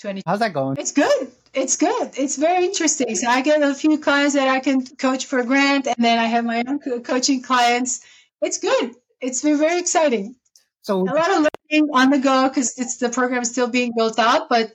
20. 0.00 0.22
How's 0.26 0.40
that 0.40 0.52
going? 0.52 0.76
It's 0.78 0.92
good. 0.92 1.30
It's 1.52 1.76
good. 1.76 2.10
It's 2.16 2.36
very 2.36 2.64
interesting. 2.64 3.14
So 3.14 3.28
I 3.28 3.42
get 3.42 3.62
a 3.62 3.74
few 3.74 3.98
clients 3.98 4.34
that 4.34 4.48
I 4.48 4.60
can 4.60 4.84
coach 4.84 5.26
for 5.26 5.38
a 5.38 5.44
grant, 5.44 5.86
and 5.86 5.96
then 5.98 6.18
I 6.18 6.24
have 6.26 6.44
my 6.44 6.64
own 6.66 6.80
coaching 7.02 7.42
clients. 7.42 8.04
It's 8.42 8.58
good. 8.58 8.94
It's 9.20 9.42
been 9.42 9.58
very 9.58 9.80
exciting. 9.80 10.36
So 10.82 11.00
A 11.00 11.04
lot 11.04 11.30
of 11.30 11.48
learning 11.70 11.90
on 11.94 12.10
the 12.10 12.18
go 12.18 12.48
because 12.48 12.78
it's 12.78 12.98
the 12.98 13.08
program 13.08 13.42
is 13.42 13.50
still 13.50 13.68
being 13.68 13.92
built 13.96 14.18
out, 14.18 14.48
but 14.48 14.72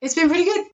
it's 0.00 0.14
been 0.14 0.28
pretty 0.28 0.44
good. 0.44 0.66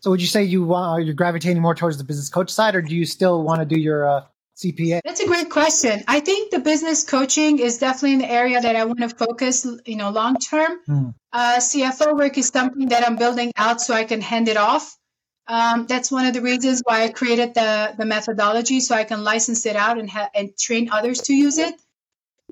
So 0.00 0.10
would 0.10 0.20
you 0.20 0.26
say 0.26 0.44
you 0.44 0.64
want 0.64 1.04
you're 1.04 1.14
gravitating 1.14 1.60
more 1.60 1.74
towards 1.74 1.98
the 1.98 2.04
business 2.04 2.28
coach 2.28 2.50
side, 2.50 2.74
or 2.74 2.82
do 2.82 2.94
you 2.94 3.04
still 3.04 3.42
want 3.42 3.60
to 3.60 3.66
do 3.66 3.78
your 3.78 4.08
uh, 4.08 4.24
CPA? 4.62 5.00
That's 5.04 5.20
a 5.20 5.26
great 5.26 5.50
question. 5.50 6.02
I 6.06 6.20
think 6.20 6.50
the 6.50 6.58
business 6.58 7.04
coaching 7.04 7.58
is 7.58 7.78
definitely 7.78 8.24
an 8.24 8.30
area 8.30 8.60
that 8.60 8.76
I 8.76 8.84
want 8.84 9.00
to 9.00 9.08
focus, 9.08 9.66
you 9.86 9.96
know, 9.96 10.10
long 10.10 10.36
term. 10.36 10.78
Hmm. 10.86 11.08
Uh, 11.32 11.56
CFO 11.56 12.16
work 12.16 12.36
is 12.36 12.48
something 12.48 12.88
that 12.88 13.06
I'm 13.06 13.16
building 13.16 13.52
out 13.56 13.80
so 13.80 13.94
I 13.94 14.04
can 14.04 14.20
hand 14.20 14.48
it 14.48 14.56
off. 14.56 14.96
Um, 15.46 15.86
that's 15.86 16.12
one 16.12 16.26
of 16.26 16.34
the 16.34 16.42
reasons 16.42 16.82
why 16.84 17.02
I 17.02 17.08
created 17.08 17.54
the 17.54 17.94
the 17.98 18.04
methodology 18.04 18.80
so 18.80 18.94
I 18.94 19.04
can 19.04 19.24
license 19.24 19.66
it 19.66 19.74
out 19.74 19.98
and 19.98 20.08
ha- 20.08 20.30
and 20.34 20.56
train 20.56 20.90
others 20.92 21.22
to 21.22 21.34
use 21.34 21.58
it, 21.58 21.74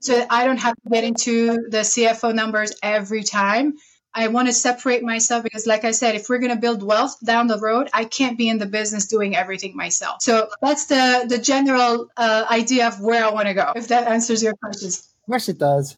so 0.00 0.14
that 0.18 0.28
I 0.30 0.44
don't 0.44 0.58
have 0.58 0.74
to 0.74 0.90
get 0.90 1.04
into 1.04 1.68
the 1.68 1.84
CFO 1.84 2.34
numbers 2.34 2.72
every 2.82 3.22
time. 3.22 3.74
I 4.14 4.28
want 4.28 4.48
to 4.48 4.52
separate 4.52 5.02
myself 5.02 5.44
because, 5.44 5.66
like 5.66 5.84
I 5.84 5.92
said, 5.92 6.14
if 6.14 6.28
we're 6.28 6.38
going 6.38 6.54
to 6.54 6.60
build 6.60 6.82
wealth 6.82 7.16
down 7.22 7.46
the 7.46 7.58
road, 7.58 7.88
I 7.92 8.04
can't 8.04 8.38
be 8.38 8.48
in 8.48 8.58
the 8.58 8.66
business 8.66 9.06
doing 9.06 9.36
everything 9.36 9.76
myself. 9.76 10.22
So 10.22 10.48
that's 10.62 10.86
the 10.86 11.26
the 11.28 11.38
general 11.38 12.08
uh, 12.16 12.46
idea 12.50 12.88
of 12.88 13.00
where 13.00 13.24
I 13.24 13.30
want 13.30 13.48
to 13.48 13.54
go. 13.54 13.72
If 13.76 13.88
that 13.88 14.08
answers 14.08 14.42
your 14.42 14.54
questions. 14.54 15.14
Of 15.22 15.26
course 15.30 15.48
it 15.48 15.58
does. 15.58 15.96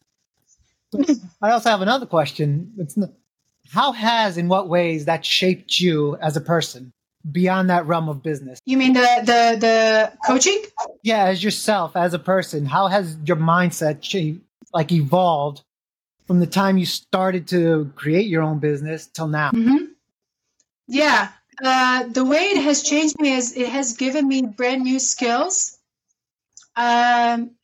I 1.43 1.51
also 1.51 1.71
have 1.71 1.83
another 1.83 2.07
question. 2.07 2.73
It's 2.79 2.99
n 2.99 3.13
how 3.73 3.93
has, 3.93 4.37
in 4.37 4.49
what 4.49 4.69
ways, 4.69 5.05
that 5.05 5.25
shaped 5.25 5.79
you 5.79 6.17
as 6.17 6.37
a 6.37 6.41
person 6.41 6.93
beyond 7.31 7.71
that 7.71 7.87
realm 7.87 8.09
of 8.09 8.23
business? 8.23 8.59
You 8.65 8.77
mean 8.77 8.95
the 8.95 9.09
the 9.25 9.57
the 9.61 10.13
coaching? 10.27 10.63
Yeah, 11.03 11.25
as 11.27 11.43
yourself, 11.43 11.97
as 11.97 12.13
a 12.15 12.19
person, 12.19 12.67
how 12.67 12.89
has 12.89 13.17
your 13.25 13.37
mindset 13.37 14.01
cha- 14.01 14.41
like 14.75 14.91
evolved 14.93 15.63
from 16.31 16.39
the 16.39 16.47
time 16.47 16.79
you 16.79 16.87
started 16.87 17.49
to 17.49 17.91
create 17.97 18.29
your 18.29 18.41
own 18.41 18.61
business 18.61 19.09
till 19.09 19.27
now? 19.27 19.51
hmm 19.51 19.87
Yeah. 20.87 21.31
Uh, 21.61 22.05
the 22.05 22.25
way 22.25 22.43
it 22.55 22.63
has 22.63 22.85
changed 22.85 23.19
me 23.19 23.33
is 23.33 23.57
it 23.57 23.69
has 23.69 23.95
given 23.95 24.29
me 24.29 24.43
brand 24.43 24.85
new 24.85 25.01
skills. 25.01 25.77
Um, 26.77 27.57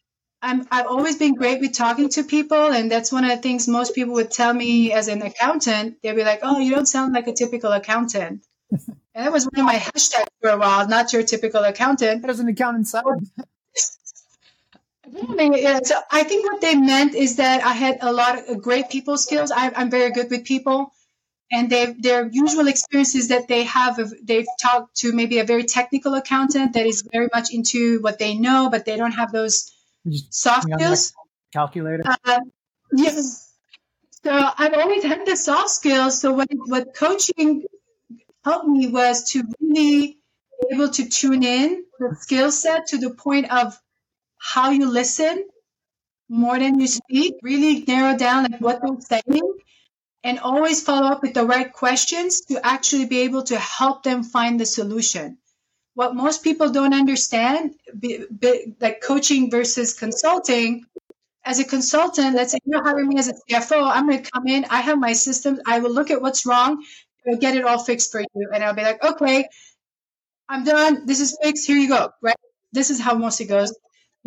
I'm, 0.43 0.67
I've 0.73 0.89
always 0.89 1.17
been 1.17 1.37
great 1.37 1.61
with 1.61 1.75
talking 1.75 2.09
to 2.09 2.25
people, 2.25 2.73
and 2.73 2.91
that's 2.91 3.13
one 3.13 3.23
of 3.23 3.31
the 3.31 3.37
things 3.37 3.69
most 3.69 3.95
people 3.95 4.15
would 4.15 4.33
tell 4.33 4.53
me 4.53 4.91
as 4.93 5.07
an 5.07 5.23
accountant. 5.23 5.99
They'd 6.03 6.17
be 6.17 6.25
like, 6.25 6.41
"Oh, 6.43 6.59
you 6.59 6.75
don't 6.75 6.87
sound 6.87 7.15
like 7.15 7.29
a 7.29 7.35
typical 7.35 7.71
accountant." 7.71 8.45
and 8.71 8.87
that 9.15 9.31
was 9.31 9.45
one 9.45 9.61
of 9.61 9.67
my 9.67 9.77
hashtags 9.77 10.27
for 10.41 10.51
a 10.51 10.59
while. 10.59 10.89
Not 10.89 11.13
your 11.13 11.23
typical 11.23 11.63
accountant. 11.63 12.23
How 12.23 12.27
does 12.27 12.41
an 12.41 12.49
accountant 12.49 12.89
sound? 12.89 13.31
Yeah, 15.13 15.81
so 15.83 15.95
I 16.11 16.25
think 16.25 16.51
what 16.51 16.61
they 16.61 16.75
meant 16.75 17.15
is 17.15 17.37
that 17.37 17.65
I 17.65 17.73
had 17.73 17.99
a 18.01 18.13
lot 18.13 18.49
of 18.49 18.63
great 18.63 18.91
people 18.91 19.17
skills. 19.17 19.51
I, 19.51 19.73
I'm 19.75 19.91
very 19.91 20.11
good 20.11 20.31
with 20.31 20.45
people, 20.45 20.93
and 21.51 21.71
they 21.71 21.93
their 21.99 22.27
usual 22.27 22.67
experiences 22.67 23.29
that 23.29 23.47
they 23.49 23.65
have. 23.65 24.01
They've 24.23 24.47
talked 24.61 24.97
to 24.99 25.13
maybe 25.13 25.39
a 25.39 25.45
very 25.45 25.65
technical 25.65 26.15
accountant 26.15 26.73
that 26.75 26.87
is 26.87 27.07
very 27.13 27.29
much 27.33 27.53
into 27.53 28.01
what 28.01 28.19
they 28.19 28.35
know, 28.35 28.69
but 28.71 28.85
they 28.85 28.97
don't 28.97 29.13
have 29.13 29.33
those 29.33 29.73
soft 30.31 30.69
skills. 30.73 31.13
calculator. 31.53 32.03
Uh, 32.25 32.41
yes. 32.93 33.55
So 34.25 34.33
I've 34.33 34.75
always 34.75 35.05
had 35.05 35.25
the 35.25 35.37
soft 35.37 35.71
skills. 35.71 36.21
So 36.21 36.33
what 36.33 36.49
what 36.67 36.95
coaching 36.95 37.65
helped 38.45 38.69
me 38.69 38.89
was 38.89 39.31
to 39.33 39.45
really 39.61 40.19
be 40.61 40.75
able 40.75 40.89
to 40.89 41.09
tune 41.09 41.45
in 41.45 41.85
the 41.99 42.17
skill 42.19 42.51
set 42.51 42.89
to 42.89 42.99
the 42.99 43.11
point 43.11 43.53
of 43.53 43.81
how 44.39 44.71
you 44.71 44.89
listen 44.91 45.47
more 46.29 46.59
than 46.59 46.81
you 46.81 46.87
speak. 46.87 47.35
Really 47.43 47.85
narrow 47.87 48.17
down 48.17 48.45
like 48.51 48.61
what 48.61 48.81
they're 48.83 49.23
saying, 49.25 49.53
and 50.25 50.39
always 50.41 50.83
follow 50.83 51.09
up 51.09 51.23
with 51.23 51.35
the 51.35 51.45
right 51.45 51.73
questions 51.73 52.43
to 52.47 52.65
actually 52.65 53.07
be 53.07 53.21
able 53.21 53.45
to 53.45 53.59
help 53.59 54.03
them 54.03 54.23
find 54.23 54.61
the 54.61 54.67
solution. 54.67 55.39
What 55.95 56.15
most 56.15 56.45
people 56.45 56.71
don't 56.71 56.95
understand, 56.95 57.75
be, 57.99 58.27
be, 58.27 58.75
like 58.81 59.03
coaching 59.03 59.51
versus 59.51 59.95
consulting, 59.95 60.85
as 61.45 61.61
a 61.61 61.65
consultant, 61.65 62.35
let's 62.37 62.53
say 62.53 62.59
you're 62.67 62.83
hiring 62.85 63.09
me 63.09 63.19
as 63.19 63.29
a 63.29 63.35
CFO, 63.35 63.89
I'm 63.91 64.09
going 64.09 64.23
to 64.23 64.31
come 64.31 64.47
in, 64.49 64.67
I 64.69 64.81
have 64.83 64.99
my 64.99 65.13
systems, 65.15 65.61
I 65.67 65.79
will 65.79 65.93
look 65.93 66.11
at 66.11 66.21
what's 66.21 66.45
wrong, 66.45 66.85
I'll 67.29 67.37
get 67.37 67.57
it 67.57 67.65
all 67.65 67.79
fixed 67.79 68.13
for 68.13 68.21
you. 68.21 68.51
And 68.53 68.63
I'll 68.65 68.75
be 68.75 68.83
like, 68.83 69.03
okay, 69.03 69.49
I'm 70.49 70.65
done. 70.65 71.07
This 71.07 71.21
is 71.21 71.37
fixed. 71.43 71.67
Here 71.67 71.77
you 71.77 71.89
go. 71.89 72.11
Right. 72.23 72.37
This 72.73 72.91
is 72.91 73.01
how 73.01 73.15
most 73.15 73.41
it 73.41 73.47
goes. 73.47 73.75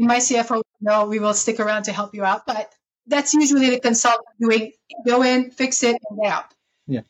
My 0.08 0.18
CFO, 0.18 0.62
no, 0.82 1.06
we 1.06 1.20
will 1.20 1.34
stick 1.34 1.60
around 1.60 1.84
to 1.84 1.92
help 1.92 2.16
you 2.16 2.24
out. 2.24 2.46
But 2.46 2.72
that's 3.08 3.34
usually 3.34 3.70
the 3.70 3.80
consultant 3.80 4.28
doing 4.40 4.72
go 5.06 5.24
in, 5.24 5.52
fix 5.52 5.84
it, 5.84 5.98
and 6.10 6.20
get 6.22 6.32
out. 6.32 6.46
Yeah. 6.88 7.02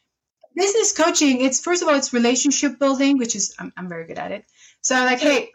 Business 0.56 0.94
coaching, 0.94 1.42
it's 1.42 1.60
first 1.60 1.82
of 1.82 1.88
all, 1.88 1.96
it's 1.96 2.14
relationship 2.14 2.80
building, 2.80 3.18
which 3.18 3.36
is 3.36 3.56
I'm, 3.60 3.72
I'm 3.78 3.90
very 3.90 4.08
good 4.08 4.18
at 4.18 4.32
it. 4.32 4.46
So 4.82 4.96
I'm 4.96 5.06
like, 5.06 5.20
hey, 5.20 5.52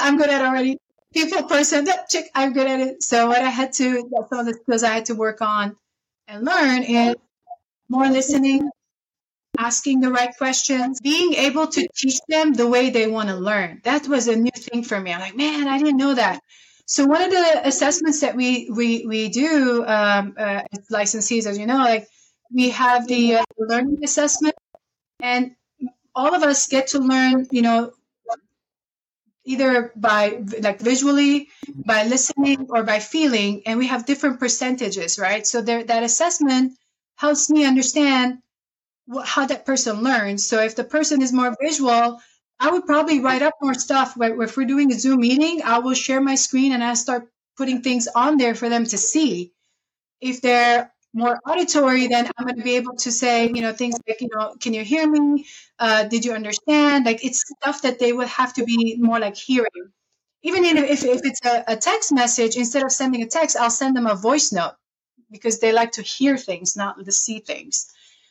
I'm 0.00 0.18
good 0.18 0.28
at 0.28 0.42
already 0.42 0.78
people 1.16 1.44
person 1.44 1.84
that 1.84 2.08
chick 2.08 2.26
i'm 2.34 2.52
good 2.52 2.66
at 2.66 2.80
it 2.80 3.02
so 3.02 3.28
what 3.28 3.40
i 3.40 3.48
had 3.48 3.72
to 3.72 4.08
that's 4.12 4.28
some 4.28 4.40
of 4.40 4.46
the 4.46 4.54
skills 4.54 4.82
i 4.82 4.92
had 4.92 5.06
to 5.06 5.14
work 5.14 5.40
on 5.40 5.74
and 6.28 6.44
learn 6.44 6.82
is 6.82 7.14
more 7.88 8.08
listening 8.08 8.68
asking 9.58 10.00
the 10.00 10.10
right 10.10 10.36
questions 10.36 11.00
being 11.00 11.32
able 11.34 11.66
to 11.66 11.88
teach 11.96 12.18
them 12.28 12.52
the 12.52 12.66
way 12.66 12.90
they 12.90 13.06
want 13.06 13.30
to 13.30 13.36
learn 13.36 13.80
that 13.84 14.06
was 14.06 14.28
a 14.28 14.36
new 14.36 14.50
thing 14.54 14.82
for 14.82 15.00
me 15.00 15.12
i'm 15.12 15.20
like 15.20 15.36
man 15.36 15.66
i 15.68 15.78
didn't 15.78 15.96
know 15.96 16.14
that 16.14 16.40
so 16.86 17.04
one 17.06 17.22
of 17.22 17.30
the 17.30 17.60
assessments 17.64 18.20
that 18.20 18.36
we 18.36 18.70
we 18.70 19.06
we 19.06 19.28
do 19.28 19.84
um, 19.84 20.34
uh, 20.38 20.62
as 20.72 20.88
licensees 20.90 21.46
as 21.46 21.58
you 21.58 21.66
know 21.66 21.78
like 21.78 22.08
we 22.52 22.70
have 22.70 23.06
the 23.08 23.36
uh, 23.36 23.44
learning 23.58 23.98
assessment 24.04 24.54
and 25.20 25.54
all 26.14 26.34
of 26.34 26.42
us 26.42 26.68
get 26.68 26.88
to 26.88 26.98
learn 26.98 27.46
you 27.50 27.62
know 27.62 27.92
either 29.46 29.92
by 29.94 30.42
like 30.60 30.80
visually 30.80 31.48
by 31.76 32.04
listening 32.04 32.66
or 32.68 32.82
by 32.82 32.98
feeling 32.98 33.62
and 33.64 33.78
we 33.78 33.86
have 33.86 34.04
different 34.04 34.40
percentages 34.40 35.18
right? 35.18 35.46
So 35.46 35.62
there, 35.62 35.84
that 35.84 36.02
assessment 36.02 36.76
helps 37.16 37.48
me 37.48 37.64
understand 37.64 38.38
how 39.24 39.46
that 39.46 39.64
person 39.64 40.02
learns. 40.02 40.46
So 40.46 40.60
if 40.62 40.74
the 40.74 40.84
person 40.84 41.22
is 41.22 41.32
more 41.32 41.56
visual 41.60 42.20
i 42.60 42.70
would 42.70 42.86
probably 42.86 43.20
write 43.20 43.42
up 43.42 43.54
more 43.62 43.74
stuff 43.74 44.14
But 44.16 44.32
if 44.40 44.56
we're 44.56 44.66
doing 44.66 44.92
a 44.92 44.98
zoom 44.98 45.20
meeting 45.20 45.62
i 45.64 45.78
will 45.78 45.94
share 45.94 46.20
my 46.20 46.34
screen 46.36 46.72
and 46.72 46.82
i 46.84 46.94
start 46.94 47.28
putting 47.56 47.82
things 47.82 48.08
on 48.14 48.36
there 48.38 48.54
for 48.54 48.68
them 48.68 48.84
to 48.84 48.98
see 48.98 49.52
if 50.20 50.40
they're 50.42 50.92
more 51.14 51.40
auditory, 51.46 52.08
then 52.08 52.30
I'm 52.36 52.46
going 52.46 52.58
to 52.58 52.62
be 52.64 52.76
able 52.76 52.96
to 52.96 53.12
say, 53.12 53.46
you 53.48 53.62
know, 53.62 53.72
things 53.72 53.96
like, 54.06 54.20
you 54.20 54.28
know, 54.34 54.54
can 54.60 54.74
you 54.74 54.84
hear 54.84 55.08
me? 55.10 55.46
Uh, 55.78 56.04
did 56.04 56.24
you 56.24 56.32
understand? 56.32 57.06
Like 57.06 57.24
it's 57.24 57.44
stuff 57.62 57.82
that 57.82 57.98
they 57.98 58.12
would 58.12 58.28
have 58.28 58.54
to 58.54 58.64
be 58.64 58.96
more 58.98 59.18
like 59.18 59.36
hearing. 59.36 59.92
Even 60.42 60.64
if, 60.64 61.04
if 61.04 61.20
it's 61.24 61.40
a, 61.44 61.64
a 61.68 61.76
text 61.76 62.12
message, 62.12 62.56
instead 62.56 62.84
of 62.84 62.92
sending 62.92 63.22
a 63.22 63.26
text, 63.26 63.56
I'll 63.56 63.70
send 63.70 63.96
them 63.96 64.06
a 64.06 64.14
voice 64.14 64.52
note 64.52 64.74
because 65.30 65.58
they 65.60 65.72
like 65.72 65.92
to 65.92 66.02
hear 66.02 66.36
things, 66.36 66.76
not 66.76 67.02
to 67.04 67.12
see 67.12 67.40
things. 67.40 67.86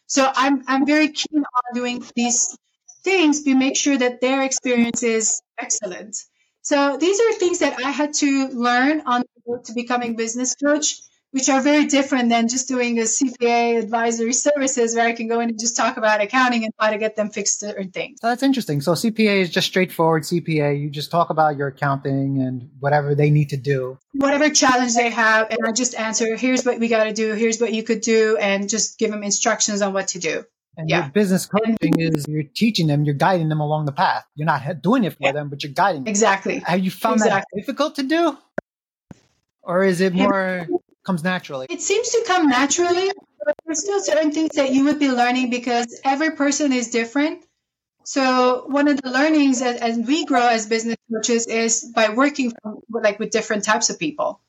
So 0.08 0.32
I'm, 0.36 0.64
I'm 0.68 0.86
very 0.86 1.10
keen 1.10 1.40
on 1.44 1.76
doing 1.76 2.04
these 2.16 2.58
things 3.06 3.44
to 3.44 3.56
make 3.56 3.78
sure 3.78 3.98
that 3.98 4.20
their 4.20 4.44
experience 4.44 5.04
is 5.04 5.42
excellent. 5.58 6.18
So 6.62 6.98
these 6.98 7.20
are 7.22 7.34
things 7.34 7.60
that 7.60 7.80
I 7.86 7.92
had 7.92 8.14
to 8.16 8.50
learn 8.50 9.04
on 9.06 9.22
the 9.22 9.42
road 9.48 9.66
to 9.66 9.74
becoming 9.74 10.16
business 10.16 10.56
coach 10.56 11.00
which 11.36 11.50
are 11.50 11.60
very 11.60 11.86
different 11.86 12.30
than 12.30 12.48
just 12.48 12.66
doing 12.66 12.98
a 12.98 13.02
CPA 13.02 13.78
advisory 13.78 14.32
services 14.32 14.96
where 14.96 15.06
I 15.06 15.12
can 15.12 15.28
go 15.28 15.42
in 15.42 15.50
and 15.50 15.60
just 15.60 15.76
talk 15.76 15.98
about 15.98 16.22
accounting 16.22 16.64
and 16.64 16.74
how 16.80 16.92
to 16.92 16.98
get 16.98 17.18
them 17.18 17.30
fixed 17.30 17.60
certain 17.60 17.92
things. 17.92 18.20
So 18.22 18.30
that's 18.30 18.42
interesting. 18.42 18.80
So 18.80 18.94
CPA 18.94 19.42
is 19.42 19.50
just 19.50 19.68
straightforward 19.68 20.24
CPA. 20.24 20.80
You 20.80 20.90
just 20.90 21.12
talk 21.12 21.32
about 21.32 21.58
your 21.58 21.68
accounting 21.68 22.42
and 22.42 22.70
whatever 22.80 23.16
they 23.16 23.32
need 23.32 23.50
to 23.50 23.58
do. 23.58 24.00
Whatever 24.14 24.50
challenge 24.50 24.96
they 24.96 25.10
have, 25.10 25.50
and 25.50 25.60
I 25.68 25.74
just 25.74 25.94
answer, 25.96 26.38
here's 26.38 26.64
what 26.64 26.80
we 26.80 26.88
got 26.88 27.04
to 27.04 27.12
do, 27.12 27.34
here's 27.34 27.60
what 27.60 27.74
you 27.74 27.84
could 27.84 28.00
do, 28.00 28.38
and 28.38 28.70
just 28.70 28.98
give 28.98 29.12
them 29.12 29.22
instructions 29.22 29.82
on 29.82 29.92
what 29.92 30.08
to 30.10 30.20
do. 30.20 30.46
And 30.78 30.90
Yeah. 30.90 31.04
your 31.04 31.12
business 31.12 31.46
coaching 31.46 32.00
is 32.00 32.26
you're 32.28 32.44
teaching 32.44 32.88
them, 32.88 33.06
you're 33.06 33.16
guiding 33.16 33.50
them 33.50 33.62
along 33.62 33.86
the 33.86 33.92
path. 33.92 34.26
You're 34.36 34.46
not 34.46 34.82
doing 34.82 35.04
it 35.04 35.14
for 35.14 35.20
Yeah. 35.22 35.32
them, 35.32 35.50
but 35.50 35.64
you're 35.64 35.72
guiding 35.72 36.04
them. 36.04 36.10
Exactly. 36.10 36.60
Have 36.60 36.80
you 36.80 36.92
found 36.92 37.22
that 37.22 37.46
difficult 37.56 37.96
to 37.96 38.04
do? 38.04 38.38
Or 39.62 39.84
is 39.84 40.02
it 40.02 40.14
more 40.14 40.68
comes 41.06 41.24
naturally? 41.24 41.68
It 41.70 41.82
seems 41.82 42.10
to 42.10 42.24
come 42.28 42.50
naturally, 42.50 43.12
but 43.46 43.56
there's 43.66 43.82
still 43.82 44.02
certain 44.02 44.32
things 44.32 44.56
that 44.56 44.72
you 44.74 44.86
would 44.86 45.00
be 45.00 45.10
learning 45.10 45.50
because 45.50 46.00
every 46.04 46.32
person 46.32 46.74
is 46.74 46.90
different. 46.90 47.46
So 48.04 48.66
one 48.68 48.88
of 48.88 49.02
the 49.02 49.10
learnings 49.10 49.62
as, 49.64 49.78
as 49.82 49.98
we 49.98 50.26
grow 50.26 50.48
as 50.48 50.68
business 50.68 50.98
coaches 51.12 51.48
is 51.48 51.84
by 51.96 52.10
working 52.10 52.54
from, 52.62 52.82
like 52.90 53.18
with 53.18 53.32
different 53.32 53.64
types 53.64 53.90
of 53.90 53.98
people. 53.98 54.42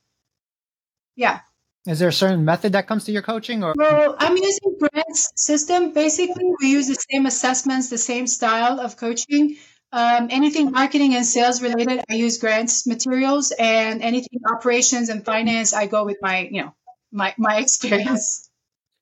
Yeah. 1.14 1.40
Is 1.86 2.00
there 2.00 2.08
a 2.08 2.12
certain 2.12 2.44
method 2.44 2.72
that 2.72 2.88
comes 2.88 3.04
to 3.04 3.12
your 3.12 3.22
coaching 3.22 3.62
or 3.62 3.72
Well, 3.76 4.16
I'm 4.18 4.36
using 4.36 4.76
Grant's 4.78 5.32
system. 5.36 5.92
Basically, 5.92 6.44
we 6.60 6.70
use 6.70 6.88
the 6.88 6.96
same 7.10 7.26
assessments, 7.26 7.90
the 7.90 7.98
same 7.98 8.26
style 8.26 8.80
of 8.80 8.96
coaching. 8.96 9.56
Um, 9.92 10.26
anything 10.30 10.72
marketing 10.72 11.14
and 11.14 11.24
sales 11.24 11.62
related, 11.62 12.04
I 12.10 12.14
use 12.14 12.38
Grant's 12.38 12.88
materials, 12.88 13.52
and 13.56 14.02
anything 14.02 14.40
operations 14.52 15.10
and 15.10 15.24
finance, 15.24 15.72
I 15.72 15.86
go 15.86 16.04
with 16.04 16.16
my, 16.20 16.48
you 16.50 16.62
know, 16.62 16.74
my 17.12 17.34
my 17.38 17.58
experience. 17.64 18.50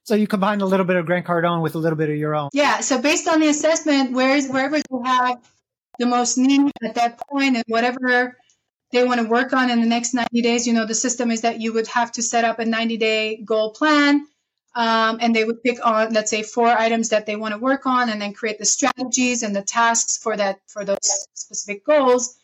so 0.03 0.14
you 0.14 0.26
combine 0.26 0.61
a 0.61 0.66
little 0.66 0.85
bit 0.85 0.97
of 0.97 1.07
Grant 1.07 1.26
Cardone 1.26 1.62
with 1.62 1.74
a 1.74 1.78
little 1.78 1.97
bit 1.97 2.11
of 2.11 2.16
your 2.16 2.35
own? 2.35 2.51
Yeah. 2.53 2.80
So 2.80 3.01
based 3.01 3.26
on 3.28 3.41
the 3.41 3.49
assessment, 3.49 4.12
where's 4.12 4.47
wherever 4.47 4.76
you 4.76 5.03
have 5.05 5.39
the 5.99 6.07
most 6.07 6.37
need 6.37 6.70
at 6.82 6.97
that 6.97 7.18
point, 7.28 7.57
and 7.57 7.64
whatever 7.66 8.37
they 8.95 9.05
want 9.05 9.21
to 9.21 9.27
work 9.27 9.53
on 9.53 9.71
in 9.71 9.81
the 9.81 9.87
next 9.87 10.15
90 10.15 10.41
days, 10.41 10.67
you 10.69 10.73
know, 10.73 10.87
the 10.87 10.95
system 10.95 11.33
is 11.33 11.41
that 11.41 11.61
you 11.61 11.73
would 11.73 11.89
have 11.89 12.13
to 12.13 12.23
set 12.23 12.45
up 12.45 12.61
a 12.61 12.65
90 12.65 12.97
day 12.97 13.37
goal 13.45 13.73
plan. 13.73 14.27
Um, 14.77 15.19
and 15.21 15.35
they 15.35 15.45
would 15.45 15.63
pick 15.63 15.85
on, 15.85 16.13
let's 16.13 16.31
say, 16.31 16.43
four 16.43 16.67
items 16.67 17.11
that 17.11 17.27
they 17.27 17.37
want 17.37 17.55
to 17.55 17.59
work 17.59 17.87
on, 17.87 18.09
and 18.09 18.21
then 18.21 18.33
create 18.33 18.59
the 18.59 18.65
strategies 18.65 19.45
and 19.45 19.55
the 19.55 19.63
tasks 19.63 20.19
for 20.19 20.37
that 20.37 20.61
for 20.67 20.85
those 20.85 21.27
specific 21.35 21.85
goals. 21.85 22.37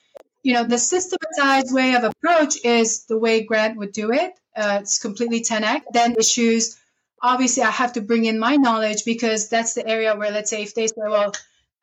You 0.45 0.55
know, 0.55 0.65
the 0.65 0.79
systematized 0.79 1.75
way 1.75 1.95
of 1.95 2.05
approach 2.05 2.65
is 2.65 3.05
the 3.07 3.19
way 3.19 3.43
Grant 3.43 3.79
would 3.79 3.91
do 3.91 4.13
it. 4.13 4.33
Uh, 4.57 4.79
it's 4.81 5.01
completely 5.01 5.41
10x. 5.41 5.83
Then 5.93 6.15
issues, 6.17 6.77
obviously, 7.21 7.65
I 7.65 7.71
have 7.71 7.95
to 7.95 8.01
bring 8.01 8.25
in 8.27 8.39
my 8.39 8.55
knowledge 8.57 9.05
because 9.05 9.49
that's 9.49 9.75
the 9.75 9.87
area 9.87 10.15
where, 10.17 10.31
let's 10.31 10.51
say, 10.51 10.63
if 10.63 10.75
they 10.75 10.87
say, 10.87 10.95
well, 10.97 11.33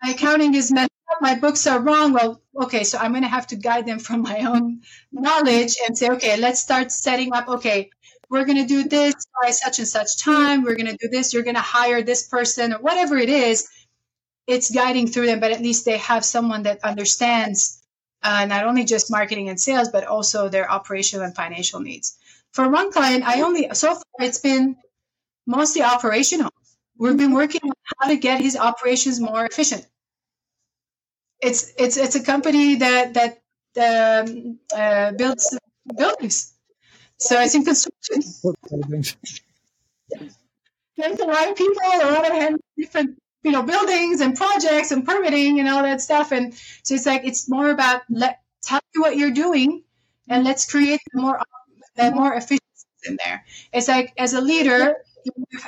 my 0.02 0.12
accounting 0.12 0.56
is 0.56 0.72
messed 0.72 0.97
my 1.22 1.36
books 1.36 1.68
are 1.68 1.80
wrong. 1.80 2.14
Well, 2.14 2.42
okay, 2.64 2.84
so 2.84 2.98
I'm 2.98 3.12
going 3.12 3.24
to 3.24 3.30
have 3.30 3.48
to 3.48 3.56
guide 3.56 3.86
them 3.86 4.00
from 4.00 4.22
my 4.22 4.40
own 4.40 4.82
knowledge 5.12 5.76
and 5.86 5.98
say, 5.98 6.10
okay, 6.10 6.38
let's 6.38 6.60
start 6.60 6.92
setting 6.92 7.34
up. 7.34 7.48
Okay, 7.48 7.90
we're 8.30 8.46
going 8.46 8.58
to 8.58 8.68
do 8.68 8.88
this 8.88 9.16
by 9.42 9.52
such 9.52 9.80
and 9.80 9.88
such 9.88 10.18
time. 10.20 10.64
We're 10.64 10.76
going 10.76 10.92
to 10.92 10.98
do 10.98 11.10
this. 11.10 11.34
You're 11.34 11.44
going 11.44 11.56
to 11.56 11.62
hire 11.62 12.02
this 12.02 12.28
person 12.28 12.74
or 12.74 12.80
whatever 12.80 13.18
it 13.18 13.30
is. 13.30 13.68
It's 14.48 14.72
guiding 14.72 15.08
through 15.08 15.28
them, 15.28 15.40
but 15.40 15.52
at 15.52 15.62
least 15.62 15.86
they 15.86 15.98
have 15.98 16.24
someone 16.24 16.64
that 16.64 16.84
understands 16.84 17.82
uh, 18.24 18.46
not 18.46 18.66
only 18.66 18.86
just 18.86 19.12
marketing 19.12 19.50
and 19.50 19.60
sales, 19.60 19.90
but 19.90 20.06
also 20.06 20.50
their 20.50 20.70
operational 20.70 21.26
and 21.26 21.36
financial 21.36 21.80
needs. 21.80 22.18
For 22.54 22.68
one 22.70 22.92
client, 22.92 23.24
I 23.26 23.42
only, 23.42 23.70
so 23.74 23.94
far, 23.94 24.04
it's 24.20 24.40
been 24.40 24.78
mostly 25.46 25.84
operational. 25.84 26.52
We've 26.98 27.18
been 27.18 27.34
working 27.34 27.62
on 27.64 27.72
how 27.98 28.08
to 28.10 28.18
get 28.18 28.42
his 28.42 28.58
operations 28.58 29.20
more 29.20 29.46
efficient. 29.46 29.86
It's 31.42 31.74
it's 31.78 31.98
it's 31.98 32.16
a 32.16 32.24
company 32.24 32.76
that 32.76 33.14
that 33.14 33.42
um, 33.80 34.60
uh, 34.76 35.12
builds 35.12 35.58
buildings. 35.96 36.54
So 37.18 37.40
it's 37.42 37.56
in 37.56 37.64
construction. 37.64 38.22
There's 40.98 41.20
a 41.20 41.26
lot 41.26 41.50
of 41.50 41.56
people, 41.56 41.82
a 41.84 42.12
lot 42.12 42.54
of 42.54 42.60
different 42.78 43.20
you 43.44 43.52
know 43.52 43.64
buildings 43.64 44.22
and 44.22 44.36
projects 44.36 44.92
and 44.92 45.06
permitting 45.06 45.60
and 45.60 45.70
all 45.70 45.84
that 45.84 46.02
stuff. 46.02 46.32
And 46.32 46.54
so 46.84 46.96
it's 46.96 47.06
like 47.06 47.24
it's 47.24 47.50
more 47.50 47.70
about 47.70 48.02
let 48.10 48.40
tell 48.64 48.82
you 48.94 49.02
what 49.02 49.18
you're 49.18 49.32
doing 49.32 49.84
and 50.28 50.44
let's 50.44 50.70
create 50.70 51.02
more 51.14 51.40
uh, 51.98 52.12
more 52.12 52.34
efficiencies 52.34 52.86
in 53.06 53.18
there. 53.24 53.46
It's 53.74 53.88
like 53.88 54.14
as 54.18 54.34
a 54.34 54.42
leader, 54.42 54.98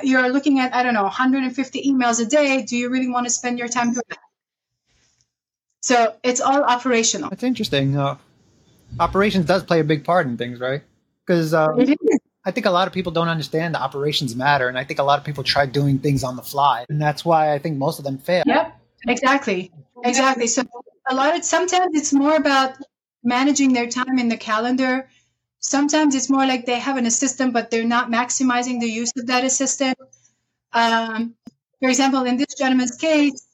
you're 0.03 0.29
looking 0.29 0.59
at 0.59 0.73
I 0.73 0.83
don't 0.83 0.93
know 0.93 1.03
150 1.03 1.83
emails 1.83 2.21
a 2.21 2.25
day. 2.25 2.63
Do 2.63 2.75
you 2.77 2.89
really 2.89 3.09
want 3.09 3.25
to 3.25 3.31
spend 3.31 3.59
your 3.59 3.67
time 3.67 3.93
doing 3.93 4.03
that? 4.09 4.19
So 5.81 6.15
it's 6.23 6.41
all 6.41 6.63
operational. 6.63 7.29
That's 7.29 7.43
interesting. 7.43 7.97
Uh, 7.97 8.17
operations 8.99 9.45
does 9.45 9.63
play 9.63 9.79
a 9.79 9.83
big 9.83 10.03
part 10.03 10.27
in 10.27 10.37
things, 10.37 10.59
right? 10.59 10.81
Because 11.25 11.53
uh, 11.53 11.69
I 12.45 12.51
think 12.51 12.65
a 12.65 12.71
lot 12.71 12.87
of 12.87 12.93
people 12.93 13.11
don't 13.11 13.29
understand 13.29 13.75
the 13.75 13.81
operations 13.81 14.35
matter, 14.35 14.67
and 14.67 14.77
I 14.77 14.83
think 14.83 14.99
a 14.99 15.03
lot 15.03 15.19
of 15.19 15.25
people 15.25 15.43
try 15.43 15.65
doing 15.65 15.99
things 15.99 16.23
on 16.23 16.35
the 16.35 16.41
fly, 16.41 16.85
and 16.89 17.01
that's 17.01 17.23
why 17.23 17.53
I 17.53 17.59
think 17.59 17.77
most 17.77 17.99
of 17.99 18.05
them 18.05 18.17
fail. 18.17 18.43
Yep, 18.45 18.79
exactly, 19.07 19.71
exactly. 20.03 20.47
So 20.47 20.63
a 21.09 21.15
lot 21.15 21.37
of 21.37 21.43
sometimes 21.43 21.95
it's 21.95 22.13
more 22.13 22.35
about 22.35 22.77
managing 23.23 23.73
their 23.73 23.87
time 23.87 24.17
in 24.17 24.29
the 24.29 24.37
calendar. 24.37 25.07
Sometimes 25.59 26.15
it's 26.15 26.29
more 26.29 26.45
like 26.45 26.65
they 26.65 26.79
have 26.79 26.97
an 26.97 27.05
assistant, 27.05 27.53
but 27.53 27.69
they're 27.69 27.83
not 27.83 28.09
maximizing 28.09 28.79
the 28.79 28.87
use 28.87 29.11
of 29.17 29.27
that 29.27 29.43
assistant. 29.43 29.97
Um, 30.71 31.35
for 31.81 31.89
example, 31.89 32.23
in 32.23 32.37
this 32.37 32.55
gentleman's 32.57 32.95
case, 32.95 33.45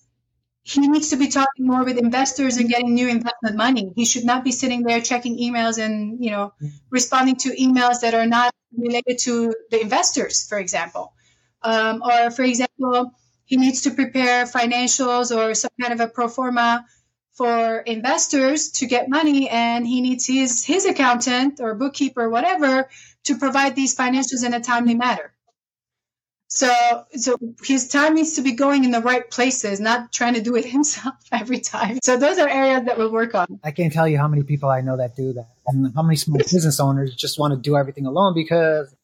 he 0.65 0.87
needs 0.87 1.11
to 1.11 1.15
be 1.15 1.27
talking 1.27 1.67
more 1.67 1.83
with 1.83 1.99
investors 1.99 2.57
and 2.57 2.67
getting 2.67 2.95
new 2.95 3.07
investment 3.07 3.55
money. 3.55 3.91
He 3.95 4.03
should 4.03 4.25
not 4.25 4.43
be 4.43 4.51
sitting 4.51 4.81
there 4.81 4.99
checking 4.99 5.37
emails 5.37 5.77
and 5.77 6.23
you 6.23 6.31
know 6.31 6.53
responding 6.89 7.35
to 7.43 7.55
emails 7.55 8.01
that 8.01 8.15
are 8.15 8.25
not 8.25 8.51
related 8.75 9.19
to 9.19 9.53
the 9.69 9.79
investors, 9.79 10.47
for 10.49 10.57
example. 10.57 11.13
Um, 11.61 12.01
or 12.01 12.31
for 12.31 12.41
example, 12.41 13.13
he 13.45 13.57
needs 13.57 13.81
to 13.81 13.91
prepare 13.91 14.45
financials 14.45 15.35
or 15.35 15.53
some 15.53 15.69
kind 15.79 15.93
of 15.93 15.99
a 15.99 16.07
pro 16.07 16.27
forma 16.27 16.83
for 17.33 17.77
investors 17.77 18.71
to 18.71 18.87
get 18.87 19.07
money, 19.07 19.47
and 19.47 19.85
he 19.85 20.01
needs 20.01 20.25
his 20.25 20.65
his 20.65 20.85
accountant 20.85 21.59
or 21.59 21.75
bookkeeper, 21.75 22.23
or 22.23 22.29
whatever, 22.31 22.89
to 23.25 23.37
provide 23.37 23.75
these 23.75 23.95
financials 23.95 24.43
in 24.43 24.55
a 24.55 24.61
timely 24.61 24.95
manner. 24.95 25.34
So, 26.55 27.05
so 27.17 27.37
his 27.65 27.89
time 27.89 28.15
needs 28.15 28.33
to 28.35 28.41
be 28.41 28.53
going 28.53 28.85
in 28.85 28.91
the 28.91 29.01
right 29.01 29.29
places, 29.29 29.81
not 29.81 30.13
trying 30.13 30.35
to 30.35 30.41
do 30.41 30.55
it 30.55 30.63
himself 30.77 31.15
every 31.31 31.59
time. 31.59 31.99
So 32.01 32.17
those 32.17 32.37
are 32.39 32.47
areas 32.47 32.85
that 32.85 32.97
we'll 32.97 33.11
work 33.11 33.35
on. 33.35 33.59
I 33.63 33.71
can't 33.71 33.91
tell 33.91 34.07
you 34.07 34.17
how 34.17 34.29
many 34.29 34.43
people 34.43 34.69
I 34.69 34.79
know 34.79 34.95
that 34.97 35.17
do 35.17 35.33
that, 35.33 35.49
and 35.67 35.93
how 35.93 36.01
many 36.01 36.15
small 36.15 36.37
business 36.51 36.79
owners 36.79 37.13
just 37.13 37.37
want 37.37 37.53
to 37.53 37.59
do 37.59 37.75
everything 37.75 38.05
alone 38.05 38.33
because 38.33 38.95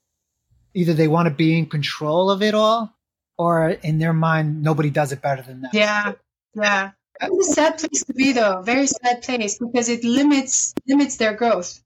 either 0.74 0.94
they 0.94 1.10
want 1.10 1.28
to 1.28 1.34
be 1.34 1.58
in 1.58 1.66
control 1.66 2.32
of 2.32 2.42
it 2.42 2.56
all, 2.56 2.96
or 3.38 3.70
in 3.70 4.00
their 4.00 4.14
mind, 4.14 4.64
nobody 4.64 4.90
does 4.90 5.12
it 5.12 5.22
better 5.22 5.42
than 5.42 5.62
them. 5.62 5.72
Yeah, 5.74 6.14
yeah. 6.56 6.92
It's 7.20 7.50
a 7.50 7.54
sad 7.54 7.78
place 7.78 8.04
to 8.06 8.14
be, 8.14 8.32
though. 8.32 8.62
Very 8.62 8.88
sad 8.88 9.22
place 9.24 9.60
because 9.60 9.90
it 9.90 10.06
limits 10.06 10.74
limits 10.88 11.18
their 11.18 11.34
growth. 11.34 11.84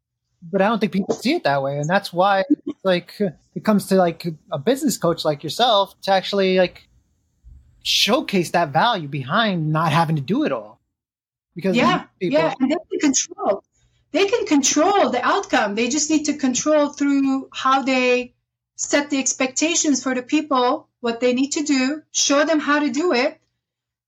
But 0.52 0.62
I 0.62 0.68
don't 0.68 0.80
think 0.80 0.92
people 0.92 1.16
see 1.16 1.34
it 1.34 1.44
that 1.44 1.64
way, 1.64 1.78
and 1.80 1.90
that's 1.90 2.14
why, 2.14 2.44
like, 2.84 3.20
it 3.20 3.64
comes 3.64 3.88
to 3.88 3.96
like 3.96 4.26
a 4.52 4.60
business 4.60 4.98
coach 4.98 5.26
like 5.26 5.44
yourself 5.44 6.00
to 6.02 6.12
actually 6.12 6.58
like 6.60 6.88
showcase 7.84 8.52
that 8.52 8.70
value 8.70 9.08
behind 9.08 9.72
not 9.72 9.92
having 9.92 10.16
to 10.18 10.22
do 10.22 10.44
it 10.44 10.52
all. 10.52 10.80
Because 11.56 11.76
yeah, 11.76 12.06
people, 12.20 12.40
yeah, 12.40 12.54
and 12.60 12.72
they 12.72 12.76
can 12.92 13.00
control. 13.00 13.64
They 14.12 14.28
can 14.28 14.46
control 14.46 15.10
the 15.10 15.26
outcome. 15.26 15.76
They 15.76 15.90
just 15.90 16.10
need 16.10 16.26
to 16.26 16.34
control 16.34 16.90
through 16.90 17.50
how 17.54 17.82
they 17.82 18.34
set 18.76 19.10
the 19.10 19.20
expectations 19.20 20.04
for 20.04 20.14
the 20.14 20.24
people, 20.24 20.90
what 21.00 21.20
they 21.20 21.34
need 21.34 21.52
to 21.52 21.64
do, 21.64 22.02
show 22.12 22.46
them 22.46 22.60
how 22.60 22.80
to 22.80 22.90
do 22.92 23.14
it, 23.14 23.40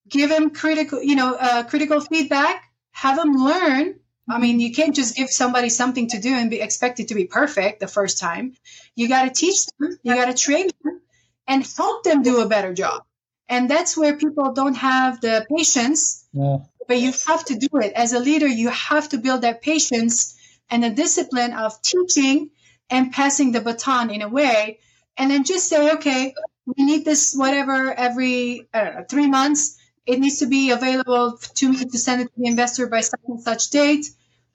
give 0.07 0.29
them 0.29 0.49
critical, 0.49 1.01
you 1.01 1.15
know, 1.15 1.35
uh, 1.35 1.63
critical 1.63 1.99
feedback, 2.01 2.63
have 2.91 3.17
them 3.17 3.33
learn, 3.33 3.99
I 4.29 4.39
mean, 4.39 4.59
you 4.59 4.73
can't 4.73 4.95
just 4.95 5.15
give 5.15 5.29
somebody 5.29 5.69
something 5.69 6.09
to 6.09 6.19
do 6.19 6.33
and 6.33 6.49
be 6.49 6.59
expected 6.59 7.09
to 7.09 7.15
be 7.15 7.25
perfect 7.25 7.79
the 7.79 7.87
first 7.87 8.19
time. 8.19 8.55
You 8.95 9.07
got 9.07 9.23
to 9.23 9.29
teach 9.29 9.65
them, 9.65 9.97
you 10.03 10.15
got 10.15 10.25
to 10.25 10.33
train 10.33 10.69
them, 10.83 11.01
and 11.47 11.65
help 11.77 12.03
them 12.03 12.23
do 12.23 12.41
a 12.41 12.47
better 12.47 12.73
job. 12.73 13.03
And 13.47 13.69
that's 13.69 13.95
where 13.95 14.17
people 14.17 14.51
don't 14.51 14.75
have 14.75 15.21
the 15.21 15.45
patience, 15.49 16.25
yeah. 16.33 16.57
but 16.87 16.99
you 16.99 17.13
have 17.27 17.45
to 17.45 17.55
do 17.55 17.69
it. 17.79 17.93
As 17.93 18.11
a 18.11 18.19
leader, 18.19 18.47
you 18.47 18.69
have 18.69 19.07
to 19.09 19.17
build 19.17 19.41
that 19.41 19.61
patience 19.61 20.37
and 20.69 20.83
the 20.83 20.89
discipline 20.89 21.53
of 21.53 21.81
teaching 21.81 22.49
and 22.89 23.13
passing 23.13 23.53
the 23.53 23.61
baton 23.61 24.09
in 24.09 24.21
a 24.21 24.27
way. 24.27 24.79
And 25.15 25.31
then 25.31 25.45
just 25.45 25.69
say, 25.69 25.93
okay, 25.93 26.33
we 26.65 26.83
need 26.83 27.05
this 27.05 27.33
whatever 27.33 27.93
every 27.93 28.67
know, 28.73 29.05
three 29.09 29.27
months. 29.27 29.77
It 30.07 30.19
needs 30.19 30.39
to 30.39 30.47
be 30.47 30.71
available 30.71 31.37
to 31.55 31.69
me 31.69 31.85
to 31.85 31.97
send 31.97 32.21
it 32.21 32.25
to 32.25 32.31
the 32.37 32.47
investor 32.47 32.87
by 32.87 33.01
such 33.01 33.19
and 33.27 33.41
such 33.41 33.69
date 33.69 34.07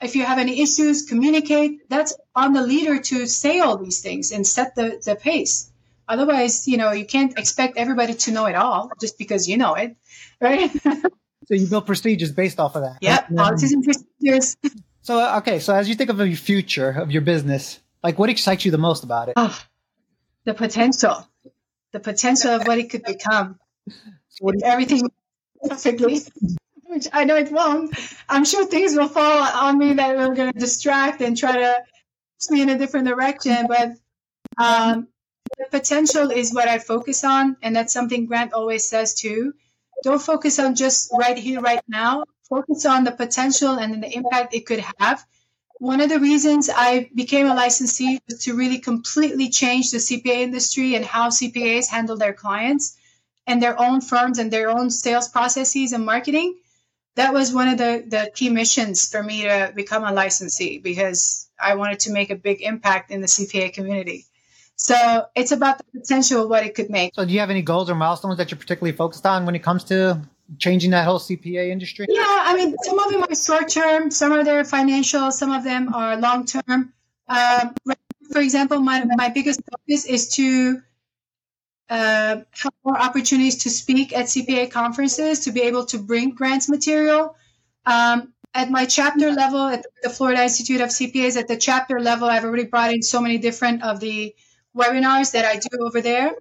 if 0.03 0.17
you 0.17 0.25
have 0.25 0.39
any 0.39 0.61
issues, 0.61 1.05
communicate. 1.05 1.89
That's 1.89 2.15
on 2.35 2.53
the 2.53 2.63
leader 2.63 3.01
to 3.01 3.27
say 3.27 3.61
all 3.61 3.77
these 3.77 4.01
things 4.01 4.33
and 4.33 4.47
set 4.47 4.75
the, 4.75 5.01
the 5.05 5.15
pace. 5.15 5.71
Otherwise, 6.09 6.67
you 6.67 6.77
know, 6.77 6.91
you 6.91 7.07
can't 7.07 7.39
expect 7.39 7.77
everybody 7.77 8.15
to 8.15 8.33
know 8.33 8.47
it 8.47 8.55
all 8.55 8.91
just 9.01 9.17
because 9.17 9.49
you 9.49 9.57
know 9.57 9.75
it, 9.75 9.97
right? 10.41 10.71
so 10.83 11.55
you 11.55 11.67
build 11.67 11.87
procedures 11.87 12.33
based 12.33 12.59
off 12.59 12.75
of 12.75 12.83
that. 12.83 12.99
Yeah, 13.01 13.21
policies 13.21 13.73
and 13.73 13.85
procedures. 13.85 14.57
So, 15.05 15.39
okay, 15.39 15.59
so 15.59 15.75
as 15.75 15.89
you 15.89 15.97
think 15.97 16.11
of 16.11 16.17
the 16.17 16.33
future 16.37 16.91
of 16.91 17.11
your 17.11 17.23
business, 17.23 17.81
like 18.05 18.21
what 18.21 18.31
excites 18.31 18.65
you 18.65 18.71
the 18.71 18.79
most 18.79 19.03
about 19.03 19.29
it? 19.29 19.35
Oh, 19.37 19.61
the 20.45 20.55
potential, 20.55 21.27
the 21.91 21.99
potential 21.99 22.53
of 22.53 22.69
what 22.69 22.79
it 22.79 22.89
could 22.89 23.03
become. 23.03 23.59
So 24.29 24.47
what 24.47 24.55
everything 24.65 25.11
perfectly 25.69 26.21
which 26.93 27.09
I 27.13 27.25
know 27.25 27.37
it 27.37 27.51
won't. 27.51 27.95
I'm 28.29 28.45
sure 28.45 28.67
things 28.67 28.95
will 28.95 29.09
fall 29.09 29.43
on 29.43 29.79
me 29.79 29.95
that 29.95 30.17
are 30.17 30.35
going 30.35 30.53
to 30.53 30.59
distract 30.59 31.23
and 31.23 31.37
try 31.37 31.57
to 31.57 31.83
push 32.39 32.51
me 32.51 32.61
in 32.61 32.69
a 32.69 32.79
different 32.79 33.07
direction. 33.07 33.67
But 33.67 33.93
um, 34.59 35.09
the 35.59 35.67
potential 35.71 36.31
is 36.31 36.53
what 36.53 36.69
I 36.69 36.79
focus 36.79 37.25
on, 37.25 37.57
and 37.63 37.75
that's 37.75 37.93
something 37.93 38.27
Grant 38.27 38.53
always 38.53 38.87
says 38.87 39.15
too. 39.15 39.55
don't 40.03 40.21
focus 40.21 40.59
on 40.59 40.75
just 40.75 41.11
right 41.13 41.39
here, 41.39 41.61
right 41.61 41.83
now. 41.89 42.25
Focus 42.49 42.85
on 42.85 43.05
the 43.05 43.13
potential 43.13 43.79
and 43.79 44.03
the 44.03 44.15
impact 44.15 44.55
it 44.55 44.67
could 44.67 44.85
have. 44.99 45.25
One 45.79 46.01
of 46.03 46.11
the 46.11 46.21
reasons 46.21 46.69
I 46.69 47.11
became 47.15 47.47
a 47.47 47.55
licensee 47.55 48.21
was 48.29 48.45
to 48.45 48.55
really 48.55 48.79
completely 48.79 49.49
change 49.49 49.91
the 49.91 49.99
CPA 49.99 50.43
industry 50.49 50.95
and 50.95 51.05
how 51.05 51.31
CPAs 51.31 51.89
handle 51.89 52.19
their 52.19 52.35
clients 52.35 52.99
and 53.47 53.63
their 53.63 53.79
own 53.81 54.01
firms 54.01 54.39
and 54.39 54.51
their 54.51 54.71
own 54.71 54.91
sales 54.91 55.29
processes 55.29 55.93
and 55.93 56.05
marketing. 56.05 56.59
That 57.15 57.35
was 57.35 57.53
one 57.53 57.69
of 57.69 57.79
the, 57.79 58.05
the 58.07 58.31
key 58.35 58.49
missions 58.49 59.11
for 59.11 59.23
me 59.23 59.43
to 59.43 59.73
become 59.75 60.05
a 60.05 60.13
licensee 60.13 60.79
because 60.79 61.49
I 61.61 61.75
wanted 61.75 62.01
to 62.01 62.13
make 62.13 62.31
a 62.31 62.37
big 62.37 62.63
impact 62.63 63.11
in 63.11 63.21
the 63.21 63.27
CPA 63.27 63.75
community. 63.75 64.25
So 64.77 65.27
it's 65.35 65.53
about 65.53 65.79
the 65.79 66.01
potential 66.01 66.43
of 66.43 66.49
what 66.49 66.65
it 66.65 66.75
could 66.75 66.91
make. 66.91 67.15
So 67.15 67.25
do 67.25 67.33
you 67.33 67.41
have 67.41 67.51
any 67.51 67.63
goals 67.63 67.91
or 67.91 67.95
milestones 67.95 68.39
that 68.39 68.51
you're 68.51 68.59
particularly 68.59 68.97
focused 68.97 69.27
on 69.27 69.45
when 69.45 69.55
it 69.55 69.63
comes 69.63 69.85
to 69.85 70.23
changing 70.59 70.91
that 70.93 71.05
whole 71.05 71.19
CPA 71.19 71.69
industry? 71.69 72.07
Yeah, 72.09 72.25
I 72.27 72.57
mean, 72.57 72.75
some 72.83 72.99
of 72.99 73.13
them 73.13 73.23
are 73.23 73.35
short 73.35 73.69
term, 73.69 74.11
some 74.11 74.33
of 74.33 74.45
them 74.45 74.57
are 74.57 74.65
financial, 74.65 75.31
some 75.31 75.53
of 75.53 75.65
them 75.65 75.95
are 75.95 76.17
long 76.17 76.47
term. 76.47 76.93
Um, 77.29 77.75
for 78.33 78.41
example, 78.41 78.81
my, 78.81 79.05
my 79.05 79.29
biggest 79.29 79.61
focus 79.71 80.07
is 80.07 80.35
to 80.37 80.83
uh, 81.89 82.43
have 82.51 82.73
more 82.85 82.99
opportunities 82.99 83.65
to 83.65 83.71
speak 83.71 84.17
at 84.17 84.27
CPA 84.27 84.71
conferences, 84.71 85.41
to 85.41 85.53
be 85.53 85.63
able 85.63 85.87
to 85.87 85.99
bring 85.99 86.31
Grant's 86.31 86.69
material. 86.69 87.37
Um, 87.85 88.33
at 88.55 88.71
my 88.71 88.85
chapter 88.85 89.33
level 89.33 89.67
at 89.67 89.87
the 90.03 90.11
Florida 90.11 90.43
Institute 90.43 90.81
of 90.81 90.91
CPAs, 90.91 91.37
at 91.37 91.49
the 91.49 91.57
chapter 91.57 92.01
level, 92.01 92.29
I've 92.29 92.45
already 92.45 92.65
brought 92.65 92.93
in 92.93 93.03
so 93.03 93.21
many 93.21 93.39
different 93.39 93.83
of 93.83 94.01
the 94.01 94.35
webinars 94.77 95.33
that 95.33 95.45
I 95.45 95.57
do 95.57 95.85
over 95.85 96.01
there. 96.01 96.33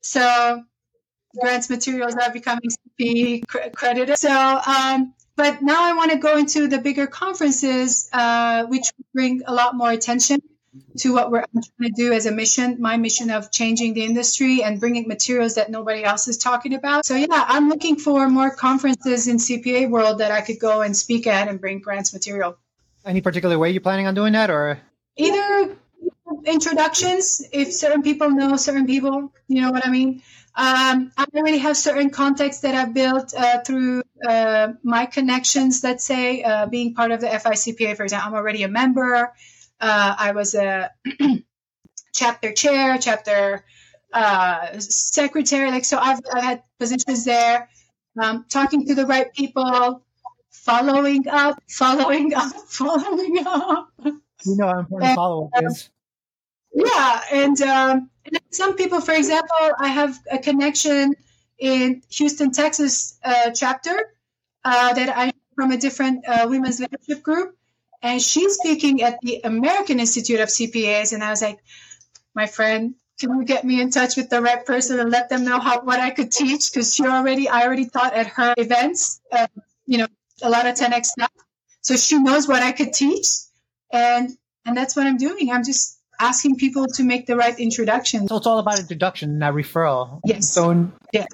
So 0.00 0.62
Grant's 1.38 1.70
materials 1.70 2.14
are 2.14 2.32
becoming 2.32 2.70
CPA 2.98 3.74
credited. 3.74 4.18
So, 4.18 4.30
um, 4.30 5.14
but 5.34 5.62
now 5.62 5.84
I 5.84 5.94
want 5.94 6.12
to 6.12 6.18
go 6.18 6.36
into 6.36 6.68
the 6.68 6.78
bigger 6.78 7.06
conferences, 7.06 8.08
uh, 8.12 8.64
which 8.66 8.92
bring 9.12 9.42
a 9.46 9.52
lot 9.52 9.74
more 9.74 9.90
attention 9.90 10.40
to 10.98 11.12
what 11.12 11.30
we're 11.30 11.44
trying 11.52 11.90
to 11.90 11.90
do 11.96 12.12
as 12.12 12.26
a 12.26 12.32
mission, 12.32 12.80
my 12.80 12.96
mission 12.96 13.30
of 13.30 13.50
changing 13.50 13.94
the 13.94 14.04
industry 14.04 14.62
and 14.62 14.80
bringing 14.80 15.08
materials 15.08 15.54
that 15.54 15.70
nobody 15.70 16.04
else 16.04 16.28
is 16.28 16.38
talking 16.38 16.74
about. 16.74 17.04
So 17.04 17.14
yeah, 17.14 17.26
I'm 17.30 17.68
looking 17.68 17.96
for 17.96 18.28
more 18.28 18.54
conferences 18.54 19.28
in 19.28 19.36
CPA 19.36 19.90
world 19.90 20.18
that 20.18 20.32
I 20.32 20.40
could 20.40 20.58
go 20.58 20.82
and 20.82 20.96
speak 20.96 21.26
at 21.26 21.48
and 21.48 21.60
bring 21.60 21.80
Grant's 21.80 22.12
material. 22.12 22.56
Any 23.04 23.20
particular 23.20 23.58
way 23.58 23.70
you're 23.70 23.80
planning 23.80 24.06
on 24.06 24.14
doing 24.14 24.32
that 24.32 24.50
or? 24.50 24.80
Either 25.16 25.76
introductions, 26.44 27.42
if 27.52 27.72
certain 27.72 28.02
people 28.02 28.30
know 28.30 28.56
certain 28.56 28.86
people, 28.86 29.32
you 29.48 29.60
know 29.62 29.70
what 29.70 29.86
I 29.86 29.90
mean? 29.90 30.22
Um, 30.58 31.12
I 31.18 31.26
already 31.34 31.58
have 31.58 31.76
certain 31.76 32.08
contacts 32.08 32.60
that 32.60 32.74
I've 32.74 32.94
built 32.94 33.34
uh, 33.36 33.60
through 33.60 34.02
uh, 34.26 34.68
my 34.82 35.04
connections, 35.04 35.84
let's 35.84 36.04
say, 36.04 36.42
uh, 36.42 36.66
being 36.66 36.94
part 36.94 37.10
of 37.10 37.20
the 37.20 37.26
FICPA, 37.26 37.96
for 37.96 38.04
example. 38.04 38.28
I'm 38.28 38.34
already 38.34 38.62
a 38.62 38.68
member. 38.68 39.34
Uh, 39.80 40.14
I 40.18 40.32
was 40.32 40.54
a 40.54 40.90
chapter 42.14 42.52
chair, 42.52 42.98
chapter 42.98 43.64
uh, 44.12 44.78
secretary. 44.78 45.70
Like 45.70 45.84
so, 45.84 45.98
I've, 45.98 46.20
I've 46.32 46.42
had 46.42 46.62
positions 46.78 47.24
there. 47.24 47.68
Um, 48.18 48.46
talking 48.48 48.86
to 48.86 48.94
the 48.94 49.06
right 49.06 49.32
people, 49.34 50.02
following 50.50 51.28
up, 51.28 51.62
following 51.68 52.34
up, 52.34 52.54
following 52.68 53.44
up. 53.46 53.90
You 54.04 54.56
know 54.56 54.66
how 54.66 54.78
important 54.78 55.14
follow 55.14 55.50
up 55.54 55.64
is. 55.64 55.90
Yeah, 56.72 57.20
and, 57.32 57.60
um, 57.62 58.10
and, 58.26 58.40
some 58.50 58.76
people, 58.76 59.00
for 59.00 59.12
example, 59.12 59.70
I 59.78 59.88
have 59.88 60.18
a 60.30 60.38
connection 60.38 61.14
in 61.58 62.02
Houston, 62.10 62.52
Texas 62.52 63.18
uh, 63.24 63.50
chapter 63.50 64.14
uh, 64.64 64.92
that 64.92 65.08
I 65.08 65.32
from 65.54 65.72
a 65.72 65.76
different 65.78 66.28
uh, 66.28 66.46
women's 66.48 66.78
leadership 66.78 67.22
group, 67.22 67.56
and 68.06 68.22
she's 68.22 68.54
speaking 68.54 69.02
at 69.02 69.18
the 69.20 69.40
American 69.42 69.98
Institute 69.98 70.40
of 70.40 70.48
CPAs. 70.48 71.12
And 71.12 71.24
I 71.24 71.30
was 71.30 71.42
like, 71.42 71.58
my 72.34 72.46
friend, 72.46 72.94
can 73.18 73.30
you 73.30 73.44
get 73.44 73.64
me 73.64 73.80
in 73.80 73.90
touch 73.90 74.16
with 74.16 74.28
the 74.28 74.40
right 74.42 74.64
person 74.64 75.00
and 75.00 75.10
let 75.10 75.28
them 75.28 75.44
know 75.44 75.58
how 75.58 75.80
what 75.80 75.98
I 75.98 76.10
could 76.10 76.30
teach? 76.30 76.70
Because 76.70 76.94
she 76.94 77.06
already, 77.06 77.48
I 77.48 77.64
already 77.64 77.88
taught 77.88 78.14
at 78.14 78.26
her 78.28 78.54
events, 78.56 79.20
uh, 79.32 79.46
you 79.86 79.98
know, 79.98 80.06
a 80.42 80.50
lot 80.50 80.66
of 80.66 80.74
10x 80.74 81.06
stuff. 81.06 81.32
So 81.80 81.96
she 81.96 82.18
knows 82.18 82.46
what 82.46 82.62
I 82.62 82.72
could 82.72 82.92
teach, 82.92 83.28
and 83.92 84.30
and 84.64 84.76
that's 84.76 84.96
what 84.96 85.06
I'm 85.06 85.18
doing. 85.18 85.52
I'm 85.52 85.62
just 85.62 86.00
asking 86.18 86.56
people 86.56 86.86
to 86.94 87.04
make 87.04 87.26
the 87.26 87.36
right 87.36 87.56
introduction. 87.58 88.26
So 88.26 88.38
it's 88.38 88.46
all 88.46 88.58
about 88.58 88.80
introduction, 88.80 89.38
not 89.38 89.54
referral. 89.54 90.20
Yes. 90.24 90.50
So 90.52 90.90
yeah, 91.12 91.26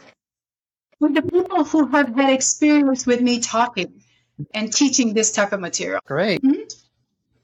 with 1.01 1.15
the 1.15 1.23
people 1.23 1.65
who 1.65 1.87
have 1.87 2.15
had 2.15 2.31
experience 2.35 3.07
with 3.07 3.23
me 3.23 3.41
talking 3.41 4.02
and 4.55 4.73
teaching 4.73 5.15
this 5.15 5.33
type 5.33 5.53
of 5.53 5.61
material. 5.61 6.01
Great. 6.07 6.43
Mm-hmm. 6.43 6.63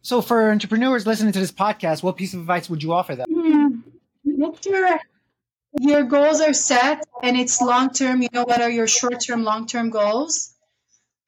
So, 0.02 0.22
for 0.22 0.50
entrepreneurs 0.50 1.06
listening 1.06 1.32
to 1.32 1.38
this 1.38 1.52
podcast, 1.52 2.02
what 2.02 2.16
piece 2.16 2.34
of 2.34 2.40
advice 2.40 2.70
would 2.70 2.82
you 2.82 2.92
offer 2.92 3.16
them? 3.16 3.26
Mm, 3.30 3.82
make 4.24 4.62
sure 4.62 4.98
your 5.78 6.04
goals 6.04 6.40
are 6.40 6.54
set 6.54 7.04
and 7.22 7.36
it's 7.36 7.60
long 7.60 7.90
term. 7.90 8.22
You 8.22 8.28
know 8.32 8.44
what 8.44 8.60
are 8.60 8.70
your 8.70 8.86
short 8.86 9.20
term, 9.26 9.44
long 9.44 9.66
term 9.66 9.90
goals? 9.90 10.54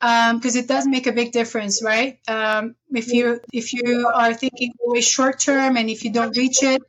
Because 0.00 0.56
um, 0.56 0.60
it 0.60 0.66
does 0.66 0.86
make 0.86 1.06
a 1.06 1.12
big 1.12 1.32
difference, 1.32 1.82
right? 1.82 2.18
Um, 2.26 2.74
if 2.90 3.12
you 3.12 3.40
if 3.52 3.74
you 3.74 4.10
are 4.14 4.32
thinking 4.32 4.72
always 4.82 5.06
short 5.06 5.40
term 5.40 5.76
and 5.76 5.90
if 5.90 6.04
you 6.04 6.12
don't 6.12 6.34
reach 6.36 6.62
it, 6.62 6.82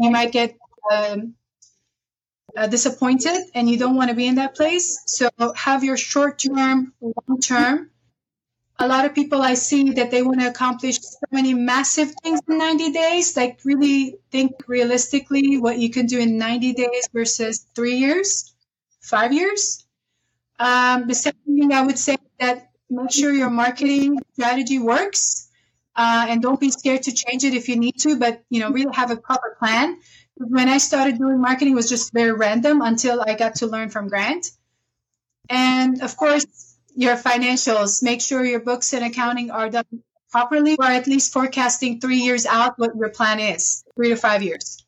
you 0.00 0.10
might 0.10 0.32
get 0.32 0.56
um, 0.92 1.34
uh, 2.56 2.66
disappointed, 2.66 3.38
and 3.54 3.68
you 3.68 3.78
don't 3.78 3.96
want 3.96 4.10
to 4.10 4.16
be 4.16 4.26
in 4.26 4.36
that 4.36 4.54
place. 4.54 5.02
So 5.06 5.30
have 5.54 5.84
your 5.84 5.96
short 5.96 6.38
term, 6.38 6.92
long 7.00 7.40
term, 7.40 7.90
a 8.80 8.88
lot 8.88 9.04
of 9.04 9.14
people 9.14 9.42
I 9.42 9.54
see 9.54 9.90
that 9.92 10.10
they 10.10 10.22
want 10.22 10.40
to 10.40 10.48
accomplish 10.48 10.98
so 11.00 11.18
many 11.30 11.52
massive 11.52 12.12
things 12.22 12.40
in 12.48 12.56
90 12.56 12.92
days. 12.92 13.36
Like, 13.36 13.60
really 13.62 14.16
think 14.32 14.52
realistically 14.66 15.58
what 15.58 15.78
you 15.78 15.90
can 15.90 16.06
do 16.06 16.18
in 16.18 16.38
90 16.38 16.72
days 16.72 17.08
versus 17.12 17.66
three 17.74 17.96
years, 17.96 18.54
five 19.02 19.34
years. 19.34 19.84
Um, 20.58 21.06
the 21.06 21.14
second 21.14 21.40
thing 21.44 21.72
I 21.72 21.82
would 21.82 21.98
say 21.98 22.16
that 22.38 22.70
make 22.88 23.12
sure 23.12 23.32
your 23.32 23.50
marketing 23.50 24.18
strategy 24.32 24.78
works. 24.78 25.48
Uh, 25.94 26.26
and 26.30 26.40
don't 26.40 26.60
be 26.60 26.70
scared 26.70 27.02
to 27.02 27.12
change 27.12 27.44
it 27.44 27.52
if 27.52 27.68
you 27.68 27.76
need 27.76 27.98
to, 27.98 28.16
but 28.18 28.42
you 28.48 28.60
know, 28.60 28.70
really 28.70 28.94
have 28.94 29.10
a 29.10 29.16
proper 29.16 29.56
plan. 29.58 29.98
When 30.36 30.68
I 30.68 30.78
started 30.78 31.18
doing 31.18 31.40
marketing, 31.40 31.74
was 31.74 31.88
just 31.88 32.14
very 32.14 32.32
random 32.32 32.80
until 32.80 33.20
I 33.20 33.34
got 33.34 33.56
to 33.56 33.66
learn 33.66 33.90
from 33.90 34.08
Grant. 34.08 34.46
And 35.50 36.00
of 36.00 36.16
course, 36.16 36.69
your 37.00 37.16
financials. 37.16 38.02
Make 38.02 38.20
sure 38.20 38.44
your 38.44 38.60
books 38.60 38.92
and 38.92 39.04
accounting 39.04 39.50
are 39.50 39.70
done 39.70 39.86
properly, 40.30 40.76
or 40.78 40.84
at 40.84 41.06
least 41.06 41.32
forecasting 41.32 41.98
three 41.98 42.18
years 42.18 42.44
out 42.44 42.78
what 42.78 42.94
your 42.94 43.08
plan 43.08 43.40
is, 43.40 43.82
three 43.96 44.10
to 44.10 44.16
five 44.16 44.42
years. 44.42 44.84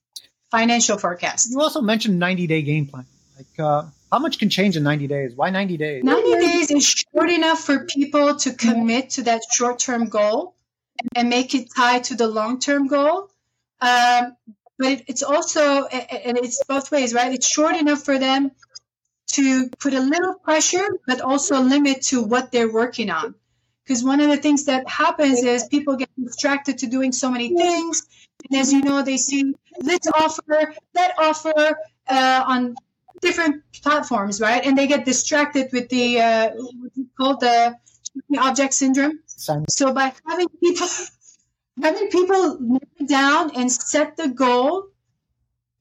Financial 0.50 0.98
forecast. 0.98 1.50
You 1.50 1.60
also 1.60 1.80
mentioned 1.80 2.18
90 2.18 2.46
day 2.46 2.60
game 2.60 2.86
plan. 2.86 3.06
Like, 3.38 3.58
uh, 3.58 3.88
how 4.12 4.18
much 4.18 4.38
can 4.38 4.50
change 4.50 4.76
in 4.76 4.82
90 4.82 5.06
days? 5.06 5.32
Why 5.34 5.48
90 5.48 5.78
days? 5.78 6.04
90 6.04 6.32
days 6.32 6.70
is 6.70 6.86
short 6.86 7.30
enough 7.30 7.60
for 7.60 7.86
people 7.86 8.36
to 8.36 8.52
commit 8.52 9.10
to 9.10 9.22
that 9.22 9.40
short 9.50 9.78
term 9.78 10.10
goal 10.10 10.54
and 11.16 11.30
make 11.30 11.54
it 11.54 11.68
tied 11.74 12.04
to 12.04 12.14
the 12.14 12.28
long 12.28 12.60
term 12.60 12.88
goal. 12.88 13.30
Um, 13.80 14.36
but 14.78 15.02
it's 15.06 15.22
also, 15.22 15.86
and 15.86 16.36
it's 16.36 16.62
both 16.68 16.92
ways, 16.92 17.14
right? 17.14 17.32
It's 17.32 17.48
short 17.48 17.74
enough 17.74 18.04
for 18.04 18.18
them 18.18 18.50
to 19.32 19.68
put 19.78 19.94
a 19.94 20.00
little 20.00 20.34
pressure, 20.34 20.86
but 21.06 21.20
also 21.20 21.58
a 21.58 21.62
limit 21.62 22.02
to 22.02 22.22
what 22.22 22.52
they're 22.52 22.72
working 22.72 23.10
on. 23.10 23.34
Because 23.84 24.04
one 24.04 24.20
of 24.20 24.28
the 24.28 24.36
things 24.36 24.64
that 24.64 24.88
happens 24.88 25.42
is 25.42 25.64
people 25.64 25.96
get 25.96 26.08
distracted 26.22 26.78
to 26.78 26.86
doing 26.86 27.12
so 27.12 27.30
many 27.30 27.54
things. 27.56 28.06
And 28.48 28.60
as 28.60 28.72
you 28.72 28.82
know, 28.82 29.02
they 29.02 29.16
see 29.16 29.54
this 29.78 30.00
offer, 30.14 30.74
that 30.94 31.14
offer 31.18 31.76
uh, 32.08 32.44
on 32.46 32.74
different 33.20 33.62
platforms, 33.82 34.40
right? 34.40 34.64
And 34.64 34.78
they 34.78 34.86
get 34.86 35.04
distracted 35.04 35.70
with 35.72 35.88
the, 35.88 36.20
uh, 36.20 36.50
called 37.18 37.40
the 37.40 37.76
object 38.38 38.74
syndrome. 38.74 39.20
So 39.68 39.92
by 39.92 40.12
having 40.28 40.48
people, 40.62 40.86
having 41.82 42.08
people 42.08 42.78
down 43.06 43.56
and 43.56 43.70
set 43.72 44.16
the 44.16 44.28
goal 44.28 44.91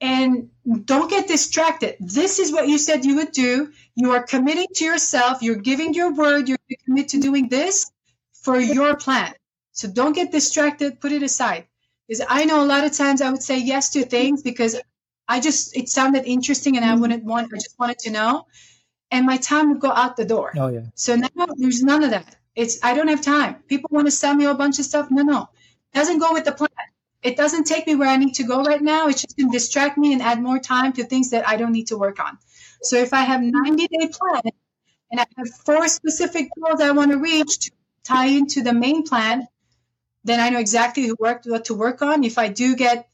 and 0.02 0.50
don't 0.84 1.08
get 1.08 1.28
distracted. 1.28 1.94
This 2.00 2.40
is 2.40 2.52
what 2.52 2.68
you 2.68 2.76
said 2.76 3.04
you 3.04 3.16
would 3.16 3.30
do. 3.30 3.72
You 3.94 4.10
are 4.10 4.22
committing 4.24 4.66
to 4.74 4.84
yourself. 4.84 5.42
You're 5.42 5.62
giving 5.70 5.94
your 5.94 6.12
word. 6.12 6.48
You're 6.48 6.58
committed 6.84 7.10
to 7.10 7.20
doing 7.20 7.48
this 7.48 7.90
for 8.32 8.58
your 8.58 8.96
plan. 8.96 9.32
So 9.70 9.88
don't 9.88 10.12
get 10.12 10.32
distracted. 10.32 11.00
Put 11.00 11.12
it 11.12 11.22
aside. 11.22 11.66
Because 12.08 12.26
I 12.28 12.44
know 12.44 12.64
a 12.64 12.66
lot 12.66 12.84
of 12.84 12.92
times 12.92 13.22
I 13.22 13.30
would 13.30 13.44
say 13.44 13.58
yes 13.60 13.90
to 13.90 14.04
things 14.04 14.42
because 14.42 14.78
I 15.28 15.40
just, 15.40 15.76
it 15.76 15.88
sounded 15.88 16.24
interesting 16.24 16.76
and 16.76 16.84
I 16.84 16.96
wouldn't 16.96 17.22
want, 17.22 17.52
I 17.54 17.56
just 17.56 17.78
wanted 17.78 18.00
to 18.00 18.10
know. 18.10 18.46
And 19.12 19.24
my 19.24 19.36
time 19.36 19.70
would 19.70 19.80
go 19.80 19.92
out 19.92 20.16
the 20.16 20.24
door. 20.24 20.52
Oh, 20.56 20.66
yeah. 20.66 20.86
So 20.96 21.14
now 21.14 21.46
there's 21.56 21.82
none 21.84 22.02
of 22.02 22.10
that. 22.10 22.34
It's, 22.56 22.80
I 22.82 22.94
don't 22.94 23.08
have 23.08 23.22
time. 23.22 23.62
People 23.68 23.88
want 23.92 24.08
to 24.08 24.10
sell 24.10 24.34
me 24.34 24.46
a 24.46 24.54
bunch 24.54 24.80
of 24.80 24.84
stuff. 24.84 25.12
No, 25.12 25.22
no. 25.22 25.48
It 25.94 25.98
doesn't 25.98 26.18
go 26.18 26.32
with 26.32 26.44
the 26.44 26.52
plan 26.52 26.70
it 27.22 27.36
doesn't 27.36 27.64
take 27.64 27.86
me 27.86 27.94
where 27.94 28.08
I 28.08 28.16
need 28.16 28.34
to 28.34 28.44
go 28.44 28.62
right 28.64 28.82
now. 28.82 29.08
It's 29.08 29.22
just 29.22 29.36
to 29.38 29.48
distract 29.50 29.96
me 29.96 30.12
and 30.12 30.22
add 30.22 30.42
more 30.42 30.58
time 30.58 30.92
to 30.94 31.04
things 31.04 31.30
that 31.30 31.48
I 31.48 31.56
don't 31.56 31.72
need 31.72 31.88
to 31.88 31.98
work 31.98 32.18
on. 32.18 32.38
So 32.82 32.96
if 32.96 33.12
I 33.12 33.22
have 33.22 33.40
90 33.40 33.86
day 33.86 34.08
plan, 34.08 34.52
and 35.12 35.20
I 35.20 35.26
have 35.36 35.50
four 35.50 35.86
specific 35.88 36.48
goals 36.58 36.80
I 36.80 36.90
want 36.92 37.12
to 37.12 37.18
reach 37.18 37.58
to 37.60 37.70
tie 38.02 38.26
into 38.26 38.62
the 38.62 38.72
main 38.72 39.04
plan, 39.04 39.46
then 40.24 40.40
I 40.40 40.48
know 40.48 40.58
exactly 40.58 41.06
who 41.06 41.16
worked 41.18 41.46
what 41.46 41.66
to 41.66 41.74
work 41.74 42.00
on. 42.00 42.24
If 42.24 42.38
I 42.38 42.48
do 42.48 42.74
get 42.74 43.08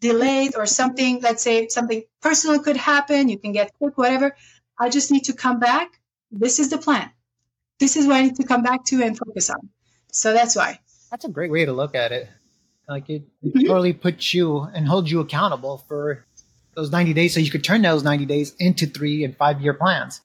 delayed 0.00 0.54
or 0.54 0.66
something, 0.66 1.20
let's 1.22 1.42
say 1.42 1.68
something 1.68 2.02
personal 2.20 2.60
could 2.60 2.76
happen, 2.76 3.28
you 3.28 3.38
can 3.38 3.52
get 3.52 3.72
quick, 3.78 3.96
whatever. 3.96 4.36
I 4.78 4.90
just 4.90 5.10
need 5.10 5.24
to 5.24 5.32
come 5.32 5.58
back. 5.58 5.98
This 6.30 6.58
is 6.58 6.70
the 6.70 6.78
plan. 6.78 7.10
This 7.78 7.96
is 7.96 8.06
what 8.06 8.16
I 8.16 8.22
need 8.22 8.36
to 8.36 8.46
come 8.46 8.62
back 8.62 8.84
to 8.86 9.02
and 9.02 9.16
focus 9.16 9.50
on. 9.50 9.70
So 10.12 10.32
that's 10.32 10.54
why. 10.54 10.80
That's 11.10 11.24
a 11.24 11.30
great 11.30 11.50
way 11.50 11.64
to 11.64 11.72
look 11.72 11.94
at 11.94 12.12
it. 12.12 12.28
Like 12.88 13.08
it, 13.10 13.22
it 13.42 13.66
totally 13.66 13.92
puts 13.92 14.34
you 14.34 14.60
and 14.60 14.86
holds 14.86 15.10
you 15.10 15.20
accountable 15.20 15.78
for 15.78 16.24
those 16.74 16.90
90 16.90 17.12
days 17.14 17.34
so 17.34 17.40
you 17.40 17.50
could 17.50 17.64
turn 17.64 17.82
those 17.82 18.02
90 18.02 18.26
days 18.26 18.54
into 18.58 18.86
three 18.86 19.24
and 19.24 19.36
five 19.36 19.60
year 19.60 19.74
plans. 19.74 20.20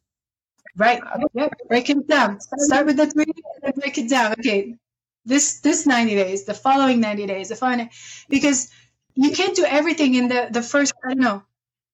Right. 0.77 1.01
Yep. 1.33 1.53
Break 1.67 1.89
it 1.89 2.07
down. 2.07 2.39
Start 2.39 2.85
with 2.85 2.97
the 2.97 3.07
three 3.07 3.25
and 3.25 3.63
then 3.63 3.73
break 3.75 3.97
it 3.97 4.09
down. 4.09 4.33
Okay. 4.33 4.75
This 5.25 5.59
this 5.59 5.85
90 5.85 6.15
days, 6.15 6.45
the 6.45 6.53
following 6.53 7.01
90 7.01 7.27
days, 7.27 7.49
the 7.49 7.55
following 7.55 7.89
because 8.29 8.71
you 9.15 9.31
can't 9.31 9.55
do 9.55 9.65
everything 9.65 10.15
in 10.15 10.29
the, 10.29 10.47
the 10.49 10.61
first 10.61 10.93
I 11.03 11.09
don't 11.09 11.19
know. 11.19 11.43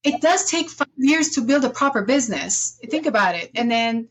It 0.03 0.21
does 0.21 0.49
take 0.49 0.69
five 0.69 0.87
years 0.97 1.31
to 1.31 1.41
build 1.41 1.65
a 1.65 1.69
proper 1.69 2.03
business. 2.03 2.79
Think 2.89 3.07
about 3.07 3.33
it. 3.33 3.49
And 3.55 3.71
then 3.71 4.09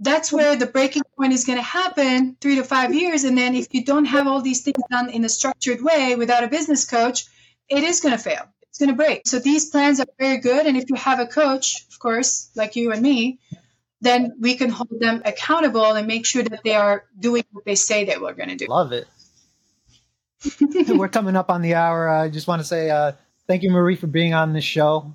that's 0.00 0.32
where 0.32 0.56
the 0.56 0.66
breaking 0.66 1.02
point 1.16 1.32
is 1.34 1.44
going 1.44 1.58
to 1.58 1.62
happen 1.62 2.36
three 2.40 2.56
to 2.56 2.64
five 2.64 2.94
years. 2.94 3.24
And 3.24 3.36
then 3.36 3.54
if 3.54 3.68
you 3.72 3.84
don't 3.84 4.06
have 4.06 4.26
all 4.26 4.40
these 4.40 4.62
things 4.62 4.82
done 4.90 5.10
in 5.10 5.24
a 5.24 5.28
structured 5.28 5.82
way 5.82 6.16
without 6.16 6.42
a 6.42 6.48
business 6.48 6.86
coach, 6.86 7.26
it 7.68 7.84
is 7.84 8.00
going 8.00 8.16
to 8.16 8.22
fail. 8.22 8.48
It's 8.62 8.78
going 8.78 8.88
to 8.88 8.96
break. 8.96 9.26
So 9.26 9.38
these 9.38 9.68
plans 9.68 10.00
are 10.00 10.06
very 10.18 10.38
good. 10.38 10.66
And 10.66 10.76
if 10.76 10.88
you 10.88 10.96
have 10.96 11.20
a 11.20 11.26
coach, 11.26 11.84
of 11.92 11.98
course, 11.98 12.50
like 12.56 12.76
you 12.76 12.92
and 12.92 13.02
me, 13.02 13.40
then 14.00 14.36
we 14.40 14.56
can 14.56 14.70
hold 14.70 14.98
them 14.98 15.20
accountable 15.24 15.92
and 15.92 16.06
make 16.06 16.24
sure 16.24 16.42
that 16.42 16.64
they 16.64 16.74
are 16.74 17.04
doing 17.18 17.44
what 17.52 17.66
they 17.66 17.74
say 17.74 18.04
they 18.04 18.16
were 18.16 18.32
going 18.32 18.48
to 18.48 18.56
do. 18.56 18.66
Love 18.68 18.92
it. 18.92 19.06
we're 20.88 21.08
coming 21.08 21.36
up 21.36 21.50
on 21.50 21.60
the 21.60 21.74
hour. 21.74 22.08
I 22.08 22.30
just 22.30 22.46
want 22.46 22.60
to 22.60 22.64
say 22.66 22.88
uh, 22.88 23.12
thank 23.46 23.62
you, 23.62 23.70
Marie, 23.70 23.96
for 23.96 24.06
being 24.06 24.32
on 24.32 24.54
this 24.54 24.64
show. 24.64 25.14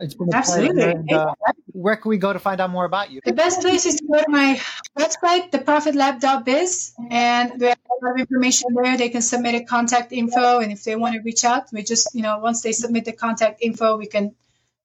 It's 0.00 0.14
been 0.14 0.32
Absolutely. 0.32 0.82
And, 0.82 1.12
uh, 1.12 1.34
where 1.78 1.96
can 1.96 2.08
we 2.08 2.18
go 2.18 2.32
to 2.32 2.38
find 2.38 2.60
out 2.60 2.70
more 2.70 2.84
about 2.84 3.10
you? 3.10 3.20
The 3.24 3.32
best 3.32 3.60
place 3.60 3.86
is 3.86 3.96
to 3.96 4.06
go 4.06 4.18
to 4.18 4.28
my 4.28 4.60
website, 4.98 5.50
theprofitlab.biz, 5.52 6.94
and 7.10 7.60
we 7.60 7.66
have 7.66 7.78
a 7.78 8.04
lot 8.04 8.14
of 8.14 8.20
information 8.20 8.74
there. 8.74 8.96
They 8.96 9.08
can 9.08 9.22
submit 9.22 9.54
a 9.54 9.64
contact 9.64 10.12
info, 10.12 10.58
and 10.58 10.72
if 10.72 10.82
they 10.82 10.96
want 10.96 11.14
to 11.14 11.20
reach 11.20 11.44
out, 11.44 11.68
we 11.72 11.84
just, 11.84 12.14
you 12.14 12.22
know, 12.22 12.38
once 12.38 12.62
they 12.62 12.72
submit 12.72 13.04
the 13.04 13.12
contact 13.12 13.62
info, 13.62 13.96
we 13.96 14.06
can 14.06 14.34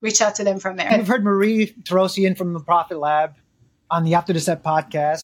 reach 0.01 0.21
out 0.21 0.35
to 0.35 0.43
them 0.43 0.59
from 0.59 0.77
there. 0.77 0.87
And 0.87 0.99
we've 0.99 1.07
heard 1.07 1.23
Marie 1.23 1.73
Torossian 1.83 2.37
from 2.37 2.53
the 2.53 2.59
Profit 2.59 2.99
Lab 2.99 3.35
on 3.89 4.03
the 4.03 4.13
After 4.13 4.33
the 4.33 4.39
Set 4.39 4.63
podcast. 4.63 5.21